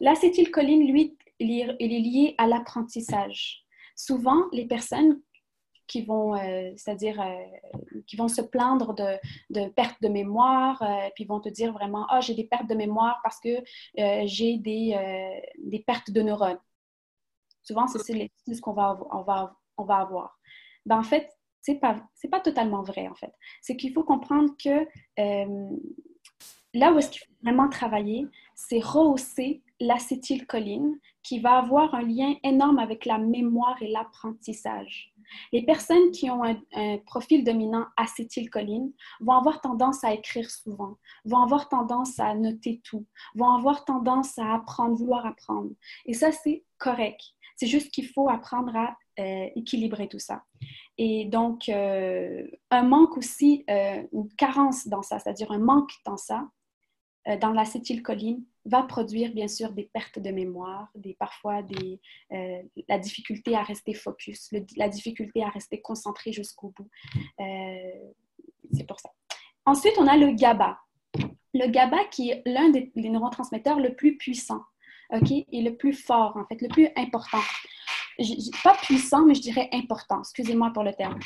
L'acétylcholine, 0.00 0.90
lui, 0.90 1.16
il 1.38 1.60
est 1.60 2.00
lié 2.00 2.34
à 2.38 2.46
l'apprentissage. 2.46 3.64
Souvent, 3.94 4.44
les 4.52 4.66
personnes 4.66 5.20
qui 5.92 6.02
vont, 6.02 6.34
euh, 6.34 6.72
c'est-à-dire, 6.76 7.20
euh, 7.20 7.80
qui 8.06 8.16
vont 8.16 8.28
se 8.28 8.40
plaindre 8.40 8.94
de, 8.94 9.16
de 9.50 9.68
perte 9.68 10.00
de 10.00 10.08
mémoire, 10.08 10.80
euh, 10.82 11.10
puis 11.14 11.24
vont 11.24 11.40
te 11.40 11.50
dire 11.50 11.72
vraiment, 11.72 12.06
ah, 12.08 12.20
j'ai 12.20 12.34
des 12.34 12.44
pertes 12.44 12.68
de 12.68 12.74
mémoire 12.74 13.20
parce 13.22 13.38
que 13.40 13.62
j'ai 14.24 14.56
des, 14.56 14.96
des, 15.58 15.80
pertes 15.80 16.10
de 16.10 16.22
neurones. 16.22 16.58
Souvent, 17.62 17.86
c'est 17.86 18.12
l'excuse 18.12 18.60
qu'on 18.60 18.72
va, 18.72 18.98
avoir. 19.78 20.38
Ben, 20.86 20.98
en 20.98 21.02
fait, 21.02 21.30
c'est 21.60 21.76
pas, 21.76 21.96
pas 22.30 22.40
totalement 22.40 22.82
vrai, 22.82 23.08
en 23.08 23.14
fait. 23.14 23.32
C'est 23.60 23.76
qu'il 23.76 23.92
faut 23.92 24.04
comprendre 24.04 24.50
que 24.62 24.86
euh, 25.18 25.70
là 26.74 26.92
où 26.92 26.98
est-ce 26.98 27.10
qu'il 27.10 27.22
faut 27.22 27.32
vraiment 27.42 27.68
travailler, 27.68 28.26
c'est 28.54 28.80
rehausser 28.80 29.62
l'acétylcholine 29.80 30.98
qui 31.22 31.40
va 31.40 31.58
avoir 31.58 31.94
un 31.94 32.02
lien 32.02 32.34
énorme 32.42 32.78
avec 32.78 33.04
la 33.04 33.18
mémoire 33.18 33.80
et 33.80 33.88
l'apprentissage. 33.88 35.12
Les 35.52 35.64
personnes 35.64 36.10
qui 36.10 36.30
ont 36.30 36.42
un, 36.44 36.98
profil 37.06 37.44
dominant 37.44 37.86
acétylcholine 37.96 38.92
vont 39.20 39.32
avoir 39.32 39.60
tendance 39.60 40.04
à 40.04 40.12
écrire 40.12 40.50
souvent, 40.50 40.98
vont 41.24 41.42
avoir 41.42 41.68
tendance 41.68 42.18
à 42.18 42.34
noter 42.34 42.80
tout, 42.84 43.06
vont 43.34 43.50
avoir 43.50 43.84
tendance 43.84 44.38
à 44.38 44.54
apprendre, 44.54 44.94
vouloir 44.94 45.24
apprendre. 45.24 45.70
Et 46.06 46.12
ça, 46.12 46.32
c'est 46.32 46.64
correct. 46.78 47.22
C'est 47.56 47.66
juste 47.66 47.90
qu'il 47.90 48.08
faut 48.08 48.28
apprendre 48.28 48.74
à 48.76 48.96
euh, 49.20 49.50
équilibrer 49.56 50.08
tout 50.08 50.18
ça. 50.18 50.42
Et 50.96 51.26
donc, 51.26 51.68
euh, 51.68 52.46
un 52.70 52.82
manque 52.82 53.18
aussi, 53.18 53.62
euh, 53.68 54.02
une 54.10 54.32
carence 54.36 54.88
dans 54.88 55.02
ça, 55.02 55.18
c'est-à-dire 55.18 55.52
un 55.52 55.58
manque 55.58 55.92
dans 56.06 56.16
ça, 56.16 56.48
dans 57.40 57.50
l'acétylcholine, 57.50 58.42
va 58.64 58.82
produire 58.82 59.32
bien 59.32 59.46
sûr 59.46 59.70
des 59.72 59.88
pertes 59.92 60.18
de 60.18 60.30
mémoire, 60.30 60.88
des, 60.96 61.14
parfois 61.14 61.62
des, 61.62 62.00
la 62.88 62.98
difficulté 62.98 63.54
à 63.54 63.62
rester 63.62 63.94
focus, 63.94 64.50
la 64.76 64.88
difficulté 64.88 65.44
à 65.44 65.48
rester 65.48 65.80
concentré 65.80 66.32
jusqu'au 66.32 66.72
bout. 66.76 66.88
C'est 67.38 68.86
pour 68.88 68.98
ça. 68.98 69.10
Ensuite, 69.66 69.94
on 69.98 70.08
a 70.08 70.16
le 70.16 70.32
GABA. 70.32 70.76
Le 71.54 71.70
GABA 71.70 72.06
qui 72.06 72.30
est 72.30 72.42
l'un 72.44 72.70
des, 72.70 72.90
des 72.96 73.08
neurotransmetteurs 73.08 73.78
le 73.78 73.94
plus 73.94 74.16
puissant. 74.16 74.62
OK, 75.12 75.30
et 75.30 75.62
le 75.62 75.76
plus 75.76 75.92
fort, 75.92 76.36
en 76.36 76.44
fait, 76.46 76.60
le 76.60 76.68
plus 76.68 76.88
important 76.96 77.42
pas 78.62 78.76
puissant, 78.82 79.24
mais 79.24 79.34
je 79.34 79.42
dirais 79.42 79.68
important. 79.72 80.20
Excusez-moi 80.20 80.70
pour 80.72 80.82
le 80.82 80.92
terme. 80.92 81.18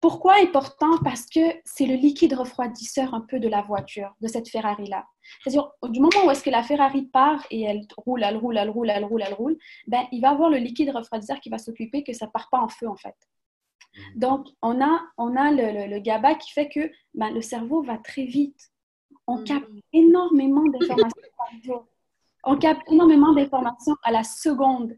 Pourquoi 0.00 0.34
important? 0.40 0.98
Parce 1.02 1.26
que 1.26 1.40
c'est 1.64 1.86
le 1.86 1.94
liquide 1.94 2.34
refroidisseur 2.34 3.14
un 3.14 3.22
peu 3.22 3.40
de 3.40 3.48
la 3.48 3.62
voiture, 3.62 4.14
de 4.20 4.28
cette 4.28 4.48
Ferrari-là. 4.48 5.06
C'est-à-dire, 5.42 5.68
du 5.84 6.00
moment 6.00 6.26
où 6.26 6.30
est-ce 6.30 6.44
que 6.44 6.50
la 6.50 6.62
Ferrari 6.62 7.06
part 7.06 7.44
et 7.50 7.62
elle 7.62 7.86
roule, 7.96 8.22
elle 8.22 8.36
roule, 8.36 8.58
elle 8.58 8.70
roule, 8.70 8.90
elle 8.90 9.04
roule, 9.04 9.22
elle 9.22 9.34
roule, 9.34 9.58
ben, 9.86 10.04
il 10.12 10.20
va 10.20 10.30
avoir 10.30 10.50
le 10.50 10.58
liquide 10.58 10.90
refroidisseur 10.90 11.40
qui 11.40 11.48
va 11.48 11.58
s'occuper 11.58 12.04
que 12.04 12.12
ça 12.12 12.26
ne 12.26 12.30
part 12.30 12.48
pas 12.50 12.60
en 12.60 12.68
feu, 12.68 12.88
en 12.88 12.96
fait. 12.96 13.16
Mmh. 13.96 14.18
Donc, 14.18 14.46
on 14.62 14.80
a, 14.80 15.00
on 15.16 15.34
a 15.34 15.50
le, 15.50 15.88
le, 15.88 15.98
GABA 15.98 16.36
qui 16.36 16.52
fait 16.52 16.68
que 16.68 16.90
ben, 17.14 17.30
le 17.30 17.40
cerveau 17.40 17.82
va 17.82 17.98
très 17.98 18.26
vite. 18.26 18.70
On 19.26 19.38
mmh. 19.38 19.44
capte 19.44 19.70
énormément 19.92 20.62
d'informations 20.68 21.22
par 21.36 21.48
jour. 21.64 21.86
On 22.46 22.56
capte 22.56 22.90
énormément 22.90 23.32
d'informations 23.32 23.96
à 24.02 24.12
la 24.12 24.24
seconde. 24.24 24.96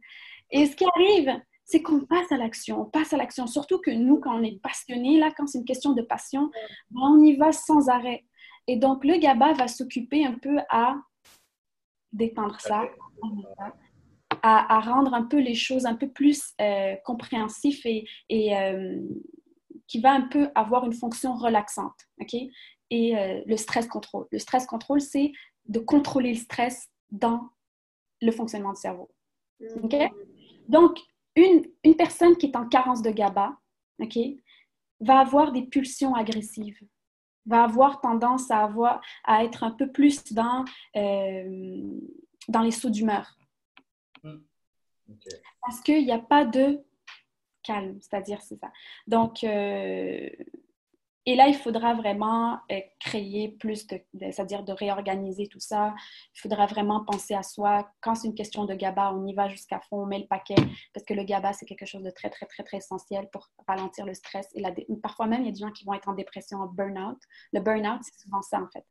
Et 0.51 0.67
ce 0.67 0.77
qui 0.77 0.85
arrive, 0.85 1.41
c'est 1.65 1.83
qu'on 1.83 2.01
passe 2.01 2.31
à 2.31 2.37
l'action. 2.37 2.83
On 2.83 2.85
passe 2.85 3.13
à 3.13 3.17
l'action. 3.17 3.47
Surtout 3.47 3.79
que 3.79 3.91
nous, 3.91 4.19
quand 4.21 4.39
on 4.39 4.43
est 4.43 4.61
passionné, 4.63 5.19
là, 5.19 5.31
quand 5.37 5.47
c'est 5.47 5.59
une 5.59 5.65
question 5.65 5.93
de 5.93 6.03
passion, 6.03 6.51
ben, 6.91 7.01
on 7.03 7.21
y 7.21 7.37
va 7.37 7.53
sans 7.53 7.89
arrêt. 7.89 8.25
Et 8.67 8.77
donc, 8.77 9.05
le 9.05 9.19
GABA 9.19 9.55
va 9.55 9.69
s'occuper 9.69 10.25
un 10.25 10.35
peu 10.35 10.59
à 10.71 10.97
détendre 12.13 12.61
ça, 12.61 12.85
à, 14.43 14.81
rendre 14.81 15.15
un 15.15 15.25
peu 15.25 15.39
les 15.39 15.55
choses 15.55 15.87
un 15.87 15.95
peu 15.95 16.09
plus 16.09 16.55
euh, 16.61 16.95
compréhensives 17.05 17.81
et, 17.85 18.07
et 18.29 18.57
euh, 18.57 19.01
qui 19.87 20.01
va 20.01 20.13
un 20.13 20.23
peu 20.23 20.49
avoir 20.55 20.85
une 20.85 20.93
fonction 20.93 21.35
relaxante. 21.35 22.07
OK? 22.21 22.35
Et 22.91 23.17
euh, 23.17 23.43
le 23.47 23.57
stress 23.57 23.87
contrôle. 23.87 24.27
Le 24.31 24.39
stress 24.39 24.67
contrôle, 24.67 25.01
c'est 25.01 25.33
de 25.67 25.81
contrôler 25.81 26.31
le 26.33 26.39
stress 26.39 26.89
dans 27.11 27.51
le 28.21 28.31
fonctionnement 28.33 28.73
du 28.73 28.81
cerveau. 28.81 29.11
OK? 29.83 29.97
Donc, 30.69 30.99
une, 31.35 31.65
une, 31.85 31.97
personne 31.97 32.37
qui 32.37 32.47
est 32.47 32.57
en 32.57 32.69
carence 32.69 33.03
de 33.03 33.11
GABA, 33.11 33.57
OK, 34.01 34.19
va 35.01 35.21
avoir 35.21 35.53
des 35.53 35.63
pulsions 35.63 36.15
agressives, 36.15 36.81
va 37.47 37.65
avoir 37.65 38.01
tendance 38.01 38.51
à, 38.51 38.63
avoir, 38.63 39.01
à 39.25 39.45
être 39.45 39.65
un 39.65 39.71
peu 39.71 39.91
plus 39.91 40.33
dans, 40.33 40.65
euh, 40.97 42.01
dans 42.49 42.63
les 42.63 42.71
sauts 42.71 42.91
d'humeur. 42.91 43.37
Hmm. 44.23 44.39
Parce 45.63 45.81
qu'il 45.81 46.05
n'y 46.05 46.13
a 46.13 46.19
pas 46.19 46.45
de 46.45 46.85
calme, 47.63 47.99
c'est-à-dire 48.01 48.43
c'est 48.43 48.57
ça. 48.57 48.71
Donc, 49.07 49.45
euh, 49.45 50.29
et 51.31 51.37
là, 51.37 51.47
il 51.47 51.55
faudra 51.55 51.93
vraiment 51.93 52.59
euh, 52.73 52.81
créer 53.01 53.51
plus 53.51 53.87
de, 53.87 54.01
c'est-à-dire 54.19 54.63
de 54.63 54.73
réorganiser 54.73 55.47
tout 55.47 55.61
ça. 55.61 55.95
Il 56.35 56.41
faudra 56.41 56.65
vraiment 56.65 57.05
penser 57.05 57.35
à 57.35 57.43
soi. 57.43 57.87
Quand 58.01 58.15
c'est 58.15 58.29
une 58.29 58.35
question 58.35 58.65
de 58.65 58.75
GABA, 58.75 59.13
on 59.13 59.27
y 59.27 59.35
va 59.35 59.47
jusqu'à 59.51 59.79
fond, 59.79 60.05
on 60.05 60.07
met 60.07 60.21
le 60.21 60.27
paquet, 60.27 60.55
parce 60.95 61.05
que 61.05 61.13
le 61.13 61.25
GABA, 61.25 61.53
c'est 61.53 61.67
quelque 61.67 61.85
chose 61.85 62.03
de 62.03 62.09
très, 62.09 62.31
très, 62.31 62.47
très, 62.47 62.63
très 62.63 62.79
essentiel 62.79 63.29
pour 63.31 63.51
ralentir 63.67 64.07
le 64.07 64.15
stress. 64.15 64.49
Et 64.55 64.63
la 64.63 64.73
Parfois 65.03 65.27
même, 65.27 65.43
il 65.43 65.47
y 65.47 65.49
a 65.51 65.53
des 65.53 65.61
gens 65.61 65.71
qui 65.71 65.85
vont 65.85 65.93
être 65.93 66.09
en 66.09 66.15
dépression, 66.15 66.61
en 66.61 66.67
burn-out. 66.67 67.19
Le 67.53 67.61
burn-out, 67.61 68.01
c'est 68.03 68.23
souvent 68.23 68.41
ça, 68.41 68.63
en 68.63 68.69
fait. 68.71 68.87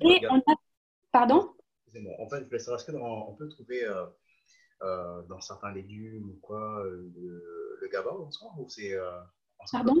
Et 0.00 0.26
on 0.28 0.38
a... 0.38 0.56
Pardon? 1.12 1.52
Excusez-moi. 1.86 2.14
En 2.18 2.28
fait, 2.28 2.40
je 2.40 2.44
voulais 2.46 2.58
savoir, 2.58 2.80
est-ce 2.80 2.90
qu'on 2.90 3.36
peut 3.38 3.48
trouver 3.48 3.84
euh, 3.84 4.06
euh, 4.82 5.22
dans 5.28 5.40
certains 5.40 5.72
légumes 5.72 6.30
ou 6.30 6.40
quoi 6.42 6.82
le, 6.84 7.78
le 7.80 7.88
GABA 7.92 8.10
en 8.10 8.28
soi, 8.32 8.50
ou 8.58 8.68
c'est... 8.68 8.96
Pardon? 9.70 9.94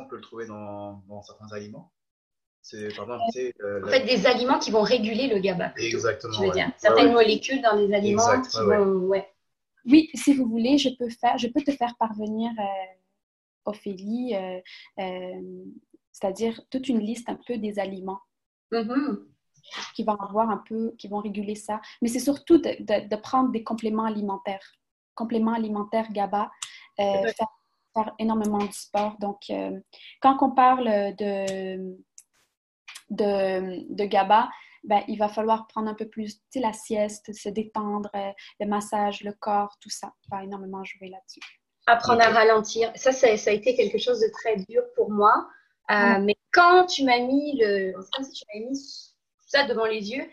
On 0.00 0.06
peut 0.06 0.16
le 0.16 0.22
trouver 0.22 0.46
dans, 0.46 1.22
certains 1.22 1.52
aliments 1.52 1.92
c'est 2.62 2.88
par 2.96 3.04
exemple, 3.04 3.52
euh, 3.62 3.84
en 3.84 3.88
fait, 3.88 4.06
des 4.06 4.26
aliments 4.26 4.58
qui 4.58 4.70
vont 4.70 4.80
réguler 4.80 5.26
le 5.26 5.38
GABA. 5.38 5.74
Exactement. 5.76 6.32
Tu 6.32 6.46
veux 6.46 6.50
dire. 6.50 6.72
Certaines 6.78 7.12
molécules 7.12 7.60
dans 7.60 7.76
les 7.76 7.92
aliments 7.92 8.40
qui 8.40 8.56
vont. 8.56 8.86
Ouais. 9.06 9.30
Oui, 9.84 10.08
si 10.14 10.32
vous 10.32 10.48
voulez, 10.48 10.78
je 10.78 10.88
peux, 10.98 11.10
faire, 11.10 11.36
je 11.36 11.48
peux 11.48 11.60
te 11.60 11.72
faire 11.72 11.94
parvenir, 11.98 12.50
euh, 12.58 13.66
Ophélie, 13.66 14.34
euh, 14.34 15.40
c'est-à-dire 16.10 16.58
toute 16.70 16.88
une 16.88 17.00
liste 17.00 17.28
un 17.28 17.38
peu 17.46 17.58
des 17.58 17.78
aliments 17.78 18.20
mm-hmm. 18.72 19.18
qui 19.94 20.04
vont 20.04 20.14
avoir 20.14 20.48
un 20.48 20.62
peu, 20.66 20.94
qui 20.96 21.08
vont 21.08 21.18
réguler 21.18 21.56
ça. 21.56 21.82
Mais 22.00 22.08
c'est 22.08 22.18
surtout 22.18 22.56
de, 22.56 22.80
de, 22.80 23.16
prendre 23.16 23.50
des 23.50 23.62
compléments 23.62 24.04
alimentaires. 24.04 24.72
Compléments 25.14 25.52
alimentaires 25.52 26.10
GABA, 26.12 26.50
faire 26.96 27.48
faire 27.94 28.12
énormément 28.18 28.58
de 28.58 28.72
sport. 28.72 29.16
Donc, 29.20 29.42
euh, 29.50 29.70
quand 30.20 30.36
on 30.42 30.50
parle 30.50 31.14
de, 31.16 31.96
de, 33.10 33.94
de 33.94 34.04
GABA, 34.04 34.48
ben, 34.84 35.02
il 35.08 35.18
va 35.18 35.28
falloir 35.28 35.66
prendre 35.66 35.88
un 35.88 35.94
peu 35.94 36.06
plus 36.06 36.40
la 36.54 36.72
sieste, 36.72 37.32
se 37.32 37.48
détendre, 37.48 38.10
euh, 38.14 38.30
le 38.60 38.66
massage, 38.66 39.22
le 39.22 39.32
corps, 39.32 39.76
tout 39.80 39.90
ça 39.90 40.12
va 40.30 40.44
énormément 40.44 40.84
jouer 40.84 41.08
là-dessus. 41.08 41.40
Apprendre 41.86 42.22
à 42.22 42.28
ralentir. 42.28 42.92
Ça, 42.94 43.12
ça, 43.12 43.28
a 43.28 43.52
été 43.52 43.74
quelque 43.74 43.98
chose 43.98 44.20
de 44.20 44.30
très 44.32 44.56
dur 44.56 44.82
pour 44.94 45.10
moi. 45.10 45.48
Euh, 45.90 46.18
mais 46.20 46.36
quand 46.52 46.86
tu 46.86 47.04
m'as 47.04 47.20
mis 47.20 47.58
le, 47.58 47.94
si 48.22 48.32
tu 48.32 48.44
m'as 48.54 48.66
mis 48.66 49.14
ça 49.46 49.66
devant 49.66 49.84
les 49.84 50.10
yeux, 50.10 50.26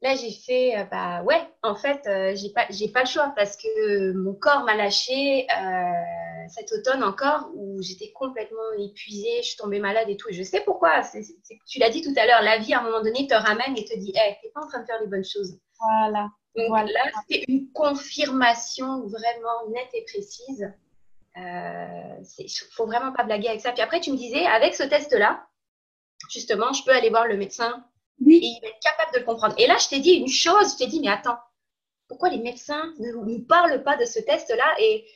Là, 0.00 0.14
j'ai 0.14 0.30
fait, 0.30 0.78
euh, 0.78 0.84
bah 0.84 1.24
ouais, 1.24 1.42
en 1.64 1.74
fait, 1.74 2.06
euh, 2.06 2.32
j'ai 2.36 2.50
pas, 2.50 2.66
j'ai 2.70 2.88
pas 2.88 3.00
le 3.00 3.08
choix 3.08 3.32
parce 3.34 3.56
que 3.56 4.12
mon 4.12 4.32
corps 4.32 4.62
m'a 4.62 4.76
lâché 4.76 5.44
euh, 5.50 6.46
cet 6.48 6.70
automne 6.70 7.02
encore 7.02 7.50
où 7.54 7.82
j'étais 7.82 8.12
complètement 8.12 8.72
épuisée, 8.78 9.38
je 9.42 9.48
suis 9.48 9.56
tombée 9.56 9.80
malade 9.80 10.08
et 10.08 10.16
tout. 10.16 10.28
je 10.30 10.42
sais 10.44 10.60
pourquoi. 10.60 11.02
tu 11.66 11.80
l'as 11.80 11.90
dit 11.90 12.02
tout 12.02 12.14
à 12.16 12.26
l'heure, 12.26 12.42
la 12.42 12.58
vie 12.58 12.74
à 12.74 12.80
un 12.80 12.84
moment 12.84 13.02
donné 13.02 13.26
te 13.26 13.34
ramène 13.34 13.76
et 13.76 13.84
te 13.84 13.98
dit, 13.98 14.12
hé, 14.14 14.18
hey, 14.18 14.36
t'es 14.40 14.50
pas 14.50 14.62
en 14.62 14.68
train 14.68 14.82
de 14.82 14.86
faire 14.86 15.00
les 15.00 15.08
bonnes 15.08 15.24
choses. 15.24 15.58
Voilà. 15.80 16.28
Donc 16.54 16.70
là, 16.70 17.10
c'était 17.28 17.44
une 17.48 17.72
confirmation 17.72 19.00
vraiment 19.08 19.68
nette 19.70 19.90
et 19.94 20.04
précise. 20.04 20.72
Il 21.36 22.48
faut 22.72 22.86
vraiment 22.86 23.12
pas 23.12 23.24
blaguer 23.24 23.48
avec 23.48 23.60
ça. 23.60 23.72
Puis 23.72 23.82
après, 23.82 24.00
tu 24.00 24.12
me 24.12 24.16
disais, 24.16 24.46
avec 24.46 24.76
ce 24.76 24.84
test-là, 24.84 25.44
justement, 26.30 26.72
je 26.72 26.84
peux 26.84 26.92
aller 26.92 27.10
voir 27.10 27.26
le 27.26 27.36
médecin 27.36 27.84
et 28.26 28.46
il 28.46 28.60
va 28.62 28.68
être 28.68 28.80
capable 28.80 29.12
de 29.14 29.18
le 29.20 29.24
comprendre. 29.24 29.54
Et 29.58 29.66
là, 29.66 29.76
je 29.78 29.88
t'ai 29.88 30.00
dit 30.00 30.12
une 30.12 30.28
chose, 30.28 30.72
je 30.72 30.78
t'ai 30.78 30.86
dit, 30.86 31.00
mais 31.00 31.08
attends, 31.08 31.38
pourquoi 32.08 32.30
les 32.30 32.38
médecins 32.38 32.92
ne 32.98 33.12
nous 33.12 33.44
parlent 33.44 33.82
pas 33.82 33.96
de 33.96 34.04
ce 34.04 34.18
test-là? 34.18 34.74
Et 34.80 35.06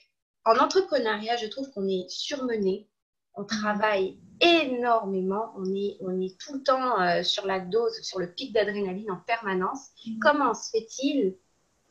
en 0.44 0.56
entrepreneuriat, 0.56 1.36
je 1.36 1.46
trouve 1.46 1.70
qu'on 1.70 1.88
est 1.88 2.08
surmené, 2.08 2.88
on 3.34 3.44
travaille 3.44 4.18
énormément, 4.40 5.52
on 5.56 5.64
est, 5.74 5.96
on 6.00 6.20
est 6.20 6.38
tout 6.38 6.54
le 6.54 6.62
temps 6.62 7.00
euh, 7.00 7.22
sur 7.22 7.46
la 7.46 7.60
dose, 7.60 8.00
sur 8.02 8.18
le 8.18 8.32
pic 8.32 8.52
d'adrénaline 8.52 9.10
en 9.10 9.20
permanence. 9.20 9.88
Mm. 10.06 10.18
Comment 10.20 10.54
se 10.54 10.70
fait-il 10.70 11.36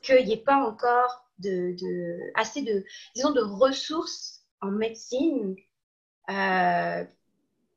qu'il 0.01 0.25
n'y 0.25 0.33
ait 0.33 0.37
pas 0.37 0.57
encore 0.57 1.25
de, 1.39 1.75
assez 2.35 2.61
de, 2.61 2.83
disons, 3.15 3.31
de 3.31 3.41
ressources 3.41 4.41
en 4.61 4.69
médecine 4.69 5.55
euh, 6.29 7.03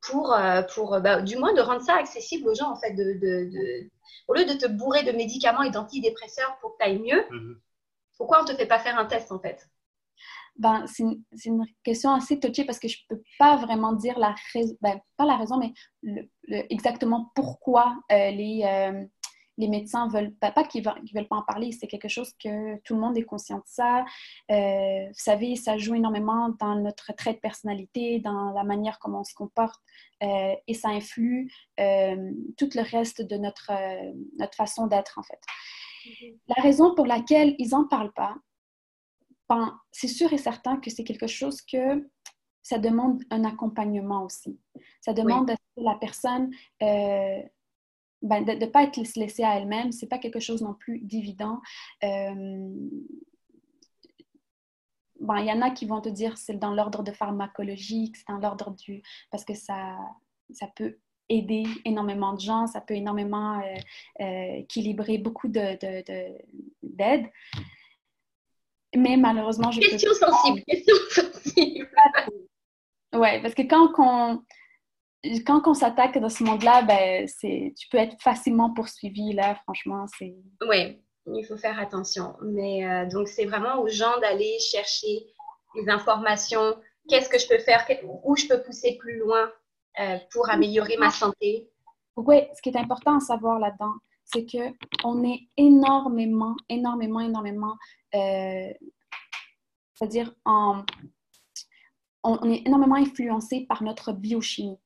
pour, 0.08 0.32
euh, 0.32 0.62
pour 0.74 1.00
bah, 1.00 1.22
du 1.22 1.36
moins 1.36 1.54
de 1.54 1.60
rendre 1.60 1.82
ça 1.82 1.96
accessible 1.96 2.48
aux 2.48 2.54
gens, 2.54 2.70
en 2.70 2.76
fait, 2.76 2.92
de, 2.92 3.88
au 4.28 4.34
lieu 4.34 4.44
de 4.44 4.54
te 4.54 4.66
bourrer 4.66 5.02
de 5.02 5.12
médicaments 5.12 5.62
et 5.62 5.70
d'antidépresseurs 5.70 6.56
pour 6.60 6.72
que 6.72 6.84
tu 6.84 6.90
ailles 6.90 6.98
mieux, 6.98 7.22
mm-hmm. 7.30 7.56
pourquoi 8.18 8.40
on 8.40 8.42
ne 8.42 8.48
te 8.48 8.54
fait 8.54 8.66
pas 8.66 8.78
faire 8.78 8.98
un 8.98 9.06
test, 9.06 9.32
en 9.32 9.38
fait? 9.38 9.68
Ben, 10.56 10.84
c'est 10.86 11.02
une, 11.46 11.66
question 11.82 12.12
assez 12.12 12.38
touchée 12.38 12.64
parce 12.64 12.78
que 12.78 12.86
je 12.86 12.98
ne 13.10 13.16
peux 13.16 13.22
pas 13.40 13.56
vraiment 13.56 13.92
dire 13.92 14.18
la 14.18 14.34
raison, 14.52 14.76
ben, 14.80 15.00
pas 15.16 15.24
la 15.24 15.36
raison, 15.36 15.58
mais 15.58 15.72
exactement 16.70 17.32
pourquoi 17.34 17.96
euh, 18.12 18.30
les, 18.30 18.62
euh, 18.64 19.04
les 19.56 19.68
médecins 19.68 20.08
veulent, 20.08 20.34
pas, 20.34 20.50
pas 20.50 20.64
qu'ils 20.64 20.82
ne 20.82 20.90
veulent, 21.14 21.28
pas 21.28 21.36
en 21.36 21.42
parler, 21.42 21.72
c'est 21.72 21.86
quelque 21.86 22.08
chose 22.08 22.32
que 22.42 22.76
tout 22.82 22.94
le 22.94 23.00
monde 23.00 23.16
est 23.16 23.22
conscient 23.22 23.58
de 23.58 23.64
ça. 23.66 24.04
Euh, 24.50 25.06
vous 25.06 25.14
savez, 25.14 25.56
ça 25.56 25.76
joue 25.76 25.94
énormément 25.94 26.50
dans 26.60 26.74
notre 26.76 27.12
trait 27.14 27.34
de 27.34 27.38
personnalité, 27.38 28.20
dans 28.20 28.50
la 28.50 28.64
manière 28.64 28.98
comment 28.98 29.20
on 29.20 29.24
se 29.24 29.34
comporte 29.34 29.80
et 30.20 30.72
ça 30.72 30.88
influe 30.88 31.52
tout 31.76 32.70
le 32.74 32.90
reste 32.90 33.20
de 33.20 33.36
notre, 33.36 33.72
notre 34.38 34.54
façon 34.56 34.86
d'être 34.86 35.18
en 35.18 35.22
fait. 35.22 35.40
Mm-hmm. 36.06 36.38
La 36.56 36.62
raison 36.62 36.94
pour 36.94 37.06
laquelle 37.06 37.54
ils 37.58 37.70
n'en 37.70 37.86
parlent 37.86 38.12
pas, 38.12 38.34
ben, 39.48 39.78
c'est 39.92 40.08
sûr 40.08 40.32
et 40.32 40.38
certain 40.38 40.78
que 40.78 40.90
c'est 40.90 41.04
quelque 41.04 41.26
chose 41.26 41.60
que 41.60 42.08
ça 42.62 42.78
demande 42.78 43.22
un 43.30 43.44
accompagnement 43.44 44.24
aussi. 44.24 44.58
Ça 45.00 45.12
demande 45.12 45.50
à 45.50 45.56
la 45.76 45.96
personne 45.96 46.50
euh, 46.82 47.42
ben, 48.24 48.42
de 48.42 48.52
ne 48.52 48.66
pas 48.66 48.82
être 48.84 48.96
laissée 49.16 49.44
à 49.44 49.56
elle-même. 49.58 49.92
Ce 49.92 50.04
n'est 50.04 50.08
pas 50.08 50.18
quelque 50.18 50.40
chose 50.40 50.62
non 50.62 50.74
plus 50.74 50.98
d'évident. 51.00 51.60
Euh, 52.02 52.74
ben, 55.20 55.38
il 55.40 55.46
y 55.46 55.52
en 55.52 55.60
a 55.60 55.70
qui 55.70 55.84
vont 55.84 56.00
te 56.00 56.08
dire 56.08 56.36
c'est 56.38 56.58
dans 56.58 56.72
l'ordre 56.72 57.02
de 57.02 57.12
pharmacologique, 57.12 58.16
c'est 58.16 58.28
dans 58.28 58.38
l'ordre 58.38 58.74
du... 58.76 59.02
parce 59.30 59.44
que 59.44 59.54
ça, 59.54 59.96
ça 60.50 60.66
peut 60.74 60.98
aider 61.28 61.64
énormément 61.84 62.32
de 62.32 62.40
gens, 62.40 62.66
ça 62.66 62.80
peut 62.80 62.94
énormément 62.94 63.60
euh, 64.20 64.54
équilibrer 64.56 65.18
beaucoup 65.18 65.48
d'aide. 65.48 65.80
De, 66.82 67.22
mais 68.96 69.16
malheureusement, 69.16 69.70
je 69.70 69.80
question 69.80 70.14
sensible, 70.14 70.62
question 70.66 70.94
sensible. 71.10 71.90
ouais, 73.14 73.42
parce 73.42 73.54
que 73.54 73.62
quand 73.62 73.92
on 73.98 74.42
quand 75.46 75.66
on 75.66 75.74
s'attaque 75.74 76.18
dans 76.18 76.28
ce 76.28 76.44
monde-là, 76.44 76.82
ben, 76.82 77.26
tu 77.40 77.88
peux 77.90 77.98
être 77.98 78.20
facilement 78.20 78.72
poursuivi 78.72 79.32
là. 79.32 79.54
Franchement, 79.64 80.06
c'est. 80.18 80.34
Oui, 80.68 81.00
il 81.26 81.44
faut 81.46 81.56
faire 81.56 81.78
attention. 81.78 82.34
Mais 82.42 82.86
euh, 82.86 83.06
donc 83.06 83.28
c'est 83.28 83.46
vraiment 83.46 83.80
aux 83.80 83.88
gens 83.88 84.18
d'aller 84.20 84.58
chercher 84.58 85.26
les 85.74 85.88
informations. 85.88 86.76
Qu'est-ce 87.08 87.28
que 87.28 87.38
je 87.38 87.48
peux 87.48 87.58
faire? 87.58 87.86
Où 88.24 88.36
je 88.36 88.46
peux 88.46 88.62
pousser 88.62 88.96
plus 88.98 89.18
loin 89.18 89.50
euh, 90.00 90.16
pour 90.32 90.48
améliorer 90.50 90.96
ma 90.98 91.10
santé? 91.10 91.68
Oui, 92.16 92.42
ce 92.54 92.62
qui 92.62 92.68
est 92.68 92.76
important 92.76 93.16
à 93.16 93.20
savoir 93.20 93.58
là-dedans, 93.58 93.94
c'est 94.24 94.46
que 94.46 94.74
on 95.04 95.24
est 95.24 95.48
énormément, 95.56 96.54
énormément, 96.68 97.20
énormément, 97.20 97.76
euh, 98.14 98.72
c'est-à-dire 99.94 100.32
on 100.46 100.84
est 102.50 102.66
énormément 102.66 102.94
influencé 102.94 103.66
par 103.68 103.82
notre 103.82 104.12
biochimie. 104.12 104.78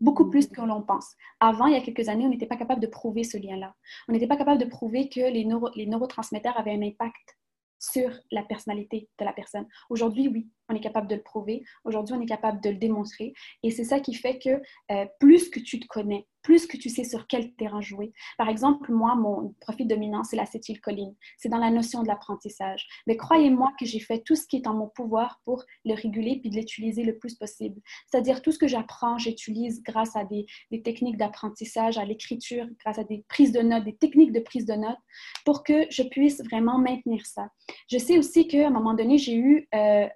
Beaucoup, 0.00 0.30
plus 0.30 0.48
que 0.48 0.60
l'on 0.60 0.82
pense. 0.82 1.14
Avant, 1.38 1.66
il 1.66 1.74
y 1.74 1.76
a 1.76 1.80
quelques 1.80 2.08
années, 2.08 2.24
on 2.24 2.28
n'était 2.28 2.46
pas 2.46 2.56
capable 2.56 2.80
de 2.80 2.88
prouver 2.88 3.22
ce 3.22 3.36
lien-là. 3.36 3.74
On 4.08 4.12
n'était 4.12 4.26
pas 4.26 4.36
capable 4.36 4.60
de 4.60 4.66
prouver 4.66 5.08
que 5.08 5.20
les, 5.20 5.46
les 5.76 5.86
neurotransmetteurs 5.86 6.58
avaient 6.58 6.74
un 6.74 6.82
impact 6.82 7.38
sur 7.78 8.10
la 8.30 8.42
personnalité 8.42 9.08
de 9.18 9.24
la 9.24 9.32
personne. 9.32 9.66
Aujourd'hui, 9.90 10.28
oui, 10.28 10.48
on 10.68 10.74
est 10.74 10.80
capable 10.80 11.08
de 11.08 11.16
le 11.16 11.22
prouver. 11.22 11.64
Aujourd'hui, 11.84 12.14
on 12.14 12.20
est 12.20 12.26
capable 12.26 12.60
de 12.60 12.70
le 12.70 12.76
démontrer. 12.76 13.34
Et 13.62 13.70
c'est 13.70 13.84
ça 13.84 14.00
qui 14.00 14.14
fait 14.14 14.38
que 14.38 14.62
euh, 14.92 15.06
plus 15.20 15.50
que 15.50 15.60
tu 15.60 15.80
te 15.80 15.86
connais, 15.86 16.26
plus 16.44 16.66
que 16.66 16.76
tu 16.76 16.90
sais 16.90 17.04
sur 17.04 17.26
quel 17.26 17.52
terrain 17.54 17.80
jouer. 17.80 18.12
Par 18.38 18.48
exemple, 18.48 18.92
moi, 18.92 19.16
mon 19.16 19.54
profil 19.60 19.88
dominant, 19.88 20.22
c'est 20.22 20.36
l'acétylcholine. 20.36 21.14
C'est 21.38 21.48
dans 21.48 21.58
la 21.58 21.70
notion 21.70 22.02
de 22.02 22.08
l'apprentissage. 22.08 22.86
Mais 23.06 23.16
croyez-moi 23.16 23.72
que 23.80 23.86
j'ai 23.86 23.98
fait 23.98 24.20
tout 24.20 24.36
ce 24.36 24.46
qui 24.46 24.56
est 24.56 24.66
en 24.66 24.74
mon 24.74 24.88
pouvoir 24.88 25.40
pour 25.44 25.64
le 25.84 25.94
réguler 25.94 26.38
puis 26.40 26.50
de 26.50 26.56
l'utiliser 26.56 27.02
le 27.02 27.16
plus 27.16 27.34
possible. 27.34 27.80
C'est-à-dire 28.06 28.42
tout 28.42 28.52
ce 28.52 28.58
que 28.58 28.68
j'apprends, 28.68 29.18
j'utilise 29.18 29.82
grâce 29.82 30.14
à 30.16 30.24
des, 30.24 30.46
techniques 30.84 31.16
d'apprentissage, 31.16 31.96
à 31.96 32.04
l'écriture, 32.04 32.66
grâce 32.84 32.98
à 32.98 33.04
des 33.04 33.24
prises 33.28 33.52
de 33.52 33.60
notes, 33.60 33.84
des 33.84 33.96
techniques 33.96 34.32
de 34.32 34.40
prise 34.40 34.66
de 34.66 34.74
notes 34.74 34.98
pour 35.46 35.64
que 35.64 35.86
je 35.90 36.02
puisse 36.02 36.42
vraiment 36.44 36.78
maintenir 36.78 37.24
ça. 37.24 37.48
Je 37.90 37.96
sais 37.96 38.18
aussi 38.18 38.46
qu'à 38.46 38.66
un 38.66 38.70
moment 38.70 38.92
donné, 38.92 39.16
j'ai 39.16 39.36
eu 39.36 39.66
euh, 39.74 40.06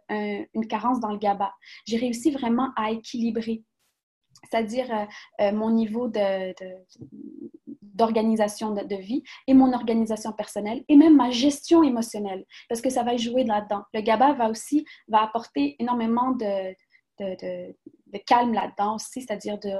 une 0.55 0.67
carence 0.67 1.01
dans 1.01 1.13
le 1.13 1.19
GABA. 1.19 1.53
J'ai 1.87 1.97
réussi 1.97 2.31
vraiment 2.31 2.71
à 2.77 2.91
équilibrer 2.91 3.63
c'est-à-dire 4.51 4.87
euh, 4.93 5.05
euh, 5.41 5.53
mon 5.53 5.71
niveau 5.71 6.11
d'organisation 7.83 8.73
de, 8.73 8.83
de, 8.85 8.97
vie 8.97 9.23
et 9.47 9.55
mon 9.55 9.73
organisation 9.73 10.33
personnelle 10.33 10.85
et 10.89 10.97
même 10.97 11.17
ma 11.17 11.31
gestion 11.31 11.83
émotionnelle, 11.83 12.45
parce 12.69 12.81
que 12.81 12.91
ça 12.91 13.03
va 13.03 13.17
jouer 13.17 13.45
là-dedans. 13.45 13.83
Le 13.93 14.01
GABA 14.01 14.35
va 14.35 14.51
aussi 14.51 14.87
va 15.09 15.23
apporter 15.23 15.77
énormément 15.79 16.33
de, 16.33 16.75
de, 17.19 17.75
calme 18.27 18.55
là-dedans 18.55 18.95
aussi, 18.95 19.21
c'est-à-dire 19.21 19.59
de 19.59 19.75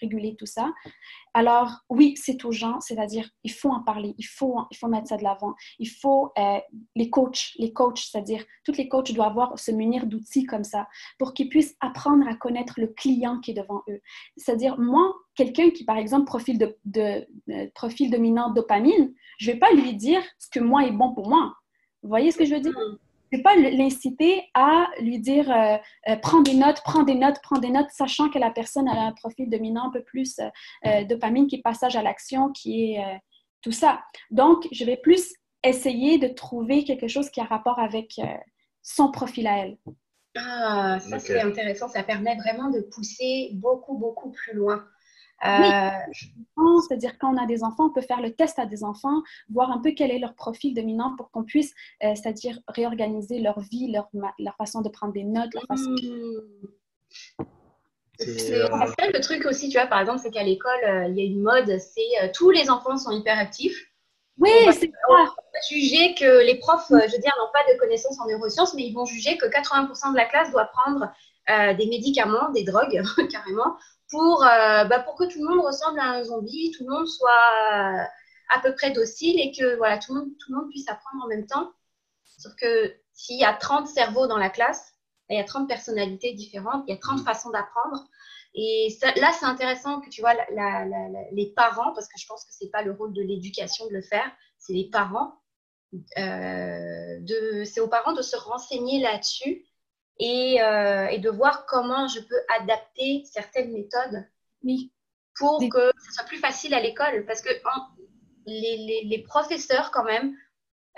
réguler, 0.00 0.36
tout 0.36 0.46
ça. 0.46 0.72
Alors, 1.34 1.84
oui, 1.90 2.14
c'est 2.16 2.36
gens, 2.50 2.80
c'est-à-dire 2.80 3.28
il 3.44 3.52
faut 3.52 3.70
en 3.70 3.82
parler, 3.82 4.14
il 4.18 4.24
faut, 4.24 4.56
il 4.70 4.76
faut 4.76 4.88
mettre 4.88 5.08
ça 5.08 5.16
de 5.16 5.22
l'avant. 5.22 5.54
Il 5.78 5.88
faut, 5.88 6.32
euh, 6.38 6.58
les 6.94 7.10
coachs, 7.10 7.52
les 7.58 7.72
coachs, 7.72 7.98
c'est-à-dire 7.98 8.44
tous 8.64 8.76
les 8.76 8.88
coachs 8.88 9.12
doivent 9.12 9.30
avoir, 9.30 9.58
se 9.58 9.70
munir 9.70 10.06
d'outils 10.06 10.44
comme 10.44 10.64
ça 10.64 10.88
pour 11.18 11.34
qu'ils 11.34 11.48
puissent 11.48 11.76
apprendre 11.80 12.26
à 12.28 12.34
connaître 12.34 12.74
le 12.78 12.88
client 12.88 13.40
qui 13.40 13.50
est 13.50 13.54
devant 13.54 13.82
eux. 13.88 14.00
C'est-à-dire, 14.36 14.78
moi, 14.78 15.14
quelqu'un 15.34 15.70
qui, 15.70 15.84
par 15.84 15.98
exemple, 15.98 16.26
profil, 16.26 16.58
de, 16.58 16.76
de, 16.84 17.26
profil 17.74 18.10
dominant 18.10 18.50
dopamine, 18.50 19.12
je 19.38 19.50
ne 19.50 19.54
vais 19.54 19.58
pas 19.58 19.72
lui 19.72 19.94
dire 19.94 20.22
ce 20.38 20.48
que 20.48 20.60
moi 20.60 20.86
est 20.86 20.92
bon 20.92 21.12
pour 21.14 21.28
moi. 21.28 21.54
Vous 22.02 22.08
voyez 22.08 22.30
ce 22.30 22.38
que 22.38 22.44
je 22.44 22.54
veux 22.54 22.60
dire? 22.60 22.74
Mm 23.32 23.36
ne 23.36 23.38
vais 23.38 23.42
pas 23.42 23.56
l'inciter 23.56 24.44
à 24.54 24.86
lui 25.00 25.18
dire 25.18 25.50
euh, 25.50 25.76
euh, 26.08 26.16
prends 26.16 26.40
des 26.40 26.54
notes, 26.54 26.80
prends 26.84 27.02
des 27.02 27.14
notes, 27.14 27.38
prends 27.42 27.58
des 27.58 27.70
notes, 27.70 27.90
sachant 27.90 28.30
que 28.30 28.38
la 28.38 28.50
personne 28.50 28.88
a 28.88 29.06
un 29.06 29.12
profil 29.12 29.50
dominant 29.50 29.88
un 29.88 29.90
peu 29.90 30.02
plus 30.02 30.38
euh, 30.86 31.04
dopamine 31.04 31.46
qui 31.46 31.56
est 31.56 31.62
passage 31.62 31.96
à 31.96 32.02
l'action, 32.02 32.52
qui 32.52 32.92
est 32.92 33.20
tout 33.62 33.72
ça. 33.72 34.00
Donc, 34.30 34.68
je 34.70 34.84
vais 34.84 34.96
plus 34.96 35.34
essayer 35.64 36.18
de 36.18 36.28
trouver 36.28 36.84
quelque 36.84 37.08
chose 37.08 37.30
qui 37.30 37.40
a 37.40 37.44
rapport 37.44 37.78
avec 37.78 38.20
son 38.82 39.10
profil 39.10 39.46
à 39.48 39.58
elle. 39.58 39.78
Ah, 40.36 40.98
ça 41.00 41.18
c'est 41.18 41.40
intéressant, 41.40 41.88
ça 41.88 42.02
permet 42.02 42.36
vraiment 42.36 42.70
de 42.70 42.80
pousser 42.80 43.50
beaucoup, 43.54 43.96
beaucoup 43.96 44.30
plus 44.30 44.54
loin. 44.54 44.84
Euh, 45.44 45.90
c'est-à-dire 46.88 47.18
quand 47.18 47.34
on 47.34 47.36
a 47.36 47.46
des 47.46 47.62
enfants, 47.62 47.86
on 47.86 47.90
peut 47.90 48.00
faire 48.00 48.20
le 48.20 48.32
test 48.34 48.58
à 48.58 48.66
des 48.66 48.84
enfants, 48.84 49.22
voir 49.50 49.70
un 49.70 49.78
peu 49.78 49.92
quel 49.92 50.10
est 50.10 50.18
leur 50.18 50.34
profil 50.34 50.74
dominant 50.74 51.14
pour 51.16 51.30
qu'on 51.30 51.44
puisse, 51.44 51.74
euh, 52.02 52.14
c'est-à-dire 52.14 52.58
réorganiser 52.68 53.40
leur 53.40 53.60
vie, 53.60 53.92
leur, 53.92 54.08
leur, 54.38 54.56
façon 54.56 54.80
de 54.80 54.88
prendre 54.88 55.12
des 55.12 55.24
notes, 55.24 55.52
leur 55.54 55.64
façon 55.66 55.90
mmh. 55.90 56.68
C'est 58.18 58.54
euh, 58.54 58.68
le 59.12 59.20
truc 59.20 59.44
aussi, 59.44 59.68
tu 59.68 59.76
vois, 59.76 59.86
par 59.86 60.00
exemple, 60.00 60.20
c'est 60.22 60.30
qu'à 60.30 60.42
l'école, 60.42 61.10
il 61.10 61.18
y 61.18 61.20
a 61.20 61.24
une 61.24 61.42
mode, 61.42 61.78
c'est 61.78 62.32
tous 62.32 62.50
les 62.50 62.70
enfants 62.70 62.96
sont 62.96 63.10
hyperactifs. 63.10 63.78
Oui, 64.38 64.50
c'est 64.72 64.90
ça. 64.90 65.34
juger 65.70 66.14
que 66.14 66.46
les 66.46 66.58
profs, 66.58 66.86
je 66.88 66.94
veux 66.94 67.18
dire, 67.18 67.34
n'ont 67.38 67.52
pas 67.52 67.70
de 67.70 67.78
connaissances 67.78 68.18
en 68.20 68.26
neurosciences, 68.26 68.72
mais 68.72 68.84
ils 68.84 68.94
vont 68.94 69.04
juger 69.04 69.36
que 69.36 69.44
80% 69.46 70.12
de 70.12 70.16
la 70.16 70.24
classe 70.24 70.50
doit 70.50 70.64
prendre 70.64 71.12
des 71.46 71.86
médicaments, 71.88 72.50
des 72.54 72.64
drogues, 72.64 73.02
carrément, 73.30 73.76
pour, 74.10 74.44
euh, 74.44 74.84
bah, 74.84 75.00
pour 75.00 75.16
que 75.16 75.24
tout 75.24 75.40
le 75.40 75.48
monde 75.48 75.64
ressemble 75.64 75.98
à 75.98 76.10
un 76.10 76.22
zombie, 76.22 76.72
tout 76.76 76.84
le 76.84 76.94
monde 76.94 77.08
soit 77.08 77.30
euh, 77.72 78.04
à 78.48 78.60
peu 78.62 78.74
près 78.74 78.90
docile 78.90 79.40
et 79.40 79.52
que 79.52 79.76
voilà, 79.76 79.98
tout, 79.98 80.14
le 80.14 80.20
monde, 80.20 80.30
tout 80.38 80.52
le 80.52 80.58
monde 80.58 80.70
puisse 80.70 80.88
apprendre 80.88 81.24
en 81.24 81.28
même 81.28 81.46
temps. 81.46 81.72
Sauf 82.38 82.54
que 82.54 82.94
s'il 83.12 83.38
y 83.38 83.44
a 83.44 83.54
30 83.54 83.88
cerveaux 83.88 84.26
dans 84.26 84.38
la 84.38 84.50
classe, 84.50 84.92
il 85.28 85.36
y 85.36 85.40
a 85.40 85.44
30 85.44 85.68
personnalités 85.68 86.34
différentes, 86.34 86.84
il 86.86 86.94
y 86.94 86.96
a 86.96 87.00
30 87.00 87.20
mm. 87.20 87.24
façons 87.24 87.50
d'apprendre. 87.50 88.06
Et 88.54 88.96
là, 89.16 89.32
c'est 89.38 89.44
intéressant 89.44 90.00
que 90.00 90.08
tu 90.08 90.22
vois 90.22 90.32
les 91.32 91.52
parents, 91.54 91.92
parce 91.92 92.08
que 92.08 92.18
je 92.18 92.26
pense 92.26 92.44
que 92.44 92.54
ce 92.54 92.64
n'est 92.64 92.70
pas 92.70 92.82
le 92.82 92.92
rôle 92.92 93.12
de 93.12 93.20
l'éducation 93.20 93.86
de 93.86 93.92
le 93.92 94.02
faire, 94.02 94.30
c'est 94.58 94.72
les 94.72 94.88
parents. 94.88 95.34
Euh, 96.18 97.64
c'est 97.64 97.80
aux 97.80 97.88
parents 97.88 98.12
de 98.12 98.22
se 98.22 98.36
renseigner 98.36 99.00
là-dessus 99.00 99.65
et, 100.18 100.62
euh, 100.62 101.06
et, 101.08 101.18
de 101.18 101.30
voir 101.30 101.66
comment 101.66 102.08
je 102.08 102.20
peux 102.20 102.40
adapter 102.60 103.24
certaines 103.26 103.72
méthodes 103.72 104.26
Oui. 104.62 104.92
Pour 105.38 105.58
que 105.58 105.90
ce 106.02 106.12
soit 106.14 106.24
plus 106.24 106.38
facile 106.38 106.72
à 106.72 106.80
l'école. 106.80 107.26
Parce 107.26 107.42
que 107.42 107.50
les, 108.46 109.24
professeurs, 109.26 109.90
quand 109.90 110.04
même, 110.04 110.34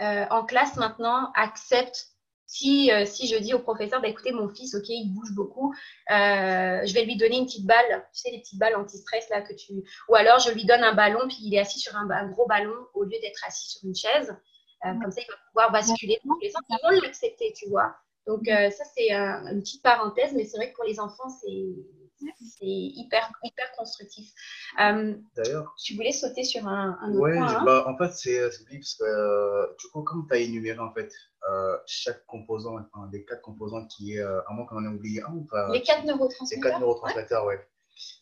euh, 0.00 0.26
en 0.30 0.44
classe 0.44 0.76
maintenant, 0.76 1.32
acceptent 1.34 2.06
si, 2.46 2.90
euh, 2.92 3.04
si 3.04 3.26
je 3.26 3.36
dis 3.36 3.52
au 3.52 3.58
professeur, 3.58 4.00
bah, 4.00 4.08
écoutez, 4.08 4.32
mon 4.32 4.48
fils, 4.48 4.74
ok, 4.74 4.88
il 4.88 5.12
bouge 5.12 5.32
beaucoup, 5.34 5.74
je 6.08 6.94
vais 6.94 7.04
lui 7.04 7.16
donner 7.16 7.38
une 7.38 7.46
petite 7.46 7.66
balle, 7.66 8.06
tu 8.14 8.20
sais, 8.20 8.30
les 8.30 8.38
petites 8.38 8.58
balles 8.58 8.76
anti-stress 8.76 9.28
là 9.28 9.42
que 9.42 9.52
tu. 9.52 9.72
Ou 10.08 10.14
alors 10.14 10.38
je 10.38 10.50
lui 10.52 10.64
donne 10.64 10.84
un 10.84 10.94
ballon, 10.94 11.26
puis 11.28 11.38
il 11.42 11.54
est 11.54 11.58
assis 11.58 11.80
sur 11.80 11.94
un, 11.96 12.06
gros 12.28 12.46
ballon 12.46 12.76
au 12.94 13.02
lieu 13.02 13.18
d'être 13.20 13.44
assis 13.44 13.70
sur 13.70 13.80
une 13.84 13.94
chaise. 13.94 14.34
Comme 14.82 15.10
ça, 15.10 15.20
il 15.20 15.26
va 15.26 15.36
pouvoir 15.48 15.72
basculer. 15.72 16.20
les 16.40 16.52
enfants 16.56 16.80
vont 16.84 17.00
l'accepter, 17.00 17.52
tu 17.54 17.68
vois. 17.68 17.96
Donc, 18.28 18.44
ça, 18.46 18.84
c'est 18.94 19.10
une 19.10 19.60
petite 19.60 19.82
parenthèse, 19.82 20.32
mais 20.34 20.44
c'est 20.44 20.58
vrai 20.58 20.70
que 20.70 20.76
pour 20.76 20.84
les 20.84 21.00
enfants, 21.00 21.28
c'est 21.28 21.64
c'est 22.40 22.66
hyper, 22.66 23.32
hyper 23.42 23.70
constructif. 23.76 24.32
Euh, 24.80 25.14
D'ailleurs, 25.36 25.74
tu 25.82 25.94
voulais 25.94 26.12
sauter 26.12 26.44
sur 26.44 26.66
un, 26.66 26.98
un 27.00 27.12
autre 27.12 27.20
ouais, 27.20 27.36
point. 27.36 27.46
Hein? 27.46 27.62
Bah, 27.64 27.84
en 27.86 27.96
fait, 27.96 28.12
c'est 28.12 28.40
parce 28.40 28.94
que 28.94 29.04
euh, 29.04 29.66
du 29.78 29.88
coup, 29.88 30.02
comme 30.02 30.26
tu 30.28 30.34
as 30.34 30.38
énuméré 30.38 30.78
en 30.78 30.92
fait, 30.92 31.12
euh, 31.50 31.76
chaque 31.86 32.24
composant, 32.26 32.76
enfin, 32.76 33.08
les 33.12 33.24
quatre 33.24 33.42
composants 33.42 33.86
qui 33.86 34.14
est, 34.14 34.20
à 34.20 34.44
moins 34.50 34.66
qu'on 34.66 34.76
en 34.76 34.84
ait 34.84 34.94
oublié 34.94 35.22
un 35.22 35.32
ou 35.32 35.44
pas 35.44 35.70
Les 35.72 35.82
quatre 35.82 36.04
neurotransmetteurs. 36.04 36.64
Les 36.64 36.70
quatre 36.70 36.80
neurotransmetteurs, 36.80 37.44
ouais. 37.46 37.66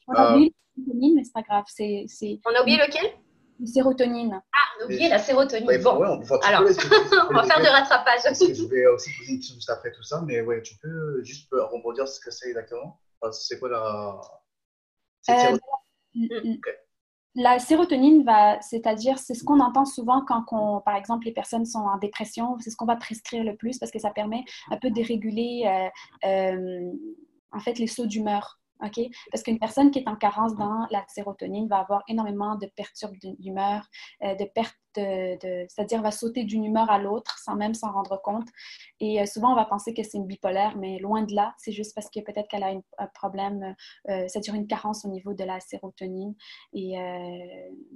On 0.09 0.15
a 0.15 0.35
oublié 0.35 0.55
sérotonine, 0.75 1.15
mais 1.17 1.25
c'est 1.25 1.33
pas 1.33 1.43
grave. 1.43 1.65
C'est, 1.69 2.07
On 2.45 2.55
a 2.55 2.63
oublié 2.63 2.79
lequel? 2.79 3.11
La 3.59 3.67
sérotonine. 3.67 4.43
Ah, 4.53 4.59
on 4.81 4.85
oublié 4.85 5.09
la 5.09 5.19
sérotonine. 5.19 5.67
bon, 5.83 5.91
on, 5.91 6.39
Alors, 6.41 6.63
on 7.31 7.35
va 7.35 7.43
faire 7.45 7.61
du 7.61 7.69
rattrapage. 7.69 8.21
je 8.25 8.69
vais 8.69 8.87
aussi 8.87 9.11
poser 9.19 9.33
une 9.33 9.39
question 9.39 9.55
juste 9.55 9.71
après 9.71 9.93
tout 9.93 10.03
ça, 10.03 10.23
mais 10.27 10.41
ouais, 10.43 10.63
tu 10.63 10.75
peux 10.83 11.23
juste 11.25 11.49
rebondir 11.53 12.07
ce 12.07 12.21
que 12.21 12.31
c'est 12.31 12.49
exactement 12.49 12.99
c'est 13.33 13.59
quoi 13.59 13.69
la. 13.69 14.21
Euh, 15.31 15.59
mm, 16.15 16.25
mm. 16.25 16.61
La 17.39 17.59
sérotonine 17.59 18.25
va, 18.25 18.59
c'est-à-dire, 18.63 19.19
c'est 19.19 19.35
ce 19.35 19.45
qu'on 19.45 19.61
entend 19.61 19.85
souvent 19.85 20.25
quand, 20.25 20.81
par 20.81 20.97
exemple, 20.97 21.27
les 21.27 21.33
personnes 21.33 21.67
sont 21.67 21.81
en 21.81 21.99
dépression. 21.99 22.57
C'est 22.61 22.71
ce 22.71 22.77
qu'on 22.77 22.87
va 22.87 22.97
prescrire 22.97 23.45
le 23.45 23.55
plus 23.57 23.79
parce 23.79 23.93
que 23.93 23.99
ça 23.99 24.11
permet 24.11 24.43
un 24.71 24.79
peu 24.79 24.91
de 24.91 25.03
réguler, 25.03 25.65
euh, 25.67 26.27
euh, 26.29 26.93
en 27.53 27.61
fait, 27.61 27.79
les 27.79 27.89
sauts 27.89 28.07
d'humeur. 28.07 28.59
OK? 28.85 29.01
Parce 29.31 29.43
qu'une 29.43 29.59
personne 29.59 29.91
qui 29.91 30.01
est 30.01 30.09
en 30.09 30.17
carence 30.17 30.55
dans 30.57 30.87
la 30.91 31.05
sérotonine 31.09 31.69
va 31.69 31.79
avoir 31.79 32.03
énormément 32.09 32.57
de 32.57 32.67
perturbes 32.67 33.17
d'humeur, 33.39 33.87
euh, 34.23 34.35
de 34.35 34.45
perte 34.45 34.77
de, 34.97 35.67
c'est-à-dire 35.69 36.01
va 36.01 36.11
sauter 36.11 36.45
d'une 36.45 36.65
humeur 36.65 36.91
à 36.91 36.99
l'autre 36.99 37.39
sans 37.39 37.55
même 37.55 37.75
s'en 37.75 37.93
rendre 37.93 38.19
compte. 38.23 38.49
Et 38.99 39.21
euh, 39.21 39.27
souvent, 39.27 39.53
on 39.53 39.55
va 39.55 39.67
penser 39.67 39.93
que 39.93 40.03
c'est 40.03 40.17
une 40.17 40.27
bipolaire, 40.27 40.75
mais 40.79 40.99
loin 40.99 41.23
de 41.23 41.35
là, 41.35 41.55
c'est 41.59 41.73
juste 41.73 41.95
parce 41.95 42.09
que 42.09 42.21
peut-être 42.21 42.49
qu'elle 42.49 42.63
a 42.63 42.71
un 42.71 43.07
problème, 43.15 43.75
euh, 44.09 44.27
c'est-à-dire 44.27 44.55
une 44.55 44.67
carence 44.67 45.05
au 45.05 45.09
niveau 45.09 45.35
de 45.35 45.45
la 45.45 45.61
sérotonine. 45.61 46.35
Et 46.73 46.95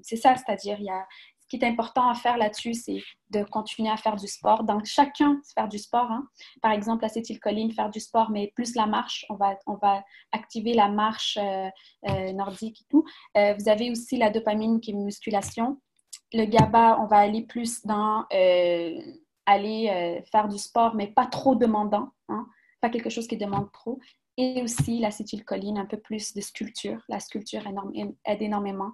c'est 0.02 0.16
ça, 0.16 0.36
c'est-à-dire, 0.36 0.78
il 0.78 0.84
y 0.84 0.90
a, 0.90 1.06
qui 1.50 1.56
est 1.56 1.64
important 1.64 2.08
à 2.08 2.14
faire 2.14 2.38
là-dessus, 2.38 2.74
c'est 2.74 3.02
de 3.30 3.42
continuer 3.42 3.90
à 3.90 3.96
faire 3.96 4.14
du 4.14 4.28
sport. 4.28 4.62
Donc, 4.62 4.86
chacun 4.86 5.40
faire 5.52 5.68
du 5.68 5.78
sport. 5.78 6.10
Hein. 6.10 6.28
Par 6.62 6.70
exemple, 6.70 7.02
l'acétylcholine, 7.02 7.72
faire 7.72 7.90
du 7.90 7.98
sport, 7.98 8.30
mais 8.30 8.52
plus 8.54 8.76
la 8.76 8.86
marche, 8.86 9.26
on 9.28 9.34
va, 9.34 9.58
on 9.66 9.74
va 9.74 10.04
activer 10.30 10.74
la 10.74 10.88
marche 10.88 11.36
euh, 11.40 11.68
euh, 12.08 12.32
nordique 12.32 12.82
et 12.82 12.84
tout. 12.88 13.04
Euh, 13.36 13.54
vous 13.58 13.68
avez 13.68 13.90
aussi 13.90 14.16
la 14.16 14.30
dopamine 14.30 14.80
qui 14.80 14.92
est 14.92 14.94
musculation. 14.94 15.80
Le 16.32 16.44
GABA, 16.44 16.98
on 17.00 17.06
va 17.06 17.16
aller 17.18 17.42
plus 17.42 17.84
dans 17.84 18.24
aller 19.46 20.22
faire 20.30 20.46
du 20.46 20.58
sport, 20.58 20.94
mais 20.94 21.08
pas 21.08 21.26
trop 21.26 21.56
demandant. 21.56 22.10
Hein. 22.28 22.46
Pas 22.80 22.88
quelque 22.88 23.10
chose 23.10 23.26
qui 23.26 23.36
demande 23.36 23.72
trop 23.72 23.98
et 24.36 24.62
aussi 24.62 25.00
l'acétylcholine, 25.00 25.78
un 25.78 25.86
peu 25.86 25.98
plus 25.98 26.32
de 26.34 26.40
sculpture. 26.40 27.02
La 27.08 27.20
sculpture 27.20 27.62
aide 28.24 28.42
énormément. 28.42 28.92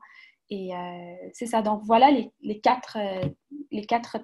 Et 0.51 0.75
euh, 0.75 1.29
c'est 1.33 1.47
ça. 1.47 1.63
Donc 1.63 1.83
voilà 1.85 2.11
les, 2.11 2.31
les 2.41 2.61
quatre, 2.61 2.99
euh, 2.99 3.29
les 3.71 3.85
quatre 3.85 4.19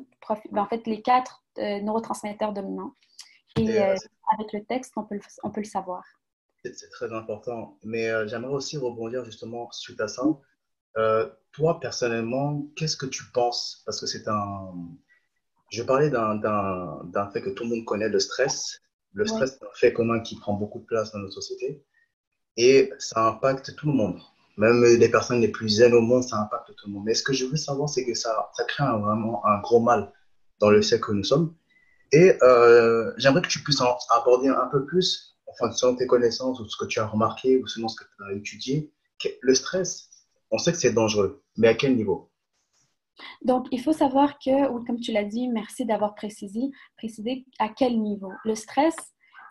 ben, 0.52 0.62
en 0.62 0.66
fait, 0.66 0.86
les 0.86 1.02
quatre 1.02 1.42
euh, 1.58 1.80
neurotransmetteurs 1.80 2.52
dominants. 2.52 2.94
Et, 3.58 3.78
avec 3.80 4.52
le 4.54 4.64
texte, 4.64 4.94
on 4.96 5.04
peut 5.04 5.16
le, 5.16 5.20
on 5.42 5.50
peut 5.50 5.60
le 5.60 5.66
savoir. 5.66 6.02
C'est 6.64 6.88
très 6.90 7.12
important. 7.12 7.76
Mais 7.82 8.08
j'aimerais 8.28 8.54
aussi 8.54 8.78
rebondir 8.78 9.24
justement 9.24 9.70
suite 9.72 10.00
à 10.00 10.08
ça. 10.08 10.22
toi, 11.50 11.80
personnellement, 11.80 12.62
qu'est-ce 12.76 12.96
que 12.96 13.06
tu 13.06 13.24
penses? 13.32 13.82
Parce 13.84 14.00
que 14.00 14.06
c'est 14.06 14.26
un. 14.28 14.72
Je 15.70 15.82
parlais 15.82 16.08
d'un 16.08 17.30
fait 17.32 17.42
que 17.42 17.50
tout 17.50 17.64
le 17.64 17.70
monde 17.70 17.84
connaît, 17.84 18.08
le 18.08 18.20
stress. 18.20 18.80
Le 19.12 19.26
stress 19.26 19.58
est 19.60 19.64
un 19.64 19.74
fait 19.74 19.92
commun 19.92 20.20
qui 20.20 20.36
prend 20.36 20.54
beaucoup 20.54 20.78
de 20.78 20.86
place 20.86 21.12
dans 21.12 21.18
notre 21.18 21.34
société. 21.34 21.84
Et 22.56 22.90
ça 22.98 23.26
impacte 23.26 23.74
tout 23.76 23.86
le 23.86 23.92
monde 23.92 24.20
même 24.57 24.84
les 24.84 25.09
personnes 25.09 25.40
les 25.40 25.48
plus 25.48 25.68
zen 25.68 25.94
au 25.94 26.00
monde, 26.00 26.22
ça 26.22 26.40
impacte 26.40 26.74
tout 26.76 26.86
le 26.86 26.92
monde. 26.92 27.05
Mais 27.05 27.14
ce 27.14 27.22
que 27.22 27.32
je 27.32 27.46
veux 27.46 27.57
savoir, 27.57 27.88
c'est 27.88 28.05
que 28.05 28.14
ça, 28.14 28.50
crée 28.68 28.84
vraiment 28.84 29.44
un 29.46 29.61
gros 29.61 29.80
mal 29.80 30.12
dans 30.61 30.70
le 30.70 30.82
siècle 30.82 31.07
que 31.07 31.12
nous 31.12 31.24
sommes. 31.24 31.55
Et 32.12 32.36
euh, 32.42 33.12
j'aimerais 33.16 33.42
que 33.42 33.48
tu 33.48 33.62
puisses 33.62 33.80
en 33.80 33.96
aborder 34.11 34.48
un 34.48 34.68
peu 34.70 34.84
plus, 34.84 35.38
enfin, 35.46 35.72
selon 35.72 35.96
tes 35.96 36.07
connaissances 36.07 36.61
ou 36.61 36.68
ce 36.68 36.76
que 36.76 36.84
tu 36.84 37.00
as 37.00 37.07
remarqué 37.07 37.59
ou 37.59 37.66
selon 37.66 37.88
ce 37.88 37.96
que 37.96 38.05
tu 38.05 38.24
as 38.24 38.32
étudié. 38.34 38.92
Le 39.40 39.55
stress, 39.55 40.11
on 40.50 40.59
sait 40.59 40.72
que 40.72 40.78
c'est 40.78 40.92
dangereux, 40.92 41.42
mais 41.57 41.68
à 41.68 41.74
quel 41.74 41.96
niveau? 41.96 42.30
Donc, 43.42 43.66
il 43.70 43.80
faut 43.80 43.92
savoir 43.92 44.38
que, 44.38 44.66
comme 44.86 45.00
tu 45.00 45.12
l'as 45.12 45.24
dit, 45.24 45.48
merci 45.48 45.84
d'avoir 45.86 46.14
précisé, 46.14 46.70
précisé 46.96 47.46
à 47.59 47.68
quel 47.68 48.00
niveau. 48.00 48.32
Le 48.44 48.55
stress, 48.55 48.94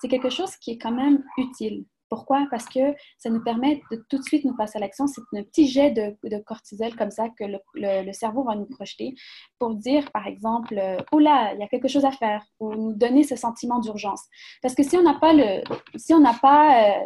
c'est 0.01 0.07
quelque 0.07 0.29
chose 0.29 0.55
qui 0.57 0.71
est 0.71 0.77
quand 0.77 0.91
même 0.91 1.23
utile. 1.37 1.85
Pourquoi? 2.11 2.45
Parce 2.51 2.65
que 2.65 2.93
ça 3.17 3.29
nous 3.29 3.41
permet 3.41 3.81
de 3.89 4.03
tout 4.09 4.17
de 4.17 4.23
suite 4.23 4.43
nous 4.43 4.53
passer 4.53 4.77
à 4.77 4.81
l'action. 4.81 5.07
C'est 5.07 5.21
un 5.33 5.43
petit 5.43 5.65
jet 5.65 5.91
de, 5.91 6.39
cortisol 6.43 6.93
comme 6.97 7.09
ça 7.09 7.29
que 7.29 7.45
le, 7.75 8.11
cerveau 8.11 8.43
va 8.43 8.55
nous 8.55 8.65
projeter 8.65 9.15
pour 9.57 9.75
dire, 9.75 10.11
par 10.11 10.27
exemple, 10.27 10.77
oh 11.13 11.19
là, 11.19 11.53
il 11.53 11.61
y 11.61 11.63
a 11.63 11.69
quelque 11.69 11.87
chose 11.87 12.03
à 12.03 12.11
faire, 12.11 12.43
ou 12.59 12.75
nous 12.75 12.93
donner 12.93 13.23
ce 13.23 13.37
sentiment 13.37 13.79
d'urgence. 13.79 14.23
Parce 14.61 14.75
que 14.75 14.83
si 14.83 14.97
on 14.97 15.03
n'a 15.03 15.13
pas, 15.13 15.31
le, 15.31 15.63
si 15.95 16.13
on 16.13 16.21
pas 16.41 16.89
euh, 16.89 17.05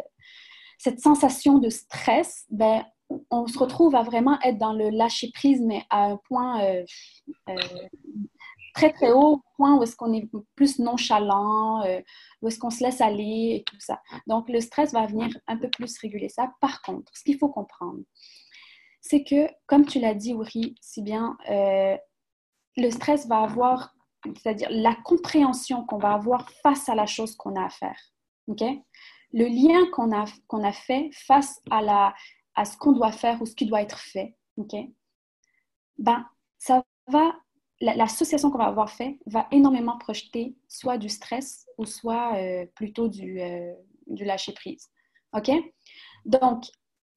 cette 0.76 0.98
sensation 0.98 1.58
de 1.58 1.68
stress, 1.70 2.44
ben, 2.50 2.84
on 3.30 3.46
se 3.46 3.60
retrouve 3.60 3.94
à 3.94 4.02
vraiment 4.02 4.40
être 4.42 4.58
dans 4.58 4.72
le 4.72 4.90
lâcher 4.90 5.30
prise, 5.32 5.60
mais 5.60 5.84
à 5.88 6.06
un 6.06 6.16
point 6.16 6.64
euh, 6.64 6.84
très, 8.76 8.92
très 8.92 9.10
haut 9.10 9.42
point 9.56 9.74
où 9.74 9.82
est-ce 9.82 9.96
qu'on 9.96 10.12
est 10.12 10.28
plus 10.54 10.78
nonchalant, 10.78 11.82
euh, 11.84 12.00
où 12.42 12.48
est-ce 12.48 12.58
qu'on 12.58 12.70
se 12.70 12.84
laisse 12.84 13.00
aller 13.00 13.56
et 13.56 13.64
tout 13.64 13.80
ça. 13.80 14.02
Donc, 14.26 14.50
le 14.50 14.60
stress 14.60 14.92
va 14.92 15.06
venir 15.06 15.28
un 15.46 15.56
peu 15.56 15.70
plus 15.70 15.98
réguler 15.98 16.28
ça. 16.28 16.52
Par 16.60 16.82
contre, 16.82 17.10
ce 17.16 17.24
qu'il 17.24 17.38
faut 17.38 17.48
comprendre, 17.48 18.00
c'est 19.00 19.24
que, 19.24 19.48
comme 19.66 19.86
tu 19.86 19.98
l'as 19.98 20.14
dit, 20.14 20.32
Uri, 20.32 20.74
si 20.82 21.00
bien, 21.00 21.38
euh, 21.48 21.96
le 22.76 22.90
stress 22.90 23.26
va 23.26 23.38
avoir, 23.38 23.94
c'est-à-dire 24.24 24.68
la 24.70 24.94
compréhension 24.94 25.84
qu'on 25.86 25.98
va 25.98 26.12
avoir 26.12 26.50
face 26.62 26.90
à 26.90 26.94
la 26.94 27.06
chose 27.06 27.34
qu'on 27.34 27.56
a 27.56 27.64
à 27.64 27.70
faire. 27.70 27.98
OK? 28.46 28.62
Le 29.32 29.46
lien 29.46 29.90
qu'on 29.90 30.14
a, 30.14 30.26
qu'on 30.48 30.62
a 30.62 30.72
fait 30.72 31.08
face 31.12 31.62
à, 31.70 31.80
la, 31.80 32.14
à 32.54 32.66
ce 32.66 32.76
qu'on 32.76 32.92
doit 32.92 33.12
faire 33.12 33.40
ou 33.40 33.46
ce 33.46 33.54
qui 33.54 33.64
doit 33.64 33.80
être 33.80 34.00
fait. 34.00 34.36
OK? 34.58 34.74
Ben, 35.96 36.26
ça 36.58 36.84
va 37.08 37.34
l'association 37.80 38.50
qu'on 38.50 38.58
va 38.58 38.66
avoir 38.66 38.90
fait 38.90 39.18
va 39.26 39.46
énormément 39.50 39.98
projeter 39.98 40.56
soit 40.68 40.98
du 40.98 41.08
stress 41.08 41.66
ou 41.78 41.84
soit 41.84 42.36
euh, 42.36 42.66
plutôt 42.74 43.08
du, 43.08 43.40
euh, 43.40 43.74
du 44.06 44.24
lâcher-prise. 44.24 44.90
OK? 45.34 45.50
Donc, 46.24 46.64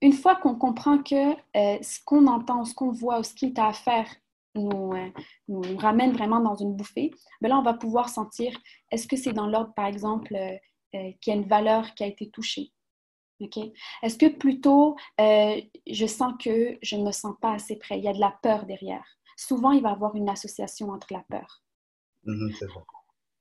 une 0.01 0.13
fois 0.13 0.35
qu'on 0.35 0.55
comprend 0.55 1.01
que 1.01 1.33
euh, 1.33 1.77
ce 1.81 1.99
qu'on 2.03 2.27
entend, 2.27 2.65
ce 2.65 2.73
qu'on 2.73 2.91
voit 2.91 3.19
ou 3.19 3.23
ce 3.23 3.33
qui 3.33 3.45
est 3.45 3.59
à 3.59 3.73
faire 3.73 4.07
nous, 4.55 4.91
ramène 5.77 6.11
vraiment 6.11 6.41
dans 6.41 6.55
une 6.55 6.75
bouffée, 6.75 7.11
bien 7.39 7.49
là, 7.49 7.59
on 7.59 7.63
va 7.63 7.75
pouvoir 7.75 8.09
sentir 8.09 8.57
est-ce 8.91 9.07
que 9.07 9.15
c'est 9.15 9.31
dans 9.31 9.47
l'ordre, 9.47 9.73
par 9.73 9.85
exemple, 9.85 10.35
qu'il 10.91 11.15
y 11.27 11.31
a 11.31 11.35
une 11.35 11.47
valeur 11.47 11.93
qui 11.93 12.03
a 12.03 12.07
été 12.07 12.29
touchée? 12.29 12.71
Est-ce 14.01 14.17
que 14.17 14.25
plutôt 14.25 14.97
je 15.17 16.05
sens 16.07 16.33
que 16.43 16.77
je 16.81 16.95
ne 16.97 17.05
me 17.05 17.11
sens 17.11 17.35
pas 17.39 17.53
assez 17.53 17.77
près? 17.77 17.99
Il 17.99 18.03
y 18.03 18.09
a 18.09 18.13
de 18.13 18.19
la 18.19 18.37
peur 18.41 18.65
derrière 18.65 19.18
souvent, 19.39 19.71
il 19.71 19.81
va 19.81 19.89
y 19.89 19.93
avoir 19.93 20.15
une 20.15 20.29
association 20.29 20.89
entre 20.89 21.07
la 21.11 21.23
peur. 21.29 21.63
Mhm, 22.25 22.51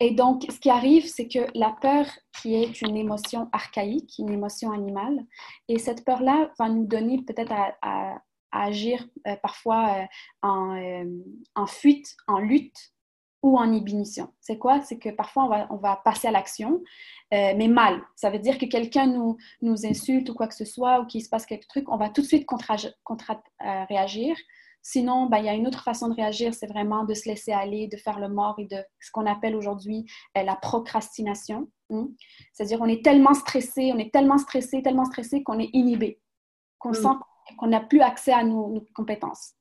Et 0.01 0.13
donc, 0.13 0.47
ce 0.49 0.61
qui 0.61 0.71
arrive, 0.71 1.07
c'est 1.07 1.27
que 1.27 1.47
la 1.55 1.77
peur, 1.81 2.07
qui 2.41 2.55
est 2.55 2.81
une 2.83 2.97
émotion 2.97 3.49
archaïque, 3.53 4.15
une 4.19 4.31
émotion 4.31 4.71
animale, 4.71 5.27
et 5.67 5.79
cette 5.79 6.05
peur-là 6.05 6.53
va 6.59 6.69
nous 6.69 6.87
donner 6.87 7.23
peut-être 7.23 7.53
à, 7.83 8.23
agir 8.51 9.07
euh, 9.27 9.37
parfois 9.43 10.09
euh, 10.45 10.49
euh, 10.49 11.23
en, 11.55 11.67
fuite, 11.67 12.17
en 12.29 12.39
lutte 12.39 12.95
ou 13.43 13.59
en 13.59 13.71
inhibition. 13.71 14.33
C'est 14.41 14.57
quoi? 14.57 14.81
C'est 14.81 14.99
que 14.99 15.11
parfois, 15.11 15.45
on 15.45 15.49
va, 15.49 15.67
on 15.71 15.77
va 15.77 15.97
passer 15.97 16.29
à 16.29 16.31
l'action, 16.31 16.83
mais 17.31 17.69
mal. 17.69 18.03
Ça 18.17 18.31
veut 18.31 18.39
dire 18.39 18.57
que 18.57 18.67
quelqu'un 18.67 19.07
nous, 19.07 19.37
nous 19.61 19.85
insulte 19.85 20.31
ou 20.31 20.35
quoi 20.35 20.49
que 20.49 20.55
ce 20.55 20.65
soit, 20.65 21.01
ou 21.01 21.07
qu'il 21.07 21.23
se 21.23 21.29
passe 21.29 21.45
quelque 21.45 21.69
truc, 21.69 21.89
on 21.89 21.99
va 21.99 22.09
tout 22.09 22.23
de 22.23 22.27
suite 22.27 22.47
réagir 23.61 24.35
Sinon, 24.91 25.27
ben, 25.27 25.37
il 25.37 25.45
y 25.45 25.51
a 25.51 25.55
une 25.55 25.67
autre 25.67 25.83
façon 25.83 26.09
de 26.09 26.15
réagir, 26.15 26.55
c'est 26.55 26.67
vraiment 26.67 27.05
de 27.05 27.13
se 27.13 27.29
laisser 27.29 27.53
aller, 27.53 27.89
de 27.89 27.99
faire 27.99 28.19
le 28.19 28.31
mort 28.31 28.55
et 28.57 28.65
de 28.65 28.79
ce 29.01 29.11
qu'on 29.11 29.27
appelle 29.27 29.55
aujourd'hui 29.55 30.07
euh, 30.39 30.43
la 30.43 30.57
procrastination. 30.57 31.69
Hein. 31.91 32.09
C'est-à-dire, 32.55 32.81
on 32.81 32.87
est 32.87 33.05
tellement 33.05 33.35
stressé, 33.35 33.93
on 33.95 33.99
est 33.99 34.11
tellement 34.11 34.39
stressé, 34.39 34.81
tellement 34.81 35.05
stressé 35.05 35.43
qu'on 35.43 35.59
est 35.59 35.69
inhibé. 35.75 36.23
qu'on 36.79 36.93
mm. 36.93 36.95
sent 36.95 37.19
qu'on 37.59 37.67
n'a 37.67 37.81
plus 37.81 38.01
accès 38.01 38.33
à 38.33 38.45
nos 38.45 38.83
compétences. 38.95 39.58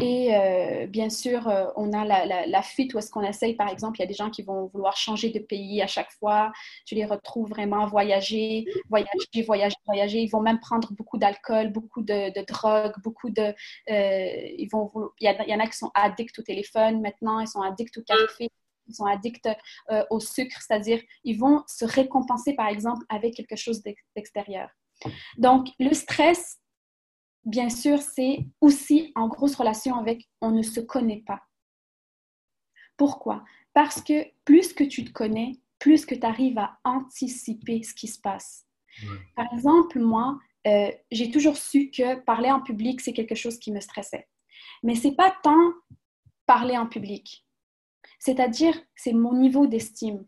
Et 0.00 0.34
euh, 0.34 0.86
bien 0.88 1.08
sûr, 1.08 1.46
euh, 1.46 1.66
on 1.76 1.92
a 1.92 2.04
la, 2.04 2.62
fuite 2.62 2.94
où 2.94 2.98
est-ce 2.98 3.10
qu'on 3.10 3.22
essaye, 3.22 3.54
par 3.54 3.68
exemple, 3.68 3.98
il 3.98 4.02
y 4.02 4.04
a 4.04 4.08
des 4.08 4.14
gens 4.14 4.28
qui 4.28 4.42
vont 4.42 4.66
vouloir 4.66 4.96
changer 4.96 5.30
de 5.30 5.38
pays 5.38 5.80
à 5.82 5.86
chaque 5.86 6.10
fois. 6.12 6.52
Tu 6.84 6.96
les 6.96 7.04
retrouves 7.04 7.48
vraiment 7.48 7.86
voyager, 7.86 8.64
voyager, 8.88 9.42
voyager, 9.46 9.76
voyager. 9.86 10.18
Ils 10.22 10.30
vont 10.30 10.40
même 10.40 10.58
prendre 10.58 10.92
beaucoup 10.94 11.16
d'alcool, 11.16 11.70
beaucoup 11.70 12.02
de, 12.02 12.44
drogue, 12.44 12.94
beaucoup 13.04 13.30
de... 13.30 13.54
Euh, 13.88 14.54
ils 14.58 14.68
vont, 14.70 14.90
il, 15.20 15.28
y, 15.30 15.54
en 15.54 15.60
a 15.60 15.66
qui 15.68 15.78
sont 15.78 15.92
addicts 15.94 16.38
au 16.40 16.42
téléphone 16.42 17.00
maintenant, 17.00 17.38
ils 17.38 17.48
sont 17.48 17.60
addicts 17.60 17.96
au 17.98 18.02
café, 18.02 18.50
ils 18.88 18.94
sont 18.94 19.06
addicts 19.06 19.48
au 20.10 20.18
sucre, 20.18 20.60
c'est-à-dire 20.60 21.00
ils 21.22 21.38
vont 21.38 21.62
se 21.68 21.84
récompenser, 21.84 22.54
par 22.54 22.66
exemple, 22.66 23.04
avec 23.08 23.34
quelque 23.34 23.56
chose 23.56 23.80
d'extérieur. 24.16 24.68
Donc, 25.38 25.68
le 25.78 25.94
stress, 25.94 26.58
bien 27.44 27.68
sûr, 27.68 28.00
c'est 28.00 28.46
aussi 28.60 29.12
en 29.14 29.28
grosse 29.28 29.54
relation 29.54 29.96
avec 29.96 30.28
on 30.40 30.50
ne 30.50 30.62
se 30.62 30.80
connaît 30.80 31.22
pas. 31.26 31.42
Pourquoi? 32.96 33.44
Parce 33.72 34.00
que 34.00 34.26
plus 34.44 34.72
que 34.72 34.84
tu 34.84 35.04
te 35.04 35.10
connais, 35.10 35.60
plus 35.78 36.06
que 36.06 36.14
tu 36.14 36.24
arrives 36.24 36.58
à 36.58 36.78
anticiper 36.84 37.82
ce 37.82 37.94
qui 37.94 38.08
se 38.08 38.20
passe. 38.20 38.66
Par 39.34 39.46
exemple, 39.52 39.98
moi, 39.98 40.38
euh, 40.66 40.90
j'ai 41.10 41.30
toujours 41.30 41.56
su 41.56 41.90
que 41.90 42.20
parler 42.20 42.50
en 42.50 42.60
public, 42.60 43.00
c'est 43.00 43.12
quelque 43.12 43.34
chose 43.34 43.58
qui 43.58 43.72
me 43.72 43.80
stressait. 43.80 44.28
Mais 44.82 44.94
c'est 44.94 45.16
pas 45.16 45.34
tant 45.42 45.72
parler 46.46 46.78
en 46.78 46.86
public. 46.86 47.44
C'est-à-dire, 48.18 48.74
c'est 48.94 49.12
mon 49.12 49.34
niveau 49.34 49.66
d'estime. 49.66 50.24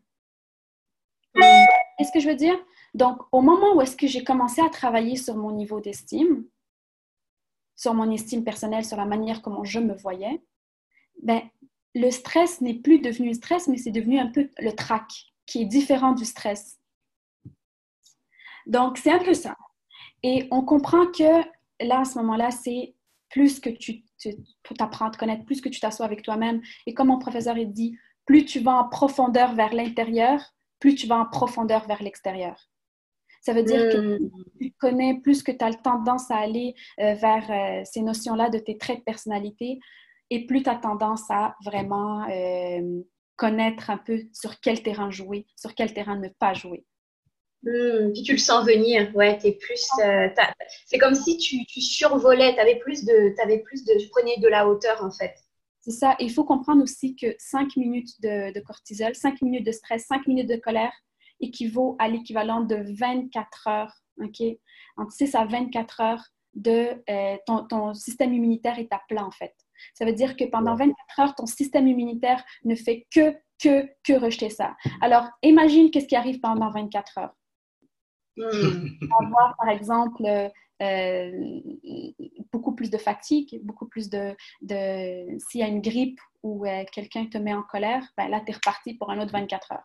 Qu'est-ce 1.34 2.12
que 2.12 2.20
je 2.20 2.28
veux 2.28 2.36
dire? 2.36 2.58
Donc, 2.94 3.18
au 3.32 3.40
moment 3.40 3.76
où 3.76 3.80
est-ce 3.82 3.96
que 3.96 4.06
j'ai 4.06 4.24
commencé 4.24 4.60
à 4.60 4.68
travailler 4.68 5.16
sur 5.16 5.36
mon 5.36 5.52
niveau 5.52 5.80
d'estime, 5.80 6.44
sur 7.76 7.94
mon 7.94 8.10
estime 8.10 8.42
personnelle, 8.42 8.84
sur 8.84 8.96
la 8.96 9.04
manière 9.04 9.42
comment 9.42 9.64
je 9.64 9.78
me 9.78 9.94
voyais, 9.94 10.42
ben, 11.22 11.42
le 11.94 12.10
stress 12.10 12.60
n'est 12.60 12.74
plus 12.74 12.98
devenu 12.98 13.32
stress, 13.34 13.68
mais 13.68 13.76
c'est 13.76 13.90
devenu 13.90 14.18
un 14.18 14.26
peu 14.26 14.50
le 14.58 14.72
trac, 14.72 15.10
qui 15.46 15.62
est 15.62 15.66
différent 15.66 16.12
du 16.12 16.24
stress. 16.24 16.78
Donc, 18.66 18.98
c'est 18.98 19.12
un 19.12 19.22
peu 19.22 19.34
ça. 19.34 19.56
Et 20.22 20.48
on 20.50 20.62
comprend 20.62 21.06
que 21.06 21.42
là, 21.80 22.00
à 22.00 22.04
ce 22.04 22.18
moment-là, 22.18 22.50
c'est 22.50 22.94
plus 23.30 23.60
que 23.60 23.70
tu, 23.70 24.04
pour 24.62 24.76
t'apprendre 24.76 25.10
à 25.10 25.12
te 25.12 25.18
connaître, 25.18 25.44
plus 25.44 25.60
que 25.60 25.68
tu 25.68 25.80
t'assois 25.80 26.06
avec 26.06 26.22
toi-même. 26.22 26.60
Et 26.86 26.94
comme 26.94 27.08
mon 27.08 27.18
professeur 27.18 27.56
a 27.56 27.64
dit, 27.64 27.96
plus 28.24 28.44
tu 28.44 28.60
vas 28.60 28.76
en 28.76 28.88
profondeur 28.88 29.54
vers 29.54 29.72
l'intérieur, 29.72 30.40
plus 30.80 30.94
tu 30.94 31.06
vas 31.06 31.18
en 31.18 31.26
profondeur 31.26 31.86
vers 31.86 32.02
l'extérieur. 32.02 32.68
Ça 33.46 33.52
veut 33.52 33.62
dire 33.62 33.92
que 33.92 34.18
hmm. 34.18 34.30
tu 34.60 34.72
connais 34.72 35.20
plus 35.20 35.44
que 35.44 35.52
tu 35.52 35.64
as 35.64 35.72
tendance 35.72 36.32
à 36.32 36.38
aller 36.38 36.74
euh, 36.98 37.14
vers 37.14 37.48
euh, 37.48 37.84
ces 37.84 38.02
notions-là 38.02 38.50
de 38.50 38.58
tes 38.58 38.76
traits 38.76 38.98
de 38.98 39.04
personnalité 39.04 39.78
et 40.30 40.46
plus 40.46 40.64
tu 40.64 40.68
as 40.68 40.74
tendance 40.74 41.30
à 41.30 41.54
vraiment 41.64 42.28
euh, 42.28 43.02
connaître 43.36 43.88
un 43.88 43.98
peu 43.98 44.22
sur 44.32 44.58
quel 44.58 44.82
terrain 44.82 45.12
jouer, 45.12 45.46
sur 45.54 45.76
quel 45.76 45.94
terrain 45.94 46.18
ne 46.18 46.28
pas 46.28 46.54
jouer. 46.54 46.84
Hmm, 47.62 48.12
puis 48.12 48.24
tu 48.24 48.32
le 48.32 48.38
sens 48.38 48.66
venir, 48.66 49.14
ouais, 49.14 49.38
es 49.44 49.52
plus. 49.52 49.90
c'est 50.86 50.98
comme 50.98 51.14
si 51.14 51.36
tu, 51.36 51.80
survolais, 51.80 52.52
tu 52.52 52.58
avais 52.58 52.80
plus 52.80 53.04
de, 53.04 53.40
avais 53.40 53.60
plus 53.60 53.84
de, 53.84 53.96
tu 53.96 54.08
prenais 54.08 54.38
de 54.38 54.48
la 54.48 54.66
hauteur 54.66 55.04
en 55.04 55.12
fait. 55.12 55.36
C'est 55.82 55.92
ça. 55.92 56.16
Il 56.18 56.32
faut 56.32 56.42
comprendre 56.42 56.82
aussi 56.82 57.14
que 57.14 57.28
5 57.38 57.76
minutes 57.76 58.20
de, 58.20 58.52
de 58.52 58.58
cortisol, 58.58 59.14
5 59.14 59.40
minutes 59.42 59.64
de 59.64 59.70
stress, 59.70 60.04
5 60.08 60.26
minutes 60.26 60.48
de 60.48 60.56
colère, 60.56 60.92
équivaut 61.40 61.96
à 61.98 62.08
l'équivalent 62.08 62.60
de 62.60 62.76
24 62.98 63.68
heures, 63.68 63.94
OK? 64.22 64.42
Entre 64.96 65.12
6 65.12 65.34
à 65.34 65.44
24 65.44 66.00
heures 66.00 66.24
de 66.54 67.02
euh, 67.10 67.36
ton, 67.68 67.94
système 67.94 68.32
immunitaire 68.32 68.78
est 68.78 68.92
à 68.92 69.00
plat, 69.08 69.24
en 69.24 69.30
fait. 69.30 69.54
Ça 69.94 70.04
veut 70.04 70.14
dire 70.14 70.36
que 70.36 70.44
pendant 70.44 70.74
24 70.74 71.20
heures, 71.20 71.34
ton 71.34 71.46
système 71.46 71.86
immunitaire 71.86 72.42
ne 72.64 72.74
fait 72.74 73.06
que, 73.14 73.34
que, 73.62 73.86
que 74.02 74.14
rejeter 74.14 74.48
ça. 74.48 74.74
Alors, 75.02 75.28
imagine 75.42 75.90
qu'est-ce 75.90 76.06
qui 76.06 76.16
arrive 76.16 76.40
pendant 76.40 76.70
24 76.70 77.18
heures. 77.18 77.34
Hmm. 78.38 78.88
Avoir, 79.20 79.54
par 79.58 79.68
exemple, 79.68 80.22
euh, 80.82 81.60
beaucoup 82.52 82.74
plus 82.74 82.90
de 82.90 82.98
fatigue, 82.98 83.60
beaucoup 83.62 83.86
plus 83.86 84.10
de... 84.10 84.34
de 84.62 85.38
S'il 85.38 85.60
y 85.60 85.64
a 85.64 85.68
une 85.68 85.80
grippe 85.80 86.20
ou 86.42 86.66
euh, 86.66 86.84
quelqu'un 86.92 87.26
te 87.26 87.38
met 87.38 87.54
en 87.54 87.62
colère, 87.62 88.06
ben 88.16 88.28
là, 88.28 88.40
tu 88.40 88.52
es 88.52 88.54
reparti 88.54 88.94
pour 88.94 89.10
un 89.10 89.20
autre 89.20 89.32
24 89.32 89.72
heures. 89.72 89.84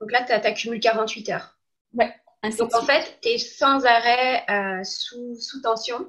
Donc 0.00 0.12
là, 0.12 0.24
tu 0.24 0.32
accumules 0.32 0.80
48 0.80 1.30
heures. 1.30 1.58
Ouais. 1.94 2.14
Donc 2.58 2.74
en 2.74 2.82
fait, 2.82 3.18
tu 3.22 3.28
es 3.28 3.38
sans 3.38 3.84
arrêt 3.86 4.44
euh, 4.50 4.84
sous, 4.84 5.34
sous, 5.40 5.60
tension. 5.60 6.08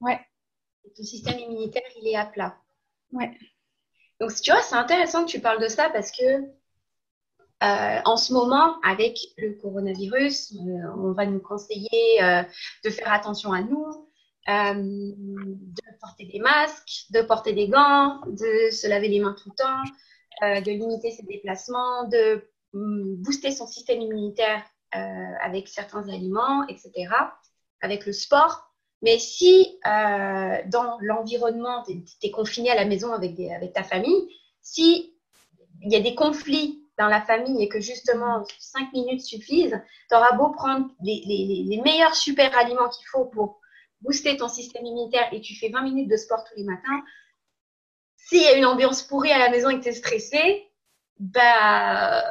Ouais. 0.00 0.20
ton 0.96 1.02
système 1.02 1.38
immunitaire, 1.38 1.82
il 2.00 2.08
est 2.08 2.16
à 2.16 2.26
plat. 2.26 2.56
Ouais. 3.12 3.32
Donc 4.20 4.32
tu 4.40 4.50
vois, 4.50 4.62
c'est 4.62 4.76
intéressant 4.76 5.24
que 5.24 5.30
tu 5.30 5.40
parles 5.40 5.60
de 5.60 5.68
ça 5.68 5.90
parce 5.90 6.10
que 6.12 6.24
euh, 7.64 8.00
en 8.04 8.16
ce 8.16 8.32
moment, 8.32 8.80
avec 8.82 9.18
le 9.38 9.54
coronavirus, 9.54 10.52
euh, 10.52 10.90
on 10.98 11.12
va 11.12 11.26
nous 11.26 11.40
conseiller 11.40 12.20
de 12.84 12.90
faire 12.90 13.12
attention 13.12 13.52
à 13.52 13.62
nous, 13.62 14.08
de 14.46 15.98
porter 16.00 16.26
des 16.26 16.40
masques, 16.40 17.06
de 17.10 17.22
porter 17.22 17.52
des 17.52 17.68
gants, 17.68 18.20
de 18.26 18.70
se 18.70 18.88
laver 18.88 19.08
les 19.08 19.20
mains 19.20 19.34
tout 19.40 19.50
le 19.50 19.54
temps, 19.54 20.60
de 20.60 20.70
limiter 20.70 21.10
ses 21.12 21.22
déplacements, 21.22 22.08
de 22.08 22.51
booster 22.72 23.50
son 23.50 23.66
système 23.66 24.00
immunitaire 24.00 24.62
euh, 24.94 24.98
avec 25.40 25.68
certains 25.68 26.08
aliments, 26.08 26.66
etc., 26.68 26.92
avec 27.80 28.06
le 28.06 28.12
sport. 28.12 28.68
Mais 29.02 29.18
si 29.18 29.78
euh, 29.86 30.58
dans 30.66 30.98
l'environnement, 31.00 31.82
tu 31.82 32.02
es, 32.22 32.30
confiné 32.30 32.70
à 32.70 32.74
la 32.74 32.84
maison 32.84 33.12
avec, 33.12 33.38
avec 33.40 33.72
ta 33.72 33.82
famille, 33.82 34.28
si 34.60 35.14
il 35.82 35.92
y 35.92 35.96
a 35.96 36.00
des 36.00 36.14
conflits 36.14 36.86
dans 36.98 37.08
la 37.08 37.20
famille 37.20 37.62
et 37.62 37.68
que 37.68 37.80
justement 37.80 38.44
5 38.58 38.92
minutes 38.92 39.22
suffisent, 39.22 39.80
tu 40.08 40.14
auras 40.14 40.36
beau 40.36 40.50
prendre 40.50 40.88
les, 41.02 41.22
les, 41.26 41.64
les 41.66 41.82
meilleurs 41.82 42.14
super 42.14 42.56
aliments 42.56 42.88
qu'il 42.90 43.06
faut 43.08 43.24
pour 43.24 43.60
booster 44.02 44.36
ton 44.36 44.48
système 44.48 44.84
immunitaire 44.84 45.28
et 45.32 45.40
tu 45.40 45.56
fais 45.56 45.68
20 45.68 45.82
minutes 45.82 46.10
de 46.10 46.16
sport 46.16 46.44
tous 46.44 46.56
les 46.56 46.64
matins, 46.64 47.02
s'il 48.16 48.42
y 48.42 48.46
a 48.46 48.56
une 48.56 48.66
ambiance 48.66 49.02
pourrie 49.02 49.32
à 49.32 49.38
la 49.38 49.50
maison 49.50 49.70
et 49.70 49.78
que 49.78 49.82
tu 49.82 49.88
es 49.88 49.92
stressé, 49.92 50.70
bah, 51.18 52.22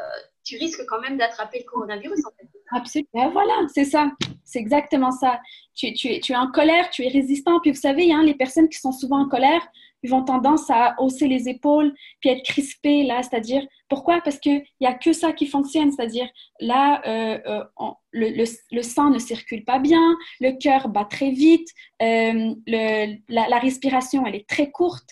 tu 0.43 0.57
risques 0.57 0.85
quand 0.87 0.99
même 1.01 1.17
d'attraper 1.17 1.59
le 1.59 1.65
coronavirus 1.65 2.25
en 2.25 2.31
fait. 2.37 2.47
Absolument. 2.71 3.31
Voilà, 3.31 3.53
c'est 3.73 3.85
ça. 3.85 4.11
C'est 4.43 4.59
exactement 4.59 5.11
ça. 5.11 5.39
Tu, 5.75 5.93
tu, 5.93 6.07
es, 6.07 6.19
tu 6.19 6.31
es 6.33 6.35
en 6.35 6.51
colère, 6.51 6.89
tu 6.89 7.05
es 7.05 7.09
résistant. 7.09 7.59
Puis 7.59 7.71
vous 7.71 7.79
savez, 7.79 8.11
hein, 8.11 8.23
les 8.23 8.35
personnes 8.35 8.69
qui 8.69 8.79
sont 8.79 8.91
souvent 8.91 9.21
en 9.21 9.27
colère, 9.27 9.61
ils 10.03 10.13
ont 10.13 10.23
tendance 10.23 10.69
à 10.69 10.95
hausser 10.99 11.27
les 11.27 11.49
épaules, 11.49 11.93
puis 12.19 12.29
être 12.29 12.43
crispés, 12.43 13.03
là. 13.03 13.21
C'est-à-dire, 13.23 13.65
pourquoi? 13.87 14.21
Parce 14.21 14.39
qu'il 14.39 14.63
n'y 14.79 14.87
a 14.87 14.93
que 14.93 15.13
ça 15.13 15.33
qui 15.33 15.47
fonctionne. 15.47 15.91
C'est-à-dire, 15.91 16.29
là, 16.59 17.01
euh, 17.05 17.39
euh, 17.45 17.91
le, 18.11 18.81
sang 18.81 19.09
ne 19.09 19.19
circule 19.19 19.63
pas 19.65 19.79
bien, 19.79 20.15
le 20.39 20.57
cœur 20.57 20.89
bat 20.89 21.05
très 21.05 21.31
vite, 21.31 21.67
euh, 22.01 22.55
la, 22.67 23.59
respiration, 23.59 24.25
elle 24.25 24.35
est 24.35 24.47
très 24.47 24.71
courte. 24.71 25.09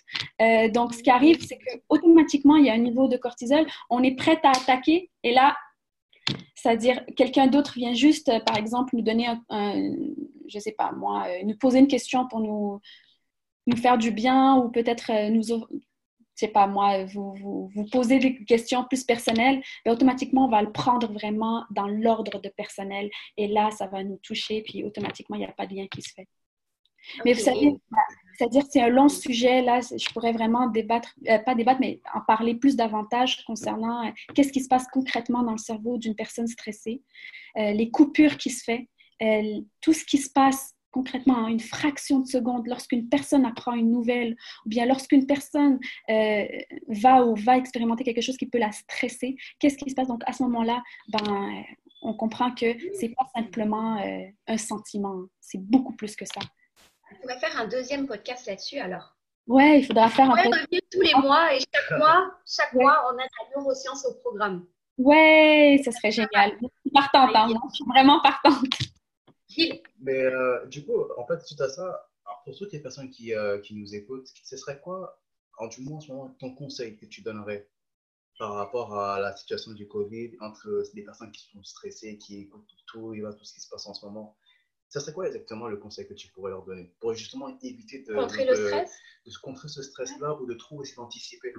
donc, 0.74 0.94
ce 0.94 1.04
qui 1.04 1.10
arrive, 1.10 1.46
c'est 1.46 1.60
qu'automatiquement, 1.60 2.56
il 2.56 2.66
y 2.66 2.70
a 2.70 2.74
un 2.74 2.78
niveau 2.78 3.08
de 3.08 3.18
cortisol. 3.18 3.66
On 3.90 4.02
est 4.02 4.16
prêt 4.16 4.40
à 4.44 4.52
attaquer, 4.52 5.12
et 5.24 5.34
là, 5.34 5.56
c'est-à-dire, 6.56 7.02
quelqu'un 7.16 7.48
d'autre 7.48 7.74
vient 7.76 7.94
juste, 7.94 8.32
par 8.46 8.58
exemple, 8.58 8.96
nous 8.96 9.02
donner 9.02 9.28
je 10.50 10.58
sais 10.58 10.72
pas, 10.72 10.92
moi, 10.92 11.28
nous 11.46 11.56
poser 11.56 11.80
une 11.80 11.88
question 11.88 12.28
pour 12.28 12.40
nous, 12.40 12.80
nous 13.70 13.78
faire 13.78 13.98
du 13.98 14.12
bien 14.12 14.56
ou 14.58 14.70
peut-être 14.70 15.12
euh, 15.12 15.30
nous, 15.30 15.44
je 15.44 15.56
sais 16.36 16.48
pas 16.48 16.68
moi, 16.68 17.06
vous, 17.06 17.34
vous, 17.36 17.70
vous 17.74 17.86
posez 17.86 18.20
des 18.20 18.44
questions 18.46 18.84
plus 18.86 19.04
personnelles, 19.04 19.62
mais 19.86 19.92
automatiquement, 19.92 20.46
on 20.46 20.50
va 20.50 20.62
le 20.62 20.72
prendre 20.72 21.12
vraiment 21.12 21.66
dans 21.72 21.88
l'ordre 21.88 22.40
de 22.40 22.50
personnel. 22.50 23.10
Et 23.38 23.48
là, 23.48 23.72
ça 23.72 23.88
va 23.88 24.04
nous 24.04 24.18
toucher, 24.18 24.62
puis 24.62 24.84
automatiquement, 24.84 25.36
il 25.36 25.40
n'y 25.40 25.46
a 25.46 25.52
pas 25.52 25.68
de 25.68 25.76
lien 25.76 25.88
qui 25.88 26.02
se 26.02 26.14
fait. 26.14 26.28
Mais 27.24 27.34
vous 27.34 27.40
savez, 27.40 27.76
c'est-à-dire 28.38 28.64
c'est 28.70 28.82
un 28.82 28.90
long 28.90 29.08
sujet. 29.08 29.62
Là, 29.62 29.80
je 29.82 30.14
pourrais 30.14 30.34
vraiment 30.34 30.68
débattre, 30.68 31.16
euh, 31.30 31.40
pas 31.40 31.56
débattre, 31.56 31.80
mais 31.80 32.02
en 32.14 32.22
parler 32.22 32.56
plus 32.56 32.76
davantage 32.76 33.44
concernant 33.46 34.06
euh, 34.06 34.12
qu'est-ce 34.36 34.52
qui 34.52 34.62
se 34.62 34.68
passe 34.68 34.86
concrètement 34.92 35.44
dans 35.44 35.54
le 35.54 35.58
cerveau 35.58 35.98
d'une 35.98 36.16
personne 36.16 36.48
stressée, 36.48 37.02
les 37.56 37.90
coupures 37.90 38.38
qui 38.38 38.52
se 38.52 38.64
font, 38.64 38.86
tout 39.82 39.94
ce 39.94 40.06
qui 40.06 40.18
se 40.18 40.30
passe 40.30 40.74
concrètement 40.92 41.48
une 41.48 41.60
fraction 41.60 42.20
de 42.20 42.28
seconde 42.28 42.68
lorsqu'une 42.68 43.08
personne 43.10 43.46
apprend 43.46 43.74
une 43.74 43.92
nouvelle 43.92 44.36
ou 44.66 44.70
bien 44.70 44.86
lorsqu'une 44.86 45.26
personne 45.26 45.80
euh, 46.10 46.46
va 46.88 47.24
ou 47.26 47.36
va 47.36 47.58
expérimenter 47.58 48.04
quelque 48.04 48.22
chose 48.22 48.38
qui 48.38 48.48
peut 48.48 48.58
la 48.58 48.72
stresser, 48.72 49.36
qu'est-ce 49.60 49.78
qui 49.78 49.90
se 49.90 49.96
passe? 49.96 50.08
Donc 50.08 50.22
à 50.26 50.34
ce 50.34 50.44
moment-là, 50.44 50.82
ben, 51.10 51.64
on 52.02 52.14
comprend 52.14 52.54
que 52.54 52.76
c'est 52.94 53.10
pas 53.10 53.26
simplement 53.36 53.98
euh, 54.02 54.26
un 54.48 54.58
sentiment, 54.58 55.24
c'est 55.40 55.62
beaucoup 55.62 55.96
plus 55.96 56.16
que 56.16 56.26
ça. 56.26 56.42
On 57.12 57.22
pourrait 57.22 57.40
faire 57.40 57.60
un 57.60 57.68
deuxième 57.68 58.08
podcast 58.08 58.46
là-dessus 58.48 58.80
alors. 58.80 59.16
Ouais, 59.48 59.80
il 59.80 59.86
faudra 59.86 60.10
faire 60.10 60.30
un 60.30 60.36
podcast. 60.36 60.68
tous 60.92 61.02
les 61.02 61.16
mois 61.16 61.56
et 61.56 61.60
chaque 61.60 61.98
mois, 61.98 62.32
chaque 62.46 62.74
mois, 62.74 63.04
on 63.12 63.18
a 63.18 63.22
la 63.22 63.58
neuroscience 63.58 64.06
au 64.06 64.14
programme. 64.22 64.66
Ouais, 65.00 65.82
ça 65.84 65.92
serait 65.92 66.12
génial. 66.12 66.52
Je 66.62 66.68
suis 66.82 66.92
partante, 66.94 67.32
hein. 67.34 67.48
je 67.48 67.76
suis 67.76 67.86
vraiment 67.86 68.22
partante. 68.22 68.74
Mais 70.00 70.24
euh, 70.24 70.66
du 70.68 70.86
coup, 70.86 71.06
en 71.18 71.26
fait, 71.26 71.42
suite 71.46 71.62
à 71.62 71.70
ça, 71.70 72.10
pour 72.46 72.56
toutes 72.56 72.72
les 72.72 72.80
personnes 72.80 73.10
qui, 73.10 73.34
euh, 73.34 73.60
qui 73.60 73.76
nous 73.76 73.96
écoutent, 73.96 74.30
ce 74.44 74.58
serait 74.58 74.80
quoi, 74.80 75.20
en 75.58 75.68
du 75.68 75.82
moins 75.82 75.98
en 75.98 76.02
ce 76.02 76.12
moment, 76.12 76.36
ton 76.40 76.54
conseil 76.54 76.96
que 76.98 77.06
tu 77.06 77.22
donnerais 77.22 77.68
par 78.38 78.54
rapport 78.54 78.98
à 78.98 79.20
la 79.20 79.36
situation 79.36 79.74
du 79.74 79.88
Covid, 79.88 80.38
entre 80.40 80.84
des 80.94 81.04
personnes 81.04 81.32
qui 81.32 81.50
sont 81.52 81.62
stressées, 81.64 82.18
qui 82.18 82.40
écoutent 82.40 82.74
tout, 82.86 83.14
et 83.14 83.22
tout 83.22 83.44
ce 83.44 83.54
qui 83.54 83.60
se 83.60 83.68
passe 83.68 83.86
en 83.86 83.94
ce 83.94 84.06
moment? 84.06 84.38
Ça 84.88 85.00
serait 85.02 85.14
quoi 85.14 85.28
exactement 85.28 85.68
le 85.68 85.78
conseil 85.78 86.08
que 86.08 86.14
tu 86.14 86.30
pourrais 86.30 86.52
leur 86.52 86.64
donner 86.64 86.92
pour 87.00 87.14
justement 87.14 87.60
éviter 87.62 88.04
de 88.04 88.14
contrer 88.14 88.46
le 88.46 88.56
stress, 88.56 88.92
de, 89.26 89.32
contrer 89.44 89.68
ce 89.68 89.84
stress-là 89.84 90.36
ou 90.36 90.48
de 90.48 90.54
trop 90.54 90.82
essayer 90.82 90.96
d'anticiper 90.96 91.54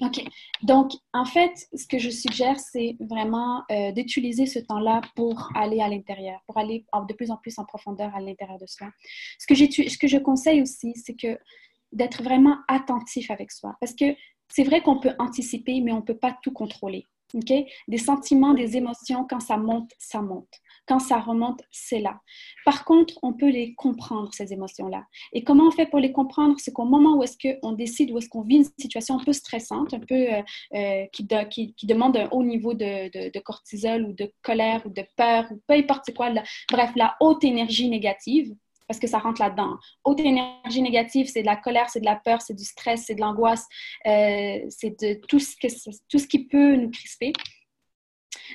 OK. 0.00 0.24
Donc, 0.62 0.92
en 1.12 1.24
fait, 1.24 1.52
ce 1.74 1.86
que 1.86 1.98
je 1.98 2.10
suggère, 2.10 2.58
c'est 2.58 2.96
vraiment 3.00 3.62
euh, 3.70 3.92
d'utiliser 3.92 4.46
ce 4.46 4.58
temps-là 4.58 5.00
pour 5.14 5.50
aller 5.54 5.80
à 5.80 5.88
l'intérieur, 5.88 6.40
pour 6.46 6.58
aller 6.58 6.84
de 7.08 7.14
plus 7.14 7.30
en 7.30 7.36
plus 7.36 7.58
en 7.58 7.64
profondeur 7.64 8.14
à 8.14 8.20
l'intérieur 8.20 8.58
de 8.58 8.66
soi. 8.66 8.88
Ce 9.38 9.46
que, 9.46 9.54
ce 9.54 9.98
que 9.98 10.08
je 10.08 10.18
conseille 10.18 10.62
aussi, 10.62 10.92
c'est 10.94 11.14
que 11.14 11.38
d'être 11.92 12.22
vraiment 12.22 12.58
attentif 12.68 13.30
avec 13.30 13.52
soi. 13.52 13.76
Parce 13.80 13.94
que 13.94 14.14
c'est 14.48 14.64
vrai 14.64 14.80
qu'on 14.80 15.00
peut 15.00 15.14
anticiper, 15.18 15.80
mais 15.80 15.92
on 15.92 15.96
ne 15.96 16.02
peut 16.02 16.18
pas 16.18 16.36
tout 16.42 16.52
contrôler. 16.52 17.04
OK? 17.34 17.52
Des 17.88 17.98
sentiments, 17.98 18.54
des 18.54 18.76
émotions, 18.76 19.26
quand 19.28 19.40
ça 19.40 19.56
monte, 19.56 19.90
ça 19.98 20.22
monte. 20.22 20.52
Quand 20.86 21.00
ça 21.00 21.18
remonte, 21.18 21.60
c'est 21.70 22.00
là. 22.00 22.20
Par 22.64 22.84
contre, 22.84 23.14
on 23.22 23.32
peut 23.32 23.50
les 23.50 23.74
comprendre, 23.74 24.32
ces 24.32 24.52
émotions-là. 24.52 25.04
Et 25.32 25.42
comment 25.42 25.64
on 25.66 25.70
fait 25.70 25.86
pour 25.86 25.98
les 25.98 26.12
comprendre? 26.12 26.54
C'est 26.58 26.72
qu'au 26.72 26.84
moment 26.84 27.16
où 27.16 27.22
est-ce 27.22 27.36
qu'on 27.60 27.72
décide, 27.72 28.12
où 28.12 28.18
est-ce 28.18 28.28
qu'on 28.28 28.42
vit 28.42 28.56
une 28.56 28.68
situation 28.78 29.18
un 29.18 29.24
peu 29.24 29.32
stressante, 29.32 29.94
un 29.94 30.00
peu 30.00 30.14
euh, 30.14 30.42
euh, 30.74 31.06
qui, 31.12 31.74
demande 31.82 32.16
un 32.16 32.28
haut 32.30 32.44
niveau 32.44 32.74
de, 32.74 33.38
cortisol 33.40 34.04
ou 34.04 34.12
de 34.12 34.32
colère 34.42 34.82
ou 34.86 34.90
de 34.90 35.04
peur 35.16 35.46
ou 35.50 35.60
peu 35.66 35.74
importe 35.74 36.12
quoi, 36.14 36.32
bref, 36.70 36.90
la 36.96 37.16
haute 37.20 37.44
énergie 37.44 37.88
négative, 37.88 38.54
parce 38.86 39.00
que 39.00 39.06
ça 39.06 39.18
rentre 39.18 39.40
là-dedans. 39.40 39.76
Haute 40.04 40.20
énergie 40.20 40.82
négative, 40.82 41.28
c'est 41.28 41.42
de 41.42 41.46
la 41.46 41.56
colère, 41.56 41.90
c'est 41.90 42.00
de 42.00 42.04
la 42.04 42.16
peur, 42.16 42.40
c'est 42.40 42.54
du 42.54 42.64
stress, 42.64 43.04
c'est 43.06 43.14
de 43.14 43.20
l'angoisse, 43.20 43.66
euh, 44.06 44.60
c'est 44.68 45.00
de 45.00 45.20
tout 45.26 45.38
ce 45.38 46.26
qui 46.26 46.46
peut 46.46 46.76
nous 46.76 46.90
crisper. 46.90 47.32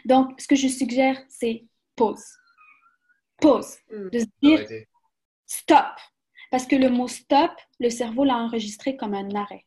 Donc, 0.06 0.40
ce 0.40 0.48
que 0.48 0.56
je 0.56 0.68
suggère, 0.68 1.22
c'est 1.28 1.66
pause. 2.02 2.26
Pause. 3.40 3.78
Mm. 3.92 4.10
De 4.10 4.20
se 4.20 4.26
dire 4.42 4.68
stop. 5.46 5.96
Parce 6.50 6.66
que 6.66 6.76
le 6.76 6.90
mot 6.90 7.08
stop, 7.08 7.52
le 7.80 7.90
cerveau 7.90 8.24
l'a 8.24 8.38
enregistré 8.38 8.98
comme 8.98 9.14
un 9.14 9.34
arrêt. 9.36 9.66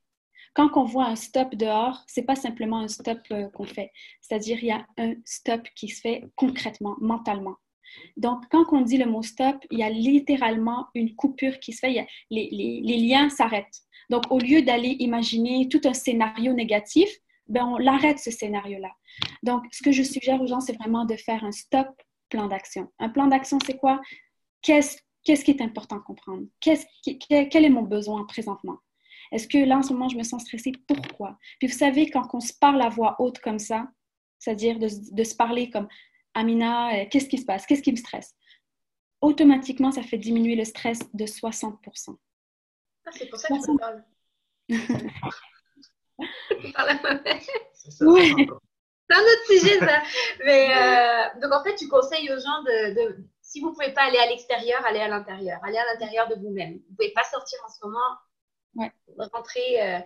Quand 0.54 0.70
on 0.76 0.84
voit 0.84 1.06
un 1.06 1.16
stop 1.16 1.54
dehors, 1.54 2.04
c'est 2.06 2.22
pas 2.22 2.36
simplement 2.36 2.78
un 2.78 2.88
stop 2.88 3.18
euh, 3.32 3.48
qu'on 3.48 3.64
fait. 3.64 3.90
C'est-à-dire, 4.20 4.58
il 4.62 4.66
y 4.66 4.70
a 4.70 4.86
un 4.98 5.14
stop 5.24 5.62
qui 5.74 5.88
se 5.88 6.00
fait 6.00 6.24
concrètement, 6.36 6.96
mentalement. 7.00 7.56
Donc, 8.16 8.44
quand 8.50 8.64
on 8.72 8.82
dit 8.82 8.98
le 8.98 9.06
mot 9.06 9.22
stop, 9.22 9.56
il 9.70 9.78
y 9.78 9.82
a 9.82 9.90
littéralement 9.90 10.88
une 10.94 11.14
coupure 11.14 11.58
qui 11.58 11.72
se 11.72 11.80
fait. 11.80 12.06
les, 12.30 12.48
les, 12.50 12.96
liens 12.98 13.30
s'arrêtent. 13.30 13.80
Donc, 14.10 14.24
au 14.30 14.38
lieu 14.38 14.62
d'aller 14.62 14.96
imaginer 15.00 15.68
tout 15.68 15.80
un 15.84 15.94
scénario 15.94 16.52
négatif, 16.52 17.08
ben, 17.48 17.66
on 17.66 17.76
l'arrête 17.76 18.18
ce 18.18 18.30
scénario-là. 18.30 18.92
Donc, 19.42 19.64
ce 19.72 19.82
que 19.82 19.92
je 19.92 20.02
suggère 20.02 20.40
aux 20.40 20.46
gens, 20.46 20.60
c'est 20.60 20.76
vraiment 20.76 21.04
de 21.04 21.16
faire 21.16 21.44
un 21.44 21.52
stop 21.52 21.88
plan 22.34 22.48
d'action. 22.48 22.92
Un 22.98 23.08
plan 23.10 23.28
d'action, 23.28 23.58
c'est 23.64 23.76
quoi? 23.76 24.00
Qu'est-ce 24.62 24.98
qui 25.24 25.50
est 25.52 25.60
important 25.60 25.98
à 25.98 26.00
comprendre? 26.00 26.44
quel, 26.60 27.64
est 27.64 27.70
mon 27.70 27.82
besoin 27.82 28.24
présentement? 28.24 28.78
Est-ce 29.30 29.46
que 29.46 29.58
là, 29.58 29.78
en 29.78 29.82
ce 29.82 29.92
moment, 29.92 30.08
je 30.08 30.16
me 30.16 30.24
sens 30.24 30.42
stressée? 30.42 30.72
Pourquoi? 30.88 31.38
Puis 31.60 31.68
vous 31.68 31.78
savez, 31.78 32.10
quand 32.10 32.26
on 32.34 32.40
se 32.40 32.52
parle 32.60 32.82
à 32.82 32.88
voix 32.88 33.14
haute 33.20 33.38
comme 33.38 33.60
ça, 33.60 33.88
c'est-à-dire 34.38 34.78
de, 34.80 34.88
se 34.88 35.36
parler 35.36 35.70
comme 35.70 35.86
Amina, 36.34 36.94
euh, 36.94 37.06
qu'est-ce 37.10 37.28
qui 37.28 37.38
se 37.38 37.44
passe? 37.44 37.66
Qu'est-ce 37.66 37.82
qui 37.82 37.92
me 37.92 37.96
stresse? 37.96 38.34
Automatiquement, 39.20 39.92
ça 39.92 40.02
fait 40.02 40.18
diminuer 40.18 40.56
le 40.56 40.64
stress 40.64 40.98
de 41.14 41.26
60 41.26 41.78
ah, 43.06 43.10
c'est 43.12 43.26
pour 43.28 43.38
ça 43.38 43.48
que 43.48 43.54
je 43.54 43.76
parle. 43.78 44.02
C'est 47.74 48.46
un 49.14 49.22
autre 49.22 49.46
sujet, 49.46 49.78
ça. 49.78 50.02
Mais 50.44 50.68
euh, 50.70 51.40
donc, 51.40 51.52
en 51.52 51.62
fait, 51.62 51.74
tu 51.76 51.88
conseilles 51.88 52.30
aux 52.32 52.38
gens 52.38 52.62
de, 52.64 53.16
si 53.54 53.60
vous 53.60 53.70
ne 53.70 53.74
pouvez 53.74 53.92
pas 53.92 54.02
aller 54.02 54.18
à 54.18 54.26
l'extérieur, 54.26 54.84
allez 54.84 55.00
à 55.00 55.08
l'intérieur. 55.08 55.60
Allez 55.62 55.78
à 55.78 55.84
l'intérieur 55.92 56.28
de 56.28 56.34
vous-même. 56.34 56.72
Vous 56.72 56.90
ne 56.90 56.96
pouvez 56.96 57.12
pas 57.12 57.24
sortir 57.24 57.58
en 57.64 57.70
ce 57.70 57.78
moment. 57.82 57.98
Ouais. 58.76 58.92
Rentrer, 59.32 59.80
euh, 59.80 59.98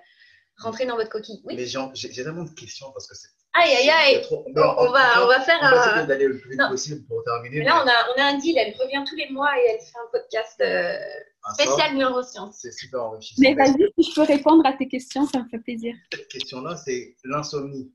rentrer 0.59 0.85
dans 0.85 0.97
votre 0.97 1.09
coquille. 1.09 1.41
Oui. 1.45 1.55
Mais 1.57 1.65
j'ai 1.95 2.11
tellement 2.11 2.45
de 2.45 2.51
questions 2.51 2.91
parce 2.93 3.07
que 3.07 3.15
c'est. 3.15 3.29
Aïe, 3.55 3.75
aïe, 3.75 3.91
aïe. 3.91 4.27
on, 4.31 4.53
va, 4.53 5.25
on 5.25 5.27
va 5.27 5.41
faire 5.41 5.59
un. 5.63 6.05
d'aller 6.05 6.29
le 6.29 6.39
plus 6.39 6.51
vite 6.51 6.61
possible 6.69 7.07
pour 7.07 7.25
terminer. 7.25 7.61
Mais 7.61 7.65
là, 7.65 7.83
on, 7.83 7.89
a, 7.89 8.15
on 8.15 8.21
a 8.21 8.35
un 8.35 8.39
deal. 8.39 8.59
Elle 8.59 8.75
revient 8.77 9.03
tous 9.09 9.17
les 9.17 9.31
mois 9.31 9.51
et 9.59 9.71
elle 9.71 9.81
fait 9.81 9.99
un 9.99 10.11
podcast 10.13 10.61
euh, 10.61 10.99
ah, 11.43 11.55
spécial 11.55 11.97
neurosciences. 11.97 12.59
C'est 12.61 12.73
super 12.73 13.05
enrichissant. 13.05 13.41
Mais 13.41 13.55
vas-y, 13.55 13.91
si 13.99 14.11
je 14.11 14.15
peux 14.15 14.23
répondre 14.23 14.65
à 14.67 14.75
tes 14.75 14.87
questions, 14.87 15.27
ça 15.27 15.43
me 15.43 15.49
fait 15.49 15.59
plaisir. 15.59 15.95
Cette 16.13 16.29
question-là, 16.29 16.77
c'est 16.77 17.17
l'insomnie. 17.25 17.91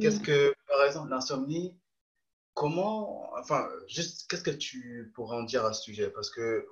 Qu'est-ce 0.00 0.20
que, 0.20 0.54
par 0.66 0.84
exemple, 0.84 1.10
l'insomnie, 1.10 1.78
comment, 2.54 3.32
enfin, 3.38 3.68
juste, 3.86 4.28
qu'est-ce 4.28 4.42
que 4.42 4.50
tu 4.50 5.12
pourrais 5.14 5.36
en 5.36 5.44
dire 5.44 5.64
à 5.64 5.72
ce 5.72 5.82
sujet? 5.82 6.10
Parce 6.10 6.30
que, 6.30 6.66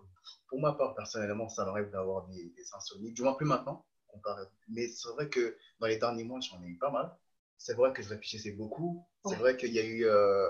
pour 0.48 0.60
ma 0.60 0.72
part, 0.72 0.94
personnellement, 0.94 1.48
ça 1.48 1.64
m'arrive 1.64 1.90
d'avoir 1.90 2.26
des, 2.26 2.52
insomnies, 2.74 3.12
du 3.12 3.22
moins 3.22 3.34
plus 3.34 3.46
maintenant, 3.46 3.84
mais 4.68 4.88
c'est 4.88 5.08
vrai 5.10 5.28
que 5.28 5.56
dans 5.78 5.86
les 5.86 5.98
derniers 5.98 6.24
mois, 6.24 6.40
j'en 6.40 6.62
ai 6.62 6.66
eu 6.66 6.78
pas 6.78 6.90
mal. 6.90 7.14
C'est 7.58 7.74
vrai 7.74 7.92
que 7.92 8.02
je 8.02 8.08
réfléchissais 8.08 8.52
beaucoup. 8.52 9.06
C'est 9.26 9.36
vrai 9.36 9.56
qu'il 9.56 9.72
y 9.72 9.78
a 9.78 9.84
eu, 9.84 10.04
euh, 10.04 10.48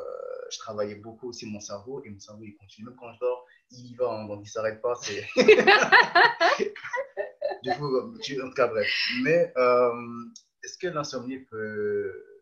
je 0.51 0.59
travaillais 0.59 0.97
beaucoup 0.97 1.29
aussi 1.29 1.47
mon 1.47 1.61
cerveau, 1.61 2.03
et 2.05 2.11
mon 2.11 2.19
cerveau, 2.19 2.43
il 2.45 2.57
continue, 2.57 2.87
même 2.87 2.97
quand 2.97 3.13
je 3.13 3.21
dors, 3.21 3.47
il 3.71 3.93
y 3.93 3.95
va, 3.95 4.11
hein, 4.11 4.27
donc 4.27 4.41
il 4.45 4.49
s'arrête 4.49 4.81
pas. 4.81 4.95
Du 7.63 7.73
coup, 7.73 7.99
en 7.99 8.13
tout 8.13 8.55
cas, 8.55 8.69
bref. 8.69 8.89
Mais 9.23 9.53
euh, 9.57 9.93
est-ce 10.63 10.79
que 10.79 10.87
l'insomnie 10.87 11.41
peut 11.41 12.36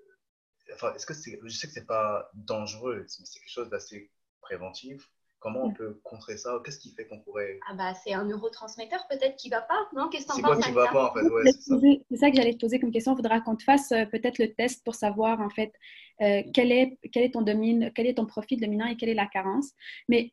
est-ce 0.95 1.07
que 1.07 1.14
c'est, 1.14 1.39
je 1.43 1.57
sais 1.57 1.66
que 1.66 1.72
c'est 1.72 1.87
pas 1.87 2.31
dangereux, 2.35 3.01
mais 3.01 3.05
c'est 3.09 3.41
quelque 3.41 3.51
chose 3.51 3.70
d'assez 3.70 4.11
préventif. 4.41 5.11
Comment 5.45 5.64
on 5.64 5.68
mm. 5.68 5.75
peut 5.75 6.01
contrer 6.05 6.39
ça? 6.39 6.59
Qu'est-ce 6.64 6.79
qui 6.79 6.95
fait 6.95 7.07
qu'on 7.07 7.20
pourrait 7.20 7.61
Ah 7.68 7.75
bah 7.75 7.93
c'est 8.03 8.14
un 8.14 8.25
neurotransmetteur 8.25 9.07
peut-être 9.11 9.37
qui 9.37 9.51
va 9.51 9.61
pas, 9.61 9.89
non? 9.95 10.09
Qu'est-ce 10.09 10.27
que 10.27 10.33
C'est 10.37 10.43
quoi 10.43 10.59
qui 10.59 10.72
va 10.72 10.89
pas 10.89 11.11
en 11.11 11.12
fait? 11.12 11.53
C'est 11.61 12.16
ça. 12.16 12.31
que 12.31 12.37
j'allais 12.37 12.55
te 12.55 12.61
poser 12.61 12.81
comme 12.81 12.91
question. 12.91 13.12
Il 13.12 13.16
faudra 13.16 13.43
qu'on 13.43 13.55
te 13.55 13.62
fasse 13.62 13.93
euh, 13.93 14.07
peut-être 14.07 14.39
le 14.39 14.55
test 14.55 14.83
pour 14.85 14.95
savoir 14.95 15.43
en 15.43 15.51
fait 15.51 15.75
euh, 16.22 16.43
quel, 16.55 16.72
est, 16.72 16.99
quel, 17.12 17.25
est 17.25 17.33
ton 17.33 17.43
domine, 17.43 17.93
quel 17.95 18.07
est 18.07 18.14
ton 18.14 18.25
profil 18.25 18.59
dominant 18.59 18.87
et 18.87 18.97
quelle 18.97 19.11
est 19.11 19.14
la 19.14 19.27
carence. 19.27 19.72
Mais 20.09 20.33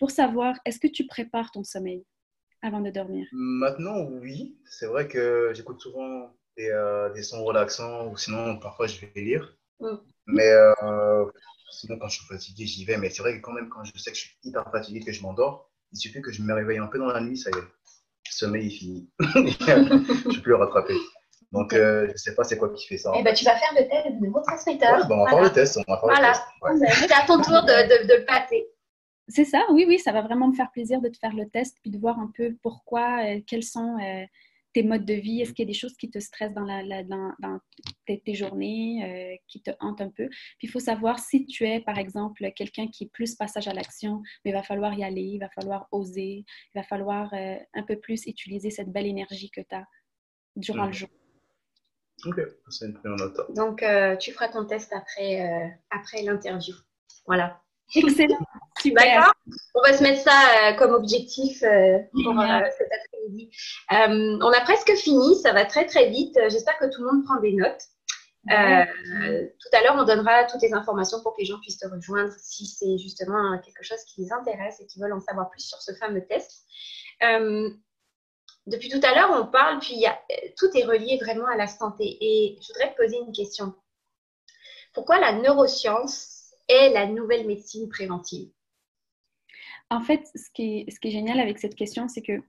pour 0.00 0.10
savoir, 0.10 0.56
est-ce 0.64 0.80
que 0.80 0.88
tu 0.88 1.06
prépares 1.06 1.52
ton 1.52 1.62
sommeil 1.62 2.04
avant 2.60 2.80
de 2.80 2.90
dormir? 2.90 3.28
Maintenant, 3.30 4.02
oui. 4.20 4.58
C'est 4.64 4.86
vrai 4.86 5.06
que 5.06 5.52
j'écoute 5.54 5.80
souvent 5.80 6.34
des, 6.56 6.70
euh, 6.70 7.12
des 7.12 7.22
sons 7.22 7.44
relaxants 7.44 8.08
ou 8.08 8.16
sinon 8.16 8.58
parfois 8.58 8.88
je 8.88 9.00
vais 9.00 9.20
lire. 9.20 9.56
Mm. 9.80 9.96
Mais 10.26 10.48
euh, 10.48 11.24
sinon, 11.70 11.98
quand 11.98 12.08
je 12.08 12.18
suis 12.18 12.26
fatigué, 12.26 12.66
j'y 12.66 12.84
vais. 12.84 12.96
Mais 12.96 13.10
c'est 13.10 13.22
vrai 13.22 13.36
que 13.36 13.40
quand 13.40 13.52
même, 13.52 13.68
quand 13.68 13.84
je 13.84 13.96
sais 13.98 14.10
que 14.10 14.16
je 14.16 14.22
suis 14.22 14.36
hyper 14.44 14.70
fatigué, 14.70 15.00
que 15.00 15.12
je 15.12 15.22
m'endors, 15.22 15.70
il 15.92 15.98
suffit 15.98 16.22
que 16.22 16.32
je 16.32 16.42
me 16.42 16.52
réveille 16.54 16.78
un 16.78 16.86
peu 16.86 16.98
dans 16.98 17.06
la 17.06 17.20
nuit, 17.20 17.36
ça 17.36 17.50
y 17.50 17.58
est, 17.58 17.60
le 17.60 17.66
sommeil 18.30 18.66
est 18.66 18.70
fini. 18.70 19.10
je 19.20 19.38
ne 19.38 20.22
peux 20.22 20.40
plus 20.40 20.50
le 20.50 20.56
rattraper. 20.56 20.94
Donc, 21.52 21.72
euh, 21.72 22.06
je 22.06 22.12
ne 22.12 22.16
sais 22.16 22.34
pas 22.34 22.44
c'est 22.44 22.58
quoi 22.58 22.72
qui 22.72 22.86
fait 22.86 22.98
ça. 22.98 23.12
Eh 23.16 23.24
ben, 23.24 23.34
tu 23.34 23.44
vas 23.44 23.56
faire 23.56 23.72
le 23.72 23.88
test 23.88 24.14
de 24.14 24.24
neurotransmetteur. 24.24 25.00
Ouais, 25.00 25.08
ben, 25.08 25.16
on 25.16 25.24
va 25.24 25.30
faire 25.30 25.42
le 25.42 25.52
test. 25.52 25.78
On 25.78 25.92
va 25.92 25.98
faire 25.98 26.08
voilà. 26.08 26.32
Le 26.62 26.80
test. 26.80 26.94
C'est 27.00 27.12
à 27.12 27.26
ton 27.26 27.42
tour 27.42 27.62
de, 27.62 28.04
de, 28.04 28.06
de 28.06 28.20
le 28.20 28.24
passer. 28.24 28.66
C'est 29.26 29.44
ça, 29.44 29.64
oui, 29.70 29.84
oui, 29.86 29.98
ça 29.98 30.12
va 30.12 30.22
vraiment 30.22 30.48
me 30.48 30.54
faire 30.54 30.70
plaisir 30.72 31.00
de 31.00 31.08
te 31.08 31.16
faire 31.18 31.34
le 31.34 31.48
test 31.48 31.76
puis 31.82 31.90
de 31.90 31.98
voir 31.98 32.18
un 32.18 32.30
peu 32.36 32.56
pourquoi, 32.62 33.24
euh, 33.24 33.40
quels 33.46 33.62
sont 33.62 33.96
tes 34.72 34.82
modes 34.82 35.04
de 35.04 35.14
vie? 35.14 35.40
Est-ce 35.40 35.52
qu'il 35.52 35.64
y 35.64 35.68
a 35.68 35.72
des 35.72 35.78
choses 35.78 35.96
qui 35.96 36.10
te 36.10 36.18
stressent 36.18 36.54
dans, 36.54 36.64
la, 36.64 37.02
dans, 37.04 37.60
tes, 38.06 38.34
journées, 38.34 39.04
euh, 39.04 39.36
qui 39.48 39.62
te 39.62 39.70
hantent 39.80 40.00
un 40.00 40.10
peu? 40.10 40.28
Puis 40.28 40.66
il 40.66 40.70
faut 40.70 40.80
savoir 40.80 41.18
si 41.18 41.46
tu 41.46 41.66
es, 41.66 41.80
par 41.80 41.98
exemple, 41.98 42.50
quelqu'un 42.54 42.88
qui 42.88 43.04
est 43.04 43.12
plus 43.12 43.34
passage 43.34 43.68
à 43.68 43.72
l'action, 43.72 44.22
mais 44.44 44.50
il 44.50 44.54
va 44.54 44.62
falloir 44.62 44.94
y 44.94 45.04
aller, 45.04 45.22
il 45.22 45.38
va 45.38 45.48
falloir 45.50 45.88
oser, 45.90 46.44
il 46.74 46.78
va 46.78 46.82
falloir 46.82 47.32
euh, 47.34 47.56
un 47.74 47.82
peu 47.82 47.98
plus 47.98 48.26
utiliser 48.26 48.70
cette 48.70 48.90
belle 48.90 49.06
énergie 49.06 49.50
que 49.50 49.60
tu 49.60 49.74
as 49.74 49.84
durant 50.56 50.86
le 50.86 50.92
jour. 50.92 51.08
Ok, 52.26 52.40
c'est 52.68 52.86
une 52.86 53.00
note. 53.04 53.54
Donc, 53.54 53.82
euh, 53.82 54.16
tu 54.16 54.32
feras 54.32 54.48
ton 54.48 54.66
test 54.66 54.92
après, 54.92 55.78
après 55.90 56.22
l'interview. 56.22 56.74
Voilà. 57.26 57.62
Excellent. 57.94 58.38
D'accord. 58.84 59.32
On 59.74 59.80
va 59.80 59.92
se 59.94 60.02
mettre 60.02 60.20
ça 60.20 60.74
comme 60.78 60.92
objectif 60.92 61.62
pour 62.12 62.34
euh, 63.92 64.38
on 64.40 64.52
a 64.52 64.60
presque 64.62 64.94
fini, 64.96 65.36
ça 65.36 65.52
va 65.52 65.64
très 65.64 65.86
très 65.86 66.08
vite. 66.08 66.38
J'espère 66.48 66.78
que 66.78 66.86
tout 66.86 67.02
le 67.02 67.12
monde 67.12 67.24
prend 67.24 67.40
des 67.40 67.52
notes. 67.52 67.82
Euh, 68.50 69.46
tout 69.58 69.68
à 69.76 69.82
l'heure, 69.82 69.96
on 69.98 70.04
donnera 70.04 70.44
toutes 70.44 70.62
les 70.62 70.72
informations 70.72 71.22
pour 71.22 71.34
que 71.34 71.40
les 71.40 71.46
gens 71.46 71.60
puissent 71.60 71.78
te 71.78 71.86
rejoindre 71.86 72.32
si 72.38 72.66
c'est 72.66 72.98
justement 72.98 73.58
quelque 73.58 73.82
chose 73.82 74.02
qui 74.04 74.22
les 74.22 74.32
intéresse 74.32 74.80
et 74.80 74.86
qui 74.86 75.00
veulent 75.00 75.12
en 75.12 75.20
savoir 75.20 75.50
plus 75.50 75.62
sur 75.62 75.80
ce 75.80 75.92
fameux 75.94 76.24
test. 76.26 76.64
Euh, 77.22 77.70
depuis 78.66 78.88
tout 78.88 79.00
à 79.02 79.14
l'heure, 79.14 79.30
on 79.32 79.46
parle, 79.46 79.78
puis 79.80 80.04
tout 80.56 80.68
est 80.74 80.84
relié 80.84 81.18
vraiment 81.22 81.46
à 81.46 81.56
la 81.56 81.66
santé. 81.66 82.18
Et 82.20 82.58
je 82.60 82.68
voudrais 82.68 82.92
te 82.92 82.96
poser 82.96 83.18
une 83.18 83.32
question. 83.32 83.74
Pourquoi 84.92 85.18
la 85.18 85.32
neuroscience 85.32 86.54
est 86.68 86.90
la 86.90 87.06
nouvelle 87.06 87.46
médecine 87.46 87.88
préventive? 87.88 88.50
En 89.90 90.00
fait, 90.00 90.28
ce 90.34 90.50
qui 90.52 90.86
est 90.86 91.10
génial 91.10 91.40
avec 91.40 91.58
cette 91.58 91.74
question, 91.74 92.08
c'est 92.08 92.22
que 92.22 92.40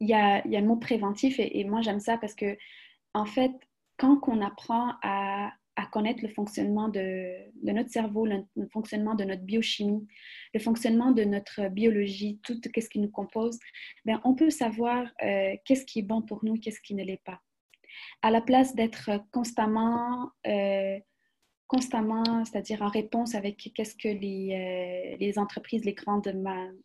il 0.00 0.08
y 0.08 0.14
a, 0.14 0.46
y 0.46 0.56
a, 0.56 0.60
le 0.60 0.66
mot 0.66 0.76
préventif 0.76 1.36
et, 1.38 1.64
moi 1.64 1.80
j'aime 1.82 2.00
ça 2.00 2.18
parce 2.18 2.34
que, 2.34 2.56
en 3.14 3.26
fait, 3.26 3.52
quand 3.98 4.18
on 4.26 4.40
apprend 4.40 4.94
à, 5.02 5.52
à 5.76 5.86
connaître 5.86 6.22
le 6.22 6.28
fonctionnement 6.28 6.88
de, 6.88 7.34
de 7.62 7.72
notre 7.72 7.90
cerveau, 7.90 8.26
le, 8.26 8.44
fonctionnement 8.72 9.14
de 9.14 9.24
notre 9.24 9.42
biochimie, 9.42 10.06
le 10.54 10.60
fonctionnement 10.60 11.12
de 11.12 11.24
notre 11.24 11.68
biologie, 11.68 12.40
tout 12.42 12.54
ce 12.54 12.88
qui 12.88 12.98
nous 12.98 13.10
compose, 13.10 13.58
ben, 14.04 14.20
on 14.24 14.34
peut 14.34 14.50
savoir 14.50 15.06
euh, 15.22 15.54
qu'est-ce 15.64 15.84
qui 15.84 16.00
est 16.00 16.04
bon 16.04 16.22
pour 16.22 16.44
nous, 16.44 16.56
qu'est-ce 16.56 16.80
qui 16.80 16.94
ne 16.94 17.04
l'est 17.04 17.22
pas. 17.24 17.40
À 18.22 18.30
la 18.30 18.40
place 18.40 18.74
d'être 18.74 19.10
constamment 19.32 20.30
euh, 20.46 20.98
constamment, 21.72 22.44
c'est-à-dire 22.44 22.82
en 22.82 22.88
réponse 22.88 23.34
avec 23.34 23.70
qu'est-ce 23.74 23.94
que 23.94 24.08
les, 24.08 25.14
euh, 25.14 25.16
les, 25.18 25.38
entreprises, 25.38 25.86
les 25.86 25.94
grandes 25.94 26.30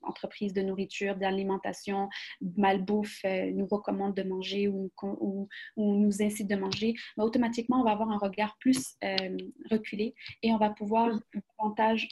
entreprises 0.01 0.53
de 0.53 0.61
nourriture, 0.61 1.17
d'alimentation, 1.17 2.07
malbouffe 2.55 3.19
euh, 3.25 3.51
nous 3.51 3.67
recommandent 3.67 4.15
de 4.15 4.23
manger 4.23 4.69
ou, 4.69 4.89
ou, 5.03 5.49
nous 5.75 6.21
incitent 6.21 6.49
de 6.49 6.55
manger, 6.55 6.93
mais 7.17 7.23
automatiquement, 7.25 7.81
on 7.81 7.83
va 7.83 7.91
avoir 7.91 8.09
un 8.11 8.17
regard 8.17 8.55
plus 8.61 8.95
euh, 9.03 9.37
reculé 9.69 10.15
et 10.41 10.53
on 10.53 10.57
va 10.57 10.69
pouvoir 10.69 11.19
davantage 11.59 12.07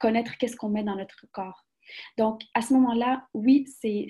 connaître 0.00 0.36
qu'est-ce 0.38 0.56
qu'on 0.56 0.70
met 0.70 0.82
dans 0.82 0.96
notre 0.96 1.26
corps. 1.30 1.69
Donc, 2.18 2.42
à 2.54 2.62
ce 2.62 2.72
moment-là, 2.74 3.26
oui, 3.34 3.66
c'est 3.80 4.08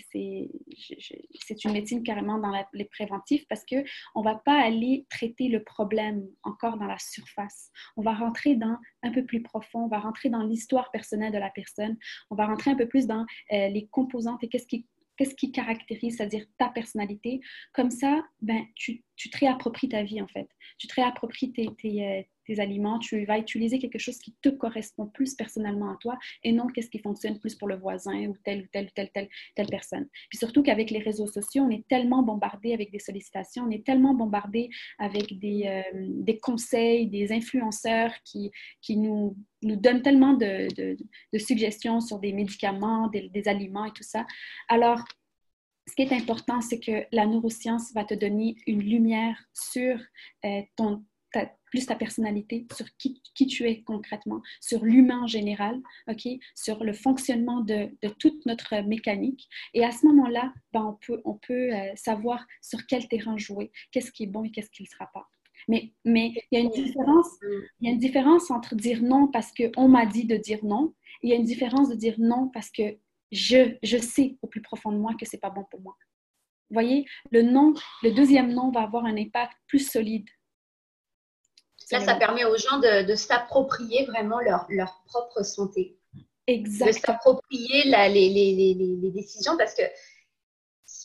une 1.64 1.72
médecine 1.72 2.03
carrément 2.03 2.39
dans 2.39 2.53
les 2.72 2.85
préventifs 2.85 3.47
parce 3.49 3.64
qu'on 3.64 4.20
ne 4.20 4.24
va 4.24 4.37
pas 4.37 4.61
aller 4.61 5.07
traiter 5.11 5.49
le 5.49 5.62
problème 5.62 6.26
encore 6.43 6.78
dans 6.78 6.87
la 6.87 6.99
surface. 6.99 7.70
On 7.97 8.03
va 8.03 8.14
rentrer 8.14 8.55
dans 8.55 8.76
un 9.03 9.11
peu 9.11 9.24
plus 9.24 9.43
profond, 9.43 9.85
on 9.85 9.89
va 9.89 9.99
rentrer 9.99 10.28
dans 10.28 10.43
l'histoire 10.43 10.91
personnelle 10.91 11.33
de 11.33 11.39
la 11.39 11.51
personne, 11.51 11.97
on 12.31 12.35
va 12.35 12.47
rentrer 12.47 12.70
un 12.70 12.76
peu 12.76 12.89
plus 12.89 13.07
dans 13.07 13.24
euh, 13.53 13.68
les 13.68 13.89
composantes 13.91 14.43
et 14.45 14.49
qu'est-ce 14.49 14.66
qui 14.66 14.87
qu'est-ce 15.20 15.35
qui 15.35 15.53
caractérise, 15.53 16.16
c'est-à-dire 16.16 16.47
ta 16.57 16.70
personnalité. 16.70 17.43
Comme 17.74 17.91
ça, 17.91 18.24
ben, 18.41 18.64
tu, 18.74 19.05
tu, 19.16 19.28
te 19.28 19.37
réappropries 19.37 19.91
ta 19.91 20.03
vie, 20.03 20.22
en 20.22 20.26
fait. 20.26 20.49
Tu 20.78 20.87
te 20.87 20.95
réappropries 20.95 21.53
tes, 21.53 21.68
tes, 21.76 22.26
euh, 22.59 22.63
aliments, 22.63 22.99
tu 22.99 23.25
vas 23.25 23.39
utiliser 23.39 23.79
quelque 23.79 23.99
chose 23.99 24.19
qui 24.19 24.35
te 24.41 24.49
correspond 24.49 25.07
plus 25.07 25.35
personnellement 25.35 25.93
à 25.93 25.97
toi 25.97 26.19
et 26.43 26.53
non 26.53 26.67
qu'est-ce 26.69 26.91
qui 26.91 26.99
fonctionne 26.99 27.39
plus 27.39 27.55
pour 27.55 27.69
le 27.69 27.77
voisin 27.77 28.27
ou 28.27 28.37
telle 28.45 28.63
ou 28.63 28.67
telle 28.73 28.87
ou 28.87 28.91
telle, 28.95 29.11
telle, 29.11 29.29
telle 29.55 29.67
personne. 29.67 30.09
Puis 30.29 30.39
surtout 30.39 30.63
qu'avec 30.63 30.91
les 30.91 31.01
réseaux 31.01 31.27
sociaux, 31.27 31.65
on 31.65 31.71
est 31.71 31.87
tellement 31.89 32.23
bombardé 32.23 32.73
avec 32.73 32.91
des 32.91 32.99
sollicitations, 32.99 33.65
on 33.65 33.71
est 33.71 33.85
tellement 33.85 34.15
bombardé 34.15 34.71
avec 34.99 35.39
des, 35.39 35.65
euh, 35.67 35.83
des 35.93 36.39
conseils, 36.39 37.07
des 37.09 37.33
influenceurs 37.33 38.13
qui, 38.25 38.51
qui 38.81 38.97
nous, 38.97 39.37
nous 39.63 39.77
donnent 39.77 40.03
tellement 40.03 40.35
de, 40.35 40.69
de, 41.33 41.39
suggestions 41.39 42.01
sur 42.01 42.19
des 42.19 42.33
médicaments, 42.33 43.09
des, 43.09 43.31
aliments 43.47 43.85
et 43.85 43.93
tout 43.93 44.03
ça. 44.03 44.27
Alors, 44.69 45.05
ce 45.87 45.95
qui 45.95 46.03
est 46.03 46.13
important, 46.13 46.61
c'est 46.61 46.79
que 46.79 47.05
la 47.13 47.27
neuroscience 47.27 47.93
va 47.95 48.05
te 48.05 48.15
donner 48.15 48.57
une 48.67 48.83
lumière 48.83 49.37
sur 49.53 49.99
euh, 50.45 50.63
ton, 50.77 51.05
plus 51.71 51.87
ta 51.87 51.95
personnalité, 51.95 52.66
sur 52.77 52.87
qui, 52.99 53.21
tu 53.47 53.64
es 53.68 53.83
concrètement, 53.83 54.43
sur 54.61 54.85
l'humain 54.85 55.23
en 55.23 55.27
général, 55.27 55.81
sur 56.55 56.85
le 56.85 56.93
fonctionnement 56.93 57.61
de, 57.61 57.91
toute 58.18 58.45
notre 58.47 58.83
mécanique. 58.83 59.49
Et 59.75 59.85
à 59.85 59.93
ce 59.93 60.07
moment-là, 60.07 60.53
ben, 60.73 60.85
on 60.85 60.93
peut, 61.07 61.23
on 61.25 61.35
peut 61.35 61.73
euh, 61.73 61.93
savoir 61.95 62.47
sur 62.61 62.87
quel 62.87 63.09
terrain 63.09 63.37
jouer, 63.37 63.71
qu'est-ce 63.93 64.12
qui 64.12 64.25
est 64.25 64.27
bon 64.27 64.45
et 64.45 64.51
qu'est-ce 64.51 64.71
qui 64.71 64.83
ne 64.83 64.89
sera 64.89 65.11
pas. 65.12 65.29
Mais, 65.68 65.93
mais 66.05 66.33
il, 66.51 66.59
y 66.59 66.61
a 66.61 66.61
une 66.61 66.71
différence, 66.71 67.39
il 67.81 67.87
y 67.87 67.89
a 67.89 67.93
une 67.93 67.99
différence 67.99 68.51
entre 68.51 68.75
dire 68.75 69.03
non 69.03 69.29
parce 69.29 69.53
qu'on 69.53 69.89
m'a 69.89 70.07
dit 70.07 70.25
de 70.25 70.37
dire 70.37 70.64
non, 70.64 70.95
et 71.23 71.29
il 71.29 71.31
y 71.31 71.33
a 71.33 71.37
une 71.37 71.45
différence 71.45 71.89
de 71.89 71.95
dire 71.95 72.16
non 72.18 72.49
parce 72.53 72.71
que 72.71 72.97
je, 73.31 73.77
je 73.83 73.99
sais 73.99 74.37
au 74.43 74.47
plus 74.47 74.62
profond 74.62 74.91
de 74.91 74.99
moi 74.99 75.14
que 75.18 75.27
ce 75.27 75.37
n'est 75.37 75.41
pas 75.41 75.51
bon 75.51 75.64
pour 75.71 75.81
moi. 75.81 75.97
Vous 76.71 76.75
voyez, 76.75 77.05
le 77.33 77.43
le 77.43 78.14
deuxième 78.14 78.53
non 78.53 78.71
va 78.71 78.83
avoir 78.83 79.05
un 79.05 79.16
impact 79.16 79.55
plus 79.66 79.91
solide 79.91 80.29
Là, 81.91 82.01
ça 82.01 82.14
permet 82.14 82.45
aux 82.45 82.57
gens 82.57 82.78
de, 82.78 83.14
s'approprier 83.14 84.07
vraiment 84.07 84.41
leur, 84.41 84.66
leur, 84.68 85.03
propre 85.07 85.43
santé. 85.43 85.99
Exactement. 86.47 86.86
De 86.86 86.93
s'approprier 86.93 87.84
les, 87.84 88.28
les, 88.28 88.74
les, 88.74 89.11
décisions 89.11 89.57
parce 89.57 89.74
que 89.74 89.82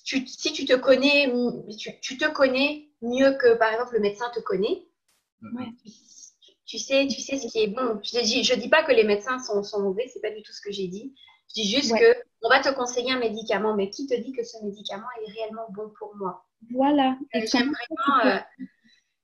tu, 0.06 0.28
si 0.28 0.54
tu 0.54 0.66
te 0.66 0.76
connais, 0.76 1.32
tu, 2.02 2.18
te 2.18 2.32
connais 2.32 2.90
mieux 3.02 3.34
que 3.34 3.56
par 3.56 3.72
exemple 3.72 3.94
le 3.96 4.02
médecin 4.02 4.30
te 4.34 4.40
connaît. 4.40 4.86
Tu, 6.66 6.80
sais, 6.80 7.08
tu 7.08 7.22
sais 7.22 7.38
ce 7.38 7.48
qui 7.48 7.60
est 7.60 7.68
bon. 7.68 8.00
Je 8.04 8.20
dis, 8.22 8.44
je 8.44 8.56
dis 8.56 8.70
pas 8.70 8.84
que 8.84 8.92
les 8.92 9.04
médecins 9.04 9.40
sont, 9.40 9.64
sont 9.64 9.82
mauvais, 9.82 10.10
c'est 10.12 10.22
pas 10.22 10.32
du 10.32 10.42
tout 10.42 10.52
ce 10.52 10.62
que 10.62 10.72
j'ai 10.72 10.88
dit. 10.88 11.14
Je 11.50 11.62
dis 11.62 11.70
juste 11.70 11.92
que 11.98 12.16
on 12.42 12.50
va 12.50 12.60
te 12.60 12.70
conseiller 12.70 13.12
un 13.12 13.20
médicament, 13.20 13.76
mais 13.76 13.90
qui 13.90 14.08
te 14.08 14.16
dit 14.16 14.32
que 14.32 14.44
ce 14.44 14.64
médicament 14.64 15.08
est 15.22 15.32
réellement 15.32 15.68
bon 15.70 15.92
pour 15.98 16.16
moi? 16.16 16.46
Voilà. 16.72 17.18
Et 17.34 17.46
j'aime 17.48 17.72
vraiment. 17.72 18.42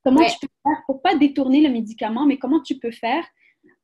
Comment 0.04 0.26
tu 0.26 0.40
peux 0.40 0.48
faire 0.64 0.82
pour 0.88 1.02
pas 1.02 1.16
détourner 1.16 1.62
le 1.62 1.70
médicament, 1.70 2.26
mais 2.26 2.38
comment 2.38 2.62
tu 2.62 2.80
peux 2.80 2.92
faire 2.92 3.26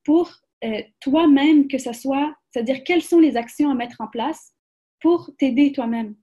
pour 0.03 0.31
euh, 0.63 0.81
toi-même 0.99 1.67
que 1.67 1.77
ce 1.77 1.93
soit, 1.93 2.33
c'est-à-dire 2.51 2.83
quelles 2.83 3.03
sont 3.03 3.19
les 3.19 3.37
actions 3.37 3.69
à 3.69 3.75
mettre 3.75 4.01
en 4.01 4.07
place 4.07 4.53
pour 4.99 5.29
t'aider 5.37 5.71
toi-même? 5.71 6.15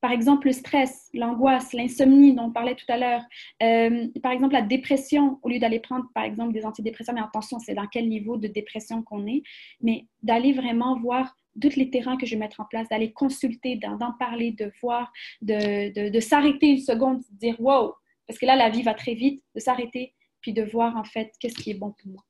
Par 0.00 0.12
exemple, 0.12 0.48
le 0.48 0.52
stress, 0.52 1.08
l'angoisse, 1.14 1.72
l'insomnie 1.72 2.34
dont 2.34 2.44
on 2.44 2.52
parlait 2.52 2.74
tout 2.74 2.84
à 2.88 2.98
l'heure. 2.98 3.22
Euh, 3.62 4.08
par 4.22 4.30
exemple, 4.32 4.52
la 4.52 4.62
dépression, 4.62 5.38
au 5.42 5.48
lieu 5.48 5.58
d'aller 5.58 5.80
prendre, 5.80 6.06
par 6.14 6.24
exemple, 6.24 6.52
des 6.52 6.64
antidépresseurs, 6.64 7.14
mais 7.14 7.22
attention, 7.22 7.58
c'est 7.58 7.74
dans 7.74 7.86
quel 7.86 8.08
niveau 8.08 8.36
de 8.36 8.46
dépression 8.46 9.02
qu'on 9.02 9.26
est, 9.26 9.42
mais 9.80 10.06
d'aller 10.22 10.52
vraiment 10.52 10.98
voir 11.00 11.34
tous 11.60 11.76
les 11.76 11.90
terrains 11.90 12.18
que 12.18 12.26
je 12.26 12.34
vais 12.34 12.38
mettre 12.38 12.60
en 12.60 12.66
place, 12.66 12.88
d'aller 12.88 13.12
consulter, 13.12 13.76
d'en 13.76 14.12
parler, 14.18 14.52
de 14.52 14.70
voir, 14.82 15.10
de, 15.40 15.92
de, 15.92 16.10
de 16.10 16.20
s'arrêter 16.20 16.68
une 16.68 16.78
seconde, 16.78 17.20
de 17.30 17.38
dire, 17.38 17.60
wow, 17.60 17.94
parce 18.26 18.38
que 18.38 18.46
là, 18.46 18.56
la 18.56 18.70
vie 18.70 18.82
va 18.82 18.94
très 18.94 19.14
vite, 19.14 19.42
de 19.54 19.60
s'arrêter, 19.60 20.14
puis 20.40 20.52
de 20.52 20.62
voir 20.62 20.96
en 20.96 21.04
fait 21.04 21.32
qu'est-ce 21.40 21.56
qui 21.56 21.70
est 21.70 21.74
bon 21.74 21.92
pour 21.92 22.12
moi. 22.12 22.22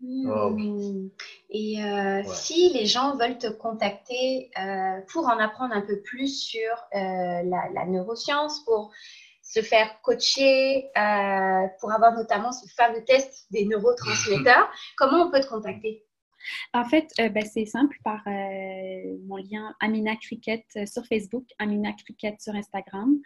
Hmm. 0.00 1.08
Et 1.50 1.82
euh, 1.82 2.22
si 2.24 2.72
les 2.72 2.86
gens 2.86 3.16
veulent 3.16 3.38
te 3.38 3.48
contacter 3.48 4.50
euh, 4.56 5.00
pour 5.10 5.26
en 5.26 5.38
apprendre 5.40 5.74
un 5.74 5.80
peu 5.80 6.00
plus 6.02 6.40
sur 6.40 6.70
euh, 6.94 7.42
la, 7.42 7.84
neuroscience, 7.86 8.64
pour 8.64 8.92
se 9.42 9.60
faire 9.60 10.00
coacher, 10.02 10.90
pour 11.80 11.90
avoir 11.92 12.12
notamment 12.14 12.52
ce 12.52 12.66
fameux 12.76 13.04
test 13.04 13.46
des 13.50 13.64
neurotransmetteurs, 13.64 14.70
comment 14.96 15.26
on 15.26 15.30
peut 15.30 15.40
te 15.40 15.48
contacter? 15.48 16.04
En 16.72 16.84
fait, 16.84 17.12
euh, 17.20 17.28
ben, 17.28 17.44
c'est 17.44 17.66
simple 17.66 17.96
par 18.04 18.22
euh, 18.26 19.16
mon 19.26 19.36
lien 19.36 19.74
Amina 19.80 20.16
Cricket 20.16 20.64
euh, 20.76 20.86
sur 20.86 21.04
Facebook, 21.06 21.44
Amina 21.58 21.92
Cricket 21.92 22.40
sur 22.40 22.54
Instagram. 22.54 23.18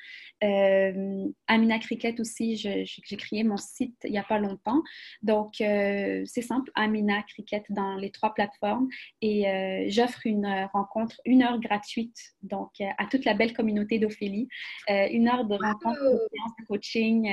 Amina 1.47 1.79
Cricket 1.79 2.19
aussi, 2.21 2.57
j'ai 2.57 3.17
créé 3.17 3.45
mon 3.45 3.57
site 3.57 3.97
il 4.05 4.13
n'y 4.13 4.19
a 4.19 4.23
pas 4.23 4.39
longtemps. 4.39 4.83
Donc, 5.23 5.55
c'est 5.59 6.43
simple, 6.43 6.71
Amina 6.75 7.23
Cricket 7.23 7.65
dans 7.71 7.97
les 7.97 8.11
trois 8.11 8.35
plateformes. 8.35 8.89
Et 9.21 9.45
j'offre 9.89 10.21
une 10.25 10.69
rencontre, 10.73 11.21
une 11.25 11.43
heure 11.43 11.61
gratuite, 11.61 12.17
donc 12.43 12.71
à 12.81 13.07
toute 13.07 13.25
la 13.25 13.35
belle 13.35 13.53
communauté 13.53 13.99
d'Ophélie. 13.99 14.49
une 14.89 15.29
heure 15.29 15.45
de 15.45 15.55
rencontre, 15.55 16.03
de 16.03 16.67
coaching 16.67 17.31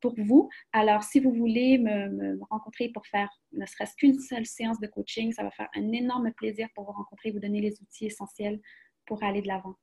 pour 0.00 0.14
vous. 0.18 0.48
Alors, 0.72 1.02
si 1.02 1.20
vous 1.20 1.32
voulez 1.32 1.78
me, 1.78 2.08
me 2.08 2.38
rencontrer 2.50 2.90
pour 2.90 3.06
faire 3.06 3.30
ne 3.52 3.66
serait-ce 3.66 3.94
qu'une 3.96 4.18
seule 4.20 4.46
séance 4.46 4.80
de 4.80 4.86
coaching, 4.86 5.32
ça 5.32 5.42
va 5.42 5.50
faire 5.50 5.68
un 5.74 5.92
énorme 5.92 6.32
plaisir 6.32 6.68
pour 6.74 6.84
vous 6.84 6.92
rencontrer, 6.92 7.30
vous 7.30 7.40
donner 7.40 7.60
les 7.60 7.80
outils 7.80 8.06
essentiels 8.06 8.60
pour 9.06 9.22
aller 9.22 9.42
de 9.42 9.48
l'avant. 9.48 9.74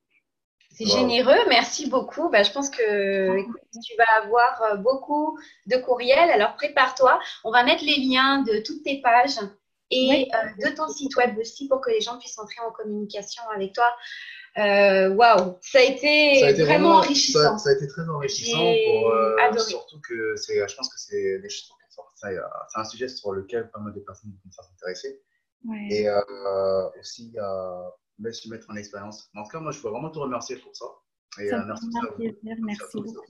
C'est 0.72 0.86
généreux, 0.86 1.38
merci 1.48 1.90
beaucoup. 1.90 2.30
Bah, 2.30 2.44
je 2.44 2.52
pense 2.52 2.70
que 2.70 3.38
tu 3.38 3.96
vas 3.98 4.24
avoir 4.24 4.62
euh, 4.62 4.76
beaucoup 4.76 5.40
de 5.68 5.78
courriels. 5.78 6.30
Alors 6.32 6.56
prépare-toi. 6.56 7.20
On 7.46 7.52
va 7.52 7.64
mettre 7.64 7.84
les 7.86 7.96
liens 7.96 8.42
de 8.42 8.62
toutes 8.66 8.84
tes 8.84 9.00
pages 9.02 9.40
et 9.90 10.28
euh, 10.34 10.68
de 10.70 10.76
ton 10.76 10.90
site 10.90 11.16
web 11.16 11.38
aussi 11.38 11.70
pour 11.70 11.80
que 11.80 11.92
les 11.92 12.02
gens 12.02 12.18
puissent 12.18 12.38
entrer 12.38 12.60
en 12.68 12.72
communication 12.72 13.44
avec 13.56 13.74
toi. 13.74 13.90
Euh, 14.58 15.10
waouh, 15.10 15.58
ça, 15.62 15.80
a 15.80 15.82
été 15.82 16.54
vraiment, 16.64 16.96
enrichissant. 16.96 17.58
Ça, 17.58 17.70
a 17.70 17.74
été 17.74 17.88
très 17.88 18.08
enrichissant 18.10 18.58
pour, 18.58 19.62
surtout 19.62 20.02
que 20.02 20.36
je 20.36 20.76
pense 20.76 20.90
que 20.90 21.00
c'est 21.00 21.40
des 21.40 21.50
choses 21.50 21.72
c'est 22.16 22.38
un 22.76 22.84
sujet 22.84 23.08
sur 23.08 23.32
lequel 23.32 23.70
pas 23.72 23.80
mal 23.80 23.94
de 23.94 24.00
personnes 24.00 24.32
commencent 24.42 24.60
à 24.60 24.64
s'intéresser. 24.64 25.22
Et 25.90 26.08
euh, 26.08 26.90
aussi, 27.00 27.34
euh, 27.38 28.32
se 28.32 28.50
mettre 28.50 28.70
en 28.70 28.76
expérience. 28.76 29.30
En 29.36 29.44
tout 29.44 29.50
cas, 29.50 29.60
moi, 29.60 29.72
je 29.72 29.80
veux 29.80 29.90
vraiment 29.90 30.12
te 30.12 30.20
remercier 30.20 30.58
pour 30.58 30.76
ça. 30.76 30.86
Et, 31.40 31.50
ça 31.50 31.62
euh, 31.62 31.66
merci, 31.66 31.88
plaisir. 32.16 32.58
merci 32.60 32.98
beaucoup. 33.02 33.22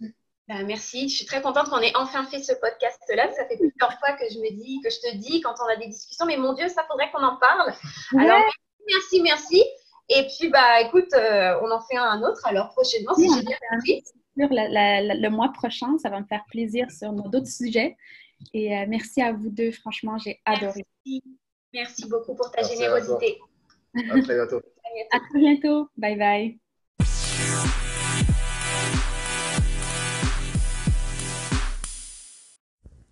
Ben, 0.47 0.63
merci, 0.67 1.09
je 1.09 1.15
suis 1.15 1.25
très 1.25 1.41
contente 1.41 1.69
qu'on 1.69 1.79
ait 1.79 1.95
enfin 1.95 2.23
fait 2.25 2.43
ce 2.43 2.53
podcast-là. 2.53 3.31
Ça 3.33 3.47
fait 3.47 3.57
plusieurs 3.57 3.99
fois 3.99 4.13
que 4.13 4.25
je 4.31 4.37
me 4.37 4.55
dis, 4.55 4.79
que 4.83 4.91
je 4.91 4.99
te 4.99 5.17
dis 5.17 5.41
quand 5.41 5.55
on 5.59 5.67
a 5.67 5.75
des 5.75 5.87
discussions, 5.87 6.25
mais 6.27 6.37
mon 6.37 6.53
Dieu, 6.53 6.67
ça 6.67 6.83
faudrait 6.87 7.09
qu'on 7.11 7.23
en 7.23 7.37
parle. 7.37 7.73
Alors, 8.19 8.43
merci, 8.87 9.21
merci. 9.21 9.63
Et 10.09 10.27
puis, 10.27 10.49
bah, 10.49 10.81
écoute, 10.81 11.11
euh, 11.13 11.59
on 11.63 11.71
en 11.71 11.81
fait 11.81 11.97
un 11.97 12.21
autre 12.21 12.45
alors 12.45 12.69
prochainement, 12.69 13.15
si 13.15 13.27
j'ai 13.33 13.43
bien 13.43 13.57
compris. 13.71 14.03
le 14.35 15.29
mois 15.29 15.51
prochain, 15.51 15.97
ça 15.97 16.09
va 16.09 16.19
me 16.19 16.27
faire 16.27 16.43
plaisir 16.51 16.91
sur 16.91 17.11
d'autres 17.11 17.47
sujets. 17.47 17.97
Et 18.53 18.75
euh, 18.75 18.85
merci 18.87 19.21
à 19.21 19.33
vous 19.33 19.49
deux, 19.49 19.71
franchement, 19.71 20.17
j'ai 20.17 20.39
adoré. 20.45 20.85
Merci 21.73 22.07
beaucoup 22.07 22.35
pour 22.35 22.51
ta 22.51 22.63
générosité. 22.63 23.39
À, 23.95 24.21
très 24.21 24.21
bientôt. 24.35 24.61
À 25.11 25.19
très 25.19 25.39
bientôt. 25.39 25.89
Bye 25.97 26.17
bye. 26.17 26.59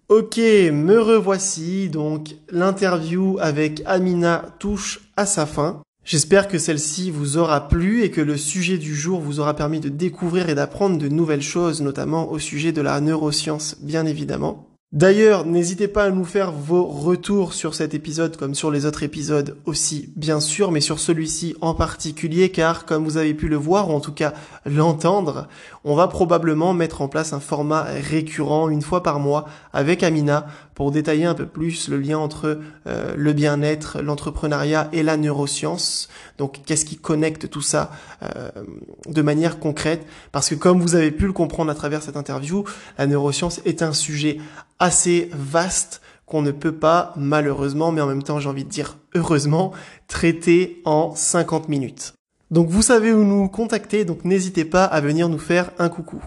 Ok, 0.09 0.37
me 0.37 0.99
revoici. 0.99 1.89
Donc, 1.89 2.35
l'interview 2.49 3.37
avec 3.39 3.81
Amina 3.85 4.45
touche 4.59 5.09
à 5.17 5.25
sa 5.25 5.45
fin. 5.45 5.81
J'espère 6.05 6.49
que 6.49 6.57
celle-ci 6.57 7.09
vous 7.09 7.37
aura 7.37 7.67
plu 7.69 8.03
et 8.03 8.11
que 8.11 8.19
le 8.19 8.35
sujet 8.35 8.77
du 8.77 8.93
jour 8.93 9.21
vous 9.21 9.39
aura 9.39 9.55
permis 9.55 9.79
de 9.79 9.89
découvrir 9.89 10.49
et 10.49 10.55
d'apprendre 10.55 10.97
de 10.97 11.07
nouvelles 11.07 11.41
choses, 11.41 11.81
notamment 11.81 12.29
au 12.29 12.39
sujet 12.39 12.73
de 12.73 12.81
la 12.81 12.99
neuroscience, 12.99 13.77
bien 13.81 14.05
évidemment. 14.05 14.72
D'ailleurs, 14.93 15.43
n'hésitez 15.47 15.87
pas 15.87 16.03
à 16.03 16.11
nous 16.11 16.23
faire 16.23 16.51
vos 16.51 16.85
retours 16.85 17.53
sur 17.53 17.73
cet 17.73 17.95
épisode 17.95 18.37
comme 18.37 18.53
sur 18.53 18.69
les 18.69 18.85
autres 18.85 19.01
épisodes 19.01 19.57
aussi, 19.65 20.13
bien 20.15 20.39
sûr, 20.39 20.71
mais 20.71 20.81
sur 20.81 20.99
celui-ci 20.99 21.55
en 21.61 21.73
particulier, 21.73 22.49
car 22.49 22.85
comme 22.85 23.03
vous 23.03 23.17
avez 23.17 23.33
pu 23.33 23.47
le 23.47 23.55
voir, 23.55 23.89
ou 23.89 23.93
en 23.93 23.99
tout 23.99 24.11
cas 24.11 24.35
l'entendre, 24.67 25.47
on 25.83 25.95
va 25.95 26.07
probablement 26.07 26.73
mettre 26.73 27.01
en 27.01 27.07
place 27.07 27.33
un 27.33 27.39
format 27.39 27.83
récurrent 27.83 28.69
une 28.69 28.81
fois 28.81 29.03
par 29.03 29.19
mois 29.19 29.45
avec 29.73 30.03
Amina 30.03 30.47
pour 30.75 30.91
détailler 30.91 31.25
un 31.25 31.33
peu 31.33 31.45
plus 31.45 31.89
le 31.89 31.99
lien 31.99 32.17
entre 32.17 32.59
euh, 32.87 33.13
le 33.15 33.33
bien-être, 33.33 34.01
l'entrepreneuriat 34.01 34.89
et 34.93 35.03
la 35.03 35.17
neuroscience. 35.17 36.09
Donc 36.37 36.61
qu'est-ce 36.65 36.85
qui 36.85 36.97
connecte 36.97 37.49
tout 37.49 37.61
ça 37.61 37.91
euh, 38.23 38.49
de 39.07 39.21
manière 39.21 39.59
concrète? 39.59 40.05
Parce 40.31 40.49
que 40.49 40.55
comme 40.55 40.79
vous 40.79 40.95
avez 40.95 41.11
pu 41.11 41.25
le 41.25 41.33
comprendre 41.33 41.71
à 41.71 41.75
travers 41.75 42.01
cette 42.01 42.17
interview, 42.17 42.63
la 42.97 43.05
neuroscience 43.05 43.61
est 43.65 43.81
un 43.81 43.93
sujet 43.93 44.39
assez 44.79 45.29
vaste 45.33 46.01
qu'on 46.25 46.41
ne 46.41 46.51
peut 46.51 46.75
pas 46.75 47.13
malheureusement, 47.17 47.91
mais 47.91 48.01
en 48.01 48.07
même 48.07 48.23
temps 48.23 48.39
j'ai 48.39 48.49
envie 48.49 48.63
de 48.63 48.69
dire 48.69 48.97
heureusement, 49.15 49.73
traiter 50.07 50.81
en 50.85 51.13
50 51.13 51.67
minutes. 51.69 52.13
Donc 52.53 52.69
vous 52.69 52.83
savez 52.83 53.11
où 53.11 53.23
nous 53.23 53.49
contacter, 53.49 54.05
donc 54.05 54.25
n'hésitez 54.25 54.63
pas 54.63 54.85
à 54.85 55.01
venir 55.01 55.27
nous 55.27 55.39
faire 55.39 55.71
un 55.79 55.89
coucou. 55.89 56.23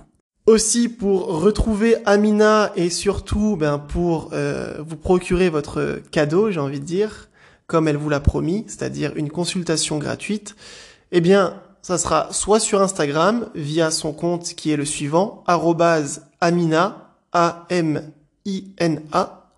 Aussi 0.47 0.89
pour 0.89 1.41
retrouver 1.41 1.99
Amina 2.05 2.73
et 2.75 2.91
surtout 2.91 3.57
ben, 3.57 3.79
pour 3.79 4.31
euh, 4.33 4.83
vous 4.85 4.97
procurer 4.97 5.51
votre 5.51 6.01
cadeau, 6.11 6.51
j'ai 6.51 6.59
envie 6.59 6.81
de 6.81 6.85
dire, 6.85 7.29
comme 7.69 7.87
elle 7.87 7.97
vous 7.97 8.09
l'a 8.09 8.19
promis, 8.19 8.65
c'est-à-dire 8.67 9.13
une 9.15 9.31
consultation 9.31 9.99
gratuite, 9.99 10.57
eh 11.13 11.21
bien 11.21 11.63
ça 11.81 11.97
sera 11.97 12.33
soit 12.33 12.59
sur 12.59 12.83
Instagram 12.83 13.49
via 13.55 13.93
son 13.93 14.13
compte 14.13 14.55
qui 14.57 14.73
est 14.73 14.77
le 14.77 14.85
suivant, 14.85 15.45
amina, 16.41 17.13
a 17.33 17.67
m 17.71 18.03
i 18.45 18.65
n 18.79 19.03
a 19.13 19.53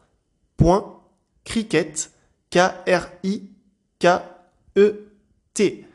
cricket 1.45 2.11
k 2.51 2.59
r 2.59 3.09
i 3.23 3.43
k 3.99 4.07
e 4.77 4.93
t 5.55 5.88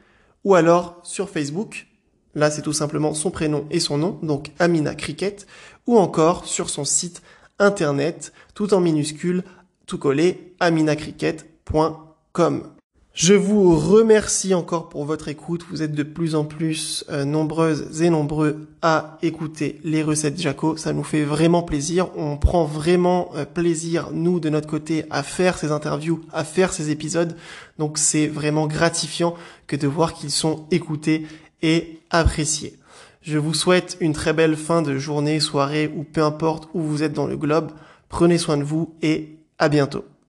ou 0.44 0.56
alors 0.56 1.00
sur 1.04 1.30
Facebook 1.30 1.88
Là, 2.36 2.50
c'est 2.50 2.64
tout 2.64 2.74
simplement 2.74 3.14
son 3.14 3.30
prénom 3.30 3.68
et 3.70 3.80
son 3.80 4.00
nom, 4.00 4.18
donc 4.24 4.50
Amina 4.58 4.96
Cricket, 4.96 5.46
ou 5.86 6.00
encore 6.00 6.46
sur 6.46 6.68
son 6.70 6.84
site 6.84 7.22
internet, 7.60 8.34
tout 8.56 8.74
en 8.74 8.80
minuscule, 8.80 9.44
tout 9.86 10.00
collé, 10.00 10.56
aminacricket.com. 10.60 12.73
Je 13.14 13.36
vous 13.36 13.78
remercie 13.78 14.56
encore 14.56 14.90
pour 14.90 15.06
votre 15.06 15.28
écoute. 15.28 15.64
Vous 15.70 15.84
êtes 15.84 15.94
de 15.94 16.02
plus 16.02 16.34
en 16.34 16.46
plus 16.46 17.06
euh, 17.12 17.26
nombreuses 17.26 18.02
et 18.02 18.10
nombreux 18.10 18.68
à 18.82 19.20
écouter 19.22 19.80
les 19.84 20.02
recettes 20.02 20.42
Jaco. 20.42 20.78
Ça 20.78 20.94
nous 20.94 21.04
fait 21.04 21.24
vraiment 21.24 21.62
plaisir. 21.62 22.10
On 22.18 22.38
prend 22.38 22.66
vraiment 22.66 23.30
euh, 23.36 23.46
plaisir, 23.46 24.10
nous, 24.12 24.40
de 24.40 24.50
notre 24.50 24.68
côté, 24.68 25.06
à 25.12 25.22
faire 25.22 25.60
ces 25.60 25.72
interviews, 25.72 26.22
à 26.34 26.44
faire 26.44 26.74
ces 26.74 26.90
épisodes. 26.90 27.36
Donc 27.78 28.00
c'est 28.00 28.26
vraiment 28.26 28.66
gratifiant 28.66 29.36
que 29.68 29.76
de 29.76 29.86
voir 29.88 30.16
qu'ils 30.16 30.32
sont 30.32 30.66
écoutés 30.72 31.28
et 31.62 32.00
apprécié. 32.10 32.80
Je 33.22 33.38
vous 33.38 33.54
souhaite 33.54 33.96
une 34.02 34.14
très 34.14 34.34
belle 34.34 34.58
fin 34.58 34.82
de 34.82 34.98
journée, 34.98 35.40
soirée 35.40 35.88
ou 35.96 36.04
peu 36.04 36.24
importe 36.24 36.68
où 36.74 36.82
vous 36.82 37.04
êtes 37.04 37.14
dans 37.14 37.28
le 37.28 37.38
globe. 37.38 37.74
Prenez 38.10 38.40
soin 38.40 38.58
de 38.58 38.64
vous 38.64 38.96
et 39.04 39.38
à 39.60 39.70
bientôt. 39.70 40.04